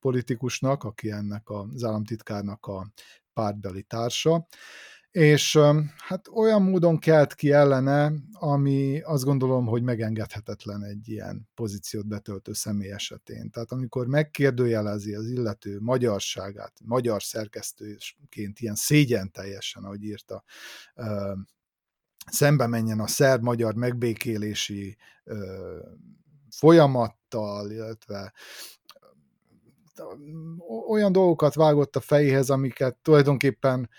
politikusnak, 0.00 0.84
aki 0.84 1.10
ennek 1.10 1.50
az 1.50 1.84
államtitkárnak 1.84 2.66
a 2.66 2.92
pártbeli 3.32 3.82
társa 3.82 4.46
és 5.10 5.58
hát 5.96 6.28
olyan 6.32 6.62
módon 6.62 6.98
kelt 6.98 7.34
ki 7.34 7.52
ellene, 7.52 8.12
ami 8.32 9.00
azt 9.00 9.24
gondolom, 9.24 9.66
hogy 9.66 9.82
megengedhetetlen 9.82 10.84
egy 10.84 11.08
ilyen 11.08 11.48
pozíciót 11.54 12.06
betöltő 12.06 12.52
személy 12.52 12.90
esetén. 12.90 13.50
Tehát 13.50 13.72
amikor 13.72 14.06
megkérdőjelezi 14.06 15.14
az 15.14 15.26
illető 15.26 15.78
magyarságát, 15.80 16.72
magyar 16.84 17.22
szerkesztőként 17.22 18.60
ilyen 18.60 18.74
szégyen 18.74 19.30
teljesen, 19.30 19.84
ahogy 19.84 20.04
írta 20.04 20.44
szembe 22.30 22.66
menjen 22.66 23.00
a 23.00 23.06
szerb-magyar 23.06 23.74
megbékélési 23.74 24.96
ö, 25.24 25.78
folyamattal, 26.50 27.70
illetve 27.70 28.32
olyan 30.88 31.12
dolgokat 31.12 31.54
vágott 31.54 31.96
a 31.96 32.00
fejéhez, 32.00 32.50
amiket 32.50 32.96
tulajdonképpen, 32.96 33.90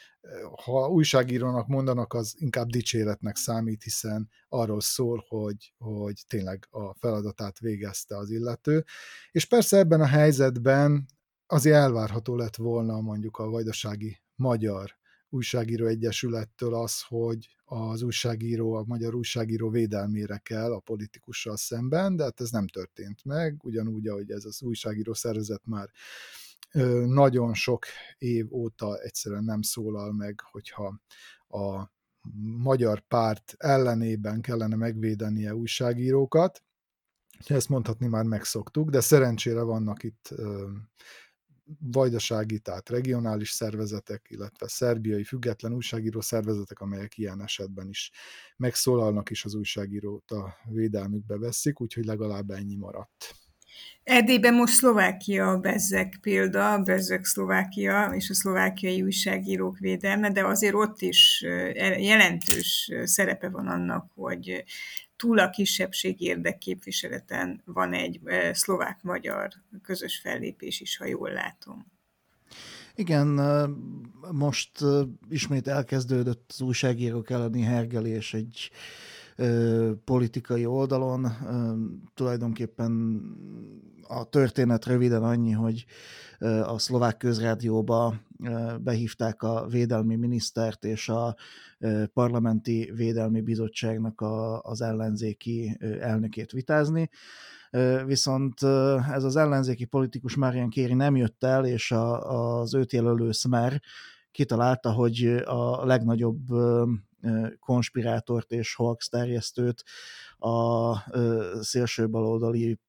ha 0.65 0.89
újságírónak 0.89 1.67
mondanak, 1.67 2.13
az 2.13 2.36
inkább 2.38 2.67
dicséretnek 2.67 3.36
számít, 3.36 3.84
hiszen 3.84 4.30
arról 4.49 4.82
szól, 4.82 5.25
hogy, 5.27 5.73
hogy 5.77 6.23
tényleg 6.27 6.67
a 6.69 6.93
feladatát 6.93 7.59
végezte 7.59 8.17
az 8.17 8.30
illető. 8.30 8.86
És 9.32 9.45
persze 9.45 9.77
ebben 9.77 10.01
a 10.01 10.05
helyzetben 10.05 11.05
azért 11.47 11.75
elvárható 11.75 12.36
lett 12.36 12.55
volna 12.55 13.01
mondjuk 13.01 13.38
a 13.38 13.49
vajdasági 13.49 14.21
magyar 14.36 14.97
újságíró 15.30 15.86
egyesülettől 15.86 16.73
az, 16.73 17.01
hogy 17.07 17.59
az 17.70 18.01
újságíró, 18.01 18.74
a 18.74 18.84
magyar 18.88 19.15
újságíró 19.15 19.70
védelmére 19.70 20.38
kell 20.38 20.74
a 20.74 20.80
politikussal 20.80 21.57
szemben, 21.57 22.15
de 22.15 22.24
hát 22.24 22.41
ez 22.41 22.49
nem 22.49 22.67
történt 22.67 23.26
meg, 23.26 23.63
ugyanúgy, 23.63 24.07
ahogy 24.07 24.32
ez 24.32 24.45
az 24.45 24.61
újságíró 24.61 25.13
szervezet 25.13 25.65
már 25.65 25.89
nagyon 27.05 27.53
sok 27.53 27.86
év 28.17 28.53
óta 28.53 28.97
egyszerűen 28.97 29.43
nem 29.43 29.61
szólal 29.61 30.13
meg, 30.13 30.41
hogyha 30.51 30.99
a 31.47 31.91
magyar 32.57 32.99
párt 32.99 33.55
ellenében 33.57 34.41
kellene 34.41 34.76
megvédenie 34.76 35.55
újságírókat. 35.55 36.63
Ezt 37.45 37.70
mondhatni 37.70 38.07
már 38.07 38.24
megszoktuk, 38.24 38.89
de 38.89 38.99
szerencsére 38.99 39.61
vannak 39.61 40.03
itt 40.03 40.34
vajdasági, 41.80 42.59
tehát 42.59 42.89
regionális 42.89 43.49
szervezetek, 43.49 44.26
illetve 44.30 44.67
szerbiai 44.67 45.24
független 45.24 45.74
újságíró 45.74 46.22
szervezetek, 46.22 46.80
amelyek 46.80 47.17
ilyen 47.17 47.41
esetben 47.41 47.88
is 47.88 48.11
megszólalnak, 48.57 49.30
és 49.30 49.45
az 49.45 49.55
újságírót 49.55 50.32
a 50.32 50.55
védelmükbe 50.70 51.38
veszik, 51.38 51.82
úgyhogy 51.82 52.05
legalább 52.05 52.49
ennyi 52.49 52.76
maradt. 52.76 53.36
Erdélyben 54.03 54.53
most 54.53 54.74
Szlovákia 54.74 55.47
a 55.51 55.57
Bezzek 55.57 56.17
példa, 56.22 56.80
Bezzek 56.80 57.26
Szlovákia 57.26 58.11
és 58.15 58.30
a 58.30 58.34
szlovákiai 58.34 59.01
újságírók 59.01 59.78
védelme, 59.78 60.32
de 60.32 60.45
azért 60.45 60.74
ott 60.74 61.01
is 61.01 61.41
jelentős 61.97 62.91
szerepe 63.03 63.49
van 63.49 63.67
annak, 63.67 64.11
hogy 64.15 64.63
túl 65.20 65.39
a 65.39 65.49
kisebbség 65.49 66.22
érdekképviseleten 66.22 67.61
van 67.65 67.93
egy 67.93 68.20
szlovák-magyar 68.51 69.49
közös 69.82 70.20
fellépés 70.20 70.80
is, 70.80 70.97
ha 70.97 71.05
jól 71.05 71.32
látom. 71.32 71.86
Igen, 72.95 73.28
most 74.32 74.72
ismét 75.30 75.67
elkezdődött 75.67 76.49
az 76.49 76.61
újságírók 76.61 77.30
elleni 77.30 77.61
hergelés 77.61 78.34
egy 78.34 78.72
politikai 80.04 80.66
oldalon. 80.66 81.28
Tulajdonképpen 82.14 83.22
a 84.08 84.24
történet 84.24 84.86
röviden 84.86 85.24
annyi, 85.24 85.52
hogy 85.52 85.86
a 86.64 86.80
szlovák 86.80 87.18
közrádióba 87.18 88.16
behívták 88.80 89.44
a 89.44 89.68
védelmi 89.70 90.16
minisztert 90.16 90.86
és 90.86 91.10
a 91.10 91.36
parlamenti 92.14 92.92
védelmi 92.96 93.42
bizottságnak 93.42 94.22
a, 94.22 94.62
az 94.62 94.82
ellenzéki 94.82 95.78
elnökét 96.00 96.52
vitázni. 96.52 97.10
Viszont 98.06 98.64
ez 99.14 99.24
az 99.24 99.36
ellenzéki 99.36 99.86
politikus 99.86 100.36
Marian 100.36 100.70
Kéri 100.70 100.94
nem 100.94 101.16
jött 101.16 101.44
el, 101.44 101.66
és 101.66 101.92
a, 101.92 102.60
az 102.60 102.74
őt 102.74 102.94
jelölő 102.94 103.32
Smer 103.32 103.82
kitalálta, 104.32 104.92
hogy 104.92 105.42
a 105.46 105.86
legnagyobb 105.86 106.40
konspirátort 107.59 108.51
és 108.51 108.76
hoax 108.76 109.09
terjesztőt 109.09 109.84
a 110.38 110.95
szélső 111.63 112.09
baloldali 112.09 112.80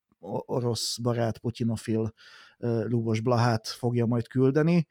orosz 0.46 0.98
barát 0.98 1.38
Putyinofil 1.38 2.12
Lubos 2.58 3.20
Blahát 3.20 3.68
fogja 3.68 4.06
majd 4.06 4.28
küldeni, 4.28 4.86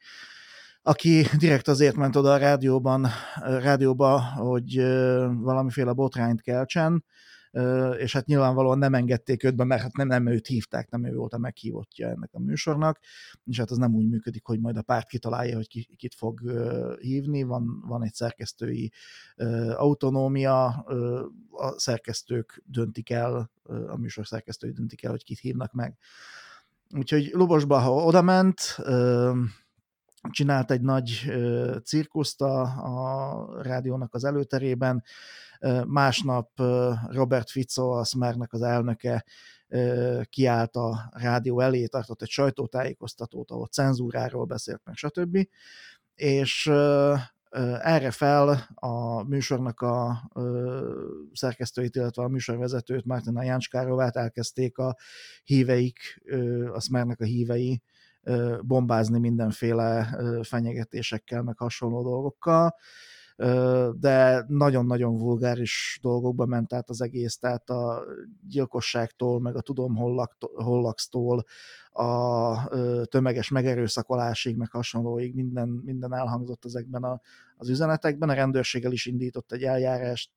aki 0.82 1.26
direkt 1.38 1.68
azért 1.68 1.96
ment 1.96 2.16
oda 2.16 2.34
a 2.34 2.38
rádióban, 2.38 3.08
rádióba, 3.42 4.22
hogy 4.22 4.76
valamiféle 5.34 5.92
botrányt 5.92 6.42
keltsen, 6.42 7.06
és 7.98 8.14
hát 8.14 8.26
nyilvánvalóan 8.26 8.78
nem 8.78 8.94
engedték 8.94 9.44
őt 9.44 9.56
be, 9.56 9.64
mert 9.64 9.82
hát 9.82 9.96
nem, 9.96 10.08
nem 10.08 10.28
őt 10.28 10.48
hívták, 10.48 10.90
nem 10.90 11.06
ő 11.06 11.16
volt 11.16 11.34
a 11.34 11.38
meghívottja 11.38 12.08
ennek 12.08 12.30
a 12.34 12.40
műsornak, 12.40 13.00
és 13.46 13.58
hát 13.58 13.72
az 13.72 13.78
nem 13.78 13.96
úgy 13.96 14.10
működik, 14.10 14.46
hogy 14.46 14.60
majd 14.60 14.78
a 14.78 14.82
párt 14.82 15.08
kitalálja, 15.08 15.56
hogy 15.56 15.68
ki, 15.68 15.90
kit 15.96 16.16
fog 16.16 16.42
hívni, 17.00 17.44
van, 17.44 17.84
van 17.88 18.04
egy 18.04 18.14
szerkesztői 18.14 18.92
autonómia, 19.76 20.66
a 21.52 21.80
szerkesztők 21.80 22.64
döntik 22.66 23.10
el, 23.10 23.52
a 23.88 23.98
műsor 23.98 24.28
szerkesztői 24.28 24.72
döntik 24.72 25.04
el, 25.04 25.12
hogy 25.12 25.24
kit 25.24 25.40
hívnak 25.40 25.74
meg. 25.74 25.98
Úgyhogy 26.96 27.30
Lubosba, 27.34 27.78
ha 27.78 27.92
oda 27.92 28.22
ment, 28.22 28.78
csinált 30.30 30.72
egy 30.72 30.82
nagy 30.82 31.32
cirkuszt 31.84 32.42
a, 32.42 32.62
a 32.62 33.62
rádiónak 33.62 34.14
az 34.14 34.24
előterében, 34.24 35.04
Másnap 35.86 36.50
Robert 37.08 37.50
Fico, 37.50 37.90
a 37.90 38.04
Smernek 38.04 38.54
az 38.54 38.62
elnöke, 38.62 39.26
kiállt 40.24 40.76
a 40.76 41.10
rádió 41.12 41.60
elé, 41.60 41.86
tartott 41.86 42.22
egy 42.22 42.30
sajtótájékoztatót, 42.30 43.52
ahol 43.52 43.68
cenzúráról 43.68 44.46
beszélt 44.46 44.82
meg, 44.84 44.96
stb. 44.96 45.48
És 46.16 46.68
erre 47.82 48.12
fel 48.12 48.68
a 48.76 49.24
műsornak 49.24 49.82
a 49.82 50.30
szerkesztőit, 51.34 51.96
illetve 51.96 52.24
a 52.24 52.28
műsorvezetőt, 52.28 53.06
Martina 53.06 53.44
Jánskárovát 53.44 54.16
elkezdték 54.16 54.78
a 54.78 54.98
híveik, 55.44 56.22
a 56.74 56.80
Smernek 56.80 57.20
a 57.20 57.26
hívei 57.26 57.82
bombázni 58.62 59.20
mindenféle 59.20 60.18
fenyegetésekkel, 60.42 61.42
meg 61.42 61.58
hasonló 61.58 62.04
dolgokkal. 62.04 62.76
De 64.00 64.46
nagyon-nagyon 64.48 65.18
vulgáris 65.18 66.00
dolgokba 66.02 66.46
ment 66.46 66.74
át 66.74 66.90
az 66.90 67.02
egész, 67.02 67.38
tehát 67.38 67.70
a 67.70 68.04
gyilkosságtól, 68.48 69.40
meg 69.40 69.56
a 69.56 69.62
tudom 69.62 69.96
hollaksztól, 70.56 71.44
a 71.92 72.70
tömeges 73.06 73.50
megerőszakolásig, 73.50 74.58
meg 74.58 74.72
hasonlóig 74.72 75.36
minden, 75.36 75.68
minden 75.68 76.14
elhangzott 76.14 76.66
ezekben 76.66 77.04
a, 77.04 77.22
az 77.60 77.70
üzenetekben. 77.70 78.30
A 78.30 78.34
rendőrséggel 78.34 78.92
is 78.92 79.06
indított 79.06 79.52
egy 79.52 79.64
eljárást 79.64 80.32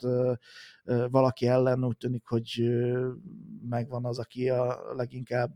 valaki 1.11 1.47
ellen, 1.47 1.85
úgy 1.85 1.97
tűnik, 1.97 2.27
hogy 2.27 2.63
megvan 3.69 4.05
az, 4.05 4.19
aki 4.19 4.49
a 4.49 4.93
leginkább 4.95 5.55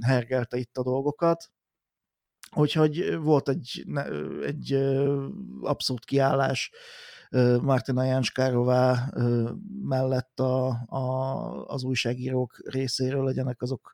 hergelte 0.00 0.56
itt 0.56 0.76
a 0.76 0.82
dolgokat. 0.82 1.50
Úgyhogy 2.54 3.16
volt 3.16 3.48
egy, 3.48 3.86
egy 4.42 4.72
abszolút 5.60 6.04
kiállás 6.04 6.70
Martina 7.60 8.04
Jánskárová 8.04 9.12
mellett 9.82 10.40
a, 10.40 10.66
a, 10.86 11.66
az 11.66 11.82
újságírók 11.82 12.60
részéről, 12.64 13.24
legyenek 13.24 13.62
azok 13.62 13.92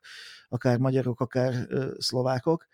akár 0.49 0.77
magyarok, 0.77 1.19
akár 1.19 1.67
szlovákok. 1.97 2.67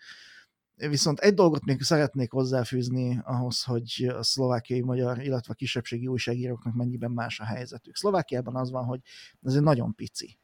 Viszont 0.88 1.18
egy 1.18 1.34
dolgot 1.34 1.64
még 1.64 1.82
szeretnék 1.82 2.30
hozzáfűzni 2.30 3.20
ahhoz, 3.24 3.62
hogy 3.62 4.12
a 4.16 4.22
szlovákiai 4.22 4.80
magyar, 4.80 5.18
illetve 5.18 5.52
a 5.52 5.56
kisebbségi 5.56 6.06
újságíróknak 6.06 6.74
mennyiben 6.74 7.10
más 7.10 7.40
a 7.40 7.44
helyzetük. 7.44 7.96
Szlovákiában 7.96 8.56
az 8.56 8.70
van, 8.70 8.84
hogy 8.84 9.00
ez 9.42 9.54
egy 9.54 9.62
nagyon 9.62 9.94
pici 9.94 10.38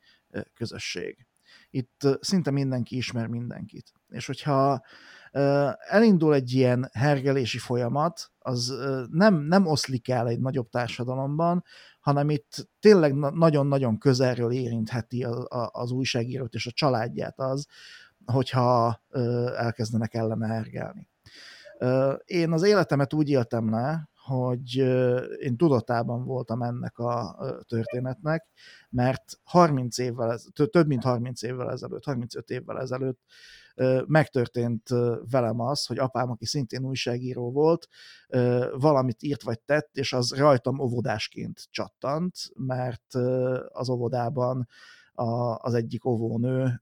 közösség. 0.54 1.26
Itt 1.70 2.08
szinte 2.20 2.50
mindenki 2.50 2.96
ismer 2.96 3.26
mindenkit. 3.26 3.92
És 4.08 4.26
hogyha 4.26 4.82
elindul 5.78 6.34
egy 6.34 6.52
ilyen 6.52 6.90
hergelési 6.92 7.58
folyamat, 7.58 8.32
az 8.38 8.74
nem, 9.10 9.34
nem 9.34 9.66
oszlik 9.66 10.08
el 10.08 10.28
egy 10.28 10.40
nagyobb 10.40 10.68
társadalomban, 10.68 11.64
hanem 12.00 12.30
itt 12.30 12.68
tényleg 12.80 13.14
nagyon-nagyon 13.14 13.98
közelről 13.98 14.52
érintheti 14.52 15.26
az 15.70 15.90
újságírót 15.90 16.54
és 16.54 16.66
a 16.66 16.70
családját 16.70 17.40
az, 17.40 17.66
hogyha 18.26 19.02
elkezdenek 19.56 20.14
ellene 20.14 20.46
hergelni. 20.46 21.08
Én 22.24 22.52
az 22.52 22.62
életemet 22.62 23.12
úgy 23.12 23.28
éltem 23.28 23.70
le, 23.70 24.08
hogy 24.26 24.76
én 25.38 25.56
tudatában 25.56 26.24
voltam 26.24 26.62
ennek 26.62 26.98
a 26.98 27.36
történetnek, 27.68 28.46
mert 28.90 29.38
30 29.44 29.98
évvel, 29.98 30.38
több 30.70 30.86
mint 30.86 31.02
30 31.02 31.42
évvel 31.42 31.70
ezelőtt, 31.70 32.04
35 32.04 32.50
évvel 32.50 32.80
ezelőtt 32.80 33.20
megtörtént 34.06 34.88
velem 35.30 35.60
az, 35.60 35.86
hogy 35.86 35.98
apám, 35.98 36.30
aki 36.30 36.46
szintén 36.46 36.84
újságíró 36.84 37.52
volt, 37.52 37.88
valamit 38.72 39.22
írt 39.22 39.42
vagy 39.42 39.60
tett, 39.60 39.96
és 39.96 40.12
az 40.12 40.32
rajtam 40.32 40.78
óvodásként 40.78 41.66
csattant, 41.70 42.34
mert 42.54 43.14
az 43.68 43.88
óvodában 43.88 44.68
az 45.56 45.74
egyik 45.74 46.04
óvónő 46.04 46.80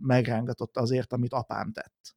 megrángatott 0.00 0.76
azért, 0.76 1.12
amit 1.12 1.32
apám 1.32 1.72
tett. 1.72 2.16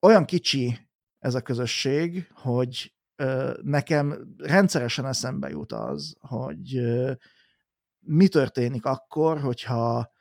Olyan 0.00 0.24
kicsi 0.24 0.88
ez 1.18 1.34
a 1.34 1.40
közösség, 1.40 2.30
hogy 2.34 2.94
nekem 3.62 4.34
rendszeresen 4.38 5.06
eszembe 5.06 5.48
jut 5.48 5.72
az, 5.72 6.16
hogy 6.20 6.80
mi 7.98 8.28
történik 8.28 8.84
akkor, 8.84 9.40
hogyha 9.40 10.14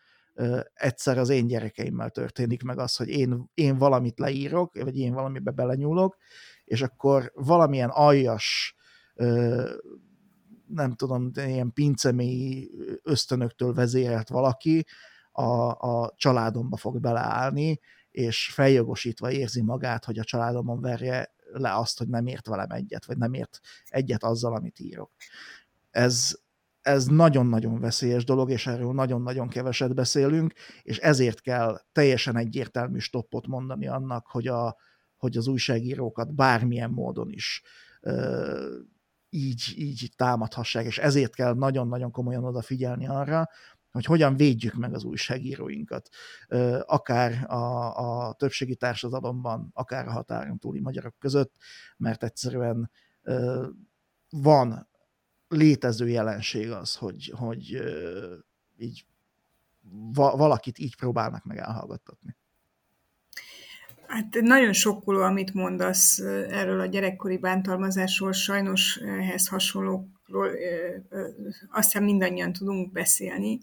egyszer 0.73 1.17
az 1.17 1.29
én 1.29 1.47
gyerekeimmel 1.47 2.09
történik 2.09 2.63
meg 2.63 2.79
az, 2.79 2.95
hogy 2.95 3.09
én, 3.09 3.49
én 3.53 3.77
valamit 3.77 4.19
leírok, 4.19 4.73
vagy 4.73 4.97
én 4.97 5.13
valamibe 5.13 5.51
belenyúlok, 5.51 6.17
és 6.63 6.81
akkor 6.81 7.31
valamilyen 7.35 7.89
aljas, 7.89 8.75
nem 10.67 10.95
tudom, 10.95 11.31
ilyen 11.35 11.73
pincemély 11.73 12.69
ösztönöktől 13.03 13.73
vezérelt 13.73 14.29
valaki 14.29 14.85
a, 15.31 15.69
a 15.69 16.13
családomba 16.15 16.77
fog 16.77 16.99
beleállni, 16.99 17.79
és 18.11 18.51
feljogosítva 18.53 19.31
érzi 19.31 19.61
magát, 19.61 20.05
hogy 20.05 20.19
a 20.19 20.23
családomon 20.23 20.81
verje 20.81 21.33
le 21.51 21.75
azt, 21.75 21.97
hogy 21.97 22.07
nem 22.07 22.27
ért 22.27 22.47
velem 22.47 22.69
egyet, 22.69 23.05
vagy 23.05 23.17
nem 23.17 23.33
ért 23.33 23.59
egyet 23.85 24.23
azzal, 24.23 24.55
amit 24.55 24.79
írok. 24.79 25.11
Ez, 25.91 26.37
ez 26.81 27.05
nagyon-nagyon 27.05 27.79
veszélyes 27.79 28.23
dolog, 28.23 28.51
és 28.51 28.67
erről 28.67 28.93
nagyon-nagyon 28.93 29.47
keveset 29.47 29.95
beszélünk, 29.95 30.53
és 30.83 30.97
ezért 30.97 31.41
kell 31.41 31.81
teljesen 31.91 32.37
egyértelmű 32.37 32.97
stoppot 32.97 33.47
mondani 33.47 33.87
annak, 33.87 34.27
hogy, 34.27 34.47
a, 34.47 34.75
hogy 35.17 35.37
az 35.37 35.47
újságírókat 35.47 36.33
bármilyen 36.33 36.89
módon 36.89 37.29
is 37.29 37.63
ö, 38.01 38.79
így, 39.35 39.73
így 39.75 40.11
támadhassák, 40.15 40.85
és 40.85 40.97
ezért 40.97 41.35
kell 41.35 41.53
nagyon-nagyon 41.53 42.11
komolyan 42.11 42.43
odafigyelni 42.43 43.07
arra, 43.07 43.49
hogy 43.91 44.05
hogyan 44.05 44.35
védjük 44.35 44.73
meg 44.73 44.93
az 44.93 45.03
újságíróinkat, 45.03 46.09
akár 46.85 47.51
a, 47.51 48.27
a 48.27 48.33
többségi 48.33 48.75
társadalomban, 48.75 49.69
akár 49.73 50.07
a 50.07 50.11
határon 50.11 50.57
túli 50.57 50.79
magyarok 50.79 51.15
között, 51.19 51.55
mert 51.97 52.23
egyszerűen 52.23 52.91
van 54.29 54.89
létező 55.47 56.07
jelenség 56.07 56.71
az, 56.71 56.95
hogy, 56.95 57.33
hogy 57.35 57.83
így 58.77 59.05
valakit 60.13 60.79
így 60.79 60.95
próbálnak 60.95 61.43
meg 61.43 61.57
elhallgattatni. 61.57 62.35
Hát 64.07 64.41
nagyon 64.41 64.73
sokkoló, 64.73 65.21
amit 65.21 65.53
mondasz 65.53 66.19
erről 66.49 66.79
a 66.79 66.85
gyerekkori 66.85 67.37
bántalmazásról, 67.37 68.31
sajnos 68.31 68.95
ehhez 68.97 69.47
hasonlókról 69.47 70.49
azt 71.71 71.91
hiszem 71.91 72.03
mindannyian 72.03 72.53
tudunk 72.53 72.91
beszélni. 72.91 73.59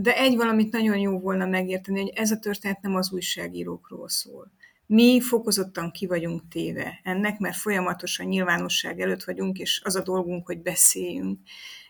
De 0.00 0.16
egy 0.16 0.36
valamit 0.36 0.72
nagyon 0.72 0.98
jó 0.98 1.18
volna 1.18 1.46
megérteni, 1.46 2.00
hogy 2.00 2.12
ez 2.14 2.30
a 2.30 2.38
történet 2.38 2.80
nem 2.80 2.94
az 2.94 3.12
újságírókról 3.12 4.08
szól. 4.08 4.50
Mi 4.86 5.20
fokozottan 5.20 5.90
ki 5.90 6.06
vagyunk 6.06 6.48
téve 6.48 7.00
ennek, 7.02 7.38
mert 7.38 7.56
folyamatosan 7.56 8.26
nyilvánosság 8.26 9.00
előtt 9.00 9.24
vagyunk, 9.24 9.58
és 9.58 9.80
az 9.84 9.96
a 9.96 10.02
dolgunk, 10.02 10.46
hogy 10.46 10.58
beszéljünk. 10.58 11.38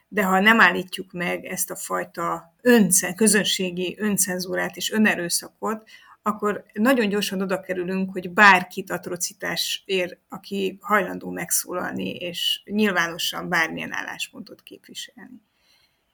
De 0.08 0.22
ha 0.24 0.40
nem 0.40 0.60
állítjuk 0.60 1.12
meg 1.12 1.44
ezt 1.44 1.70
a 1.70 1.76
fajta 1.76 2.54
öncen, 2.62 3.14
közönségi 3.14 3.96
öncenzúrát 3.98 4.76
és 4.76 4.90
önerőszakot, 4.90 5.88
akkor 6.22 6.64
nagyon 6.72 7.08
gyorsan 7.08 7.40
oda 7.40 7.60
kerülünk, 7.60 8.12
hogy 8.12 8.30
bárkit 8.30 8.90
atrocitás 8.90 9.82
ér, 9.86 10.18
aki 10.28 10.78
hajlandó 10.80 11.30
megszólalni, 11.30 12.10
és 12.14 12.62
nyilvánosan 12.64 13.48
bármilyen 13.48 13.92
álláspontot 13.92 14.62
képviselni. 14.62 15.42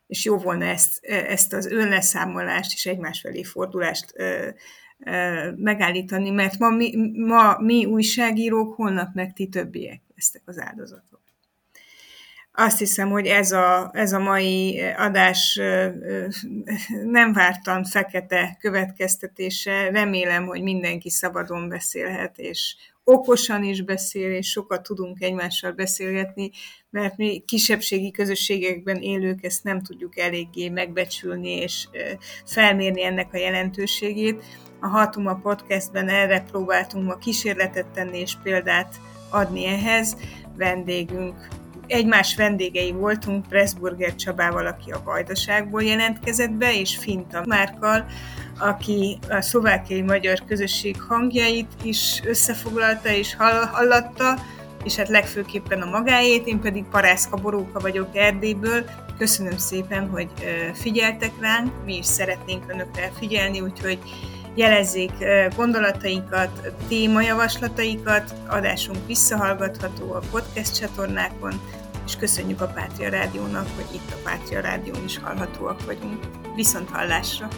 És 0.07 0.25
jó 0.25 0.37
volna 0.37 0.65
ezt, 0.65 1.05
ezt 1.05 1.53
az 1.53 1.67
önleszámolást 1.67 2.73
és 2.73 2.87
egymás 2.87 3.21
felé 3.21 3.43
fordulást 3.43 4.15
megállítani, 5.57 6.31
mert 6.31 6.59
ma 6.59 6.69
mi, 6.69 7.13
ma 7.17 7.59
mi 7.59 7.85
újságírók, 7.85 8.75
holnap 8.75 9.15
meg 9.15 9.33
ti 9.33 9.49
többiek 9.49 10.01
lesztek 10.15 10.43
az 10.45 10.59
áldozatok. 10.59 11.18
Azt 12.61 12.79
hiszem, 12.79 13.11
hogy 13.11 13.27
ez 13.27 13.53
a, 13.53 13.91
ez 13.93 14.13
a 14.13 14.19
mai 14.19 14.81
adás 14.97 15.61
nem 17.05 17.33
vártan 17.33 17.85
fekete 17.85 18.57
következtetése. 18.61 19.91
Remélem, 19.91 20.47
hogy 20.47 20.63
mindenki 20.63 21.11
szabadon 21.11 21.69
beszélhet, 21.69 22.39
és 22.39 22.75
okosan 23.05 23.65
is 23.65 23.83
beszél, 23.83 24.33
és 24.33 24.51
sokat 24.51 24.83
tudunk 24.83 25.23
egymással 25.23 25.73
beszélgetni, 25.73 26.51
mert 26.91 27.17
mi 27.17 27.43
kisebbségi 27.47 28.11
közösségekben 28.11 28.97
élők 28.97 29.45
ezt 29.45 29.65
nem 29.65 29.83
tudjuk 29.83 30.19
eléggé 30.19 30.69
megbecsülni 30.69 31.51
és 31.51 31.89
felmérni 32.45 33.05
ennek 33.05 33.33
a 33.33 33.39
jelentőségét. 33.39 34.45
A 34.81 34.87
Hatuma 34.87 35.35
podcastben 35.35 36.09
erre 36.09 36.41
próbáltunk 36.51 37.07
ma 37.07 37.17
kísérletet 37.17 37.87
tenni 37.87 38.19
és 38.19 38.37
példát 38.43 39.01
adni 39.31 39.67
ehhez. 39.67 40.17
Vendégünk 40.57 41.49
egymás 41.89 42.37
vendégei 42.37 42.93
voltunk 42.93 43.47
Pressburger 43.49 44.15
Csabával, 44.15 44.67
aki 44.67 44.91
a 44.91 45.03
Vajdaságból 45.05 45.83
jelentkezett 45.83 46.51
be, 46.51 46.75
és 46.75 46.97
Finta 46.97 47.43
Márkal, 47.47 48.07
aki 48.59 49.19
a 49.29 49.41
szlovákiai 49.41 50.03
magyar 50.03 50.43
közösség 50.47 51.01
hangjait 51.01 51.73
is 51.83 52.21
összefoglalta 52.25 53.09
és 53.09 53.37
hallatta, 53.73 54.39
és 54.85 54.97
hát 54.97 55.09
legfőképpen 55.09 55.83
a 55.83 55.91
magáét, 55.91 56.47
én 56.47 56.61
pedig 56.61 56.85
Parászka 56.85 57.37
Boróka 57.37 57.81
vagyok 57.81 58.17
Erdélyből. 58.17 58.85
Köszönöm 59.19 59.57
szépen, 59.57 60.09
hogy 60.09 60.29
figyeltek 60.75 61.33
ránk, 61.41 61.85
mi 61.85 61.97
is 61.97 62.07
szeretnénk 62.07 62.65
önökre 62.69 63.11
figyelni, 63.19 63.61
úgyhogy 63.61 63.99
jelezzék 64.55 65.13
gondolatainkat, 65.57 66.73
témajavaslataikat, 66.89 68.35
adásunk 68.49 69.07
visszahallgatható 69.07 70.13
a 70.13 70.23
podcast 70.31 70.79
csatornákon, 70.79 71.61
és 72.09 72.17
köszönjük 72.17 72.61
a 72.61 72.67
Pátria 72.67 73.09
Rádiónak, 73.09 73.67
hogy 73.75 73.95
itt 73.95 74.11
a 74.11 74.21
Pátria 74.25 74.61
Rádión 74.61 75.05
is 75.05 75.19
hallhatóak 75.19 75.85
vagyunk. 75.85 76.25
Viszont 76.55 76.91
hallásra! 76.91 77.49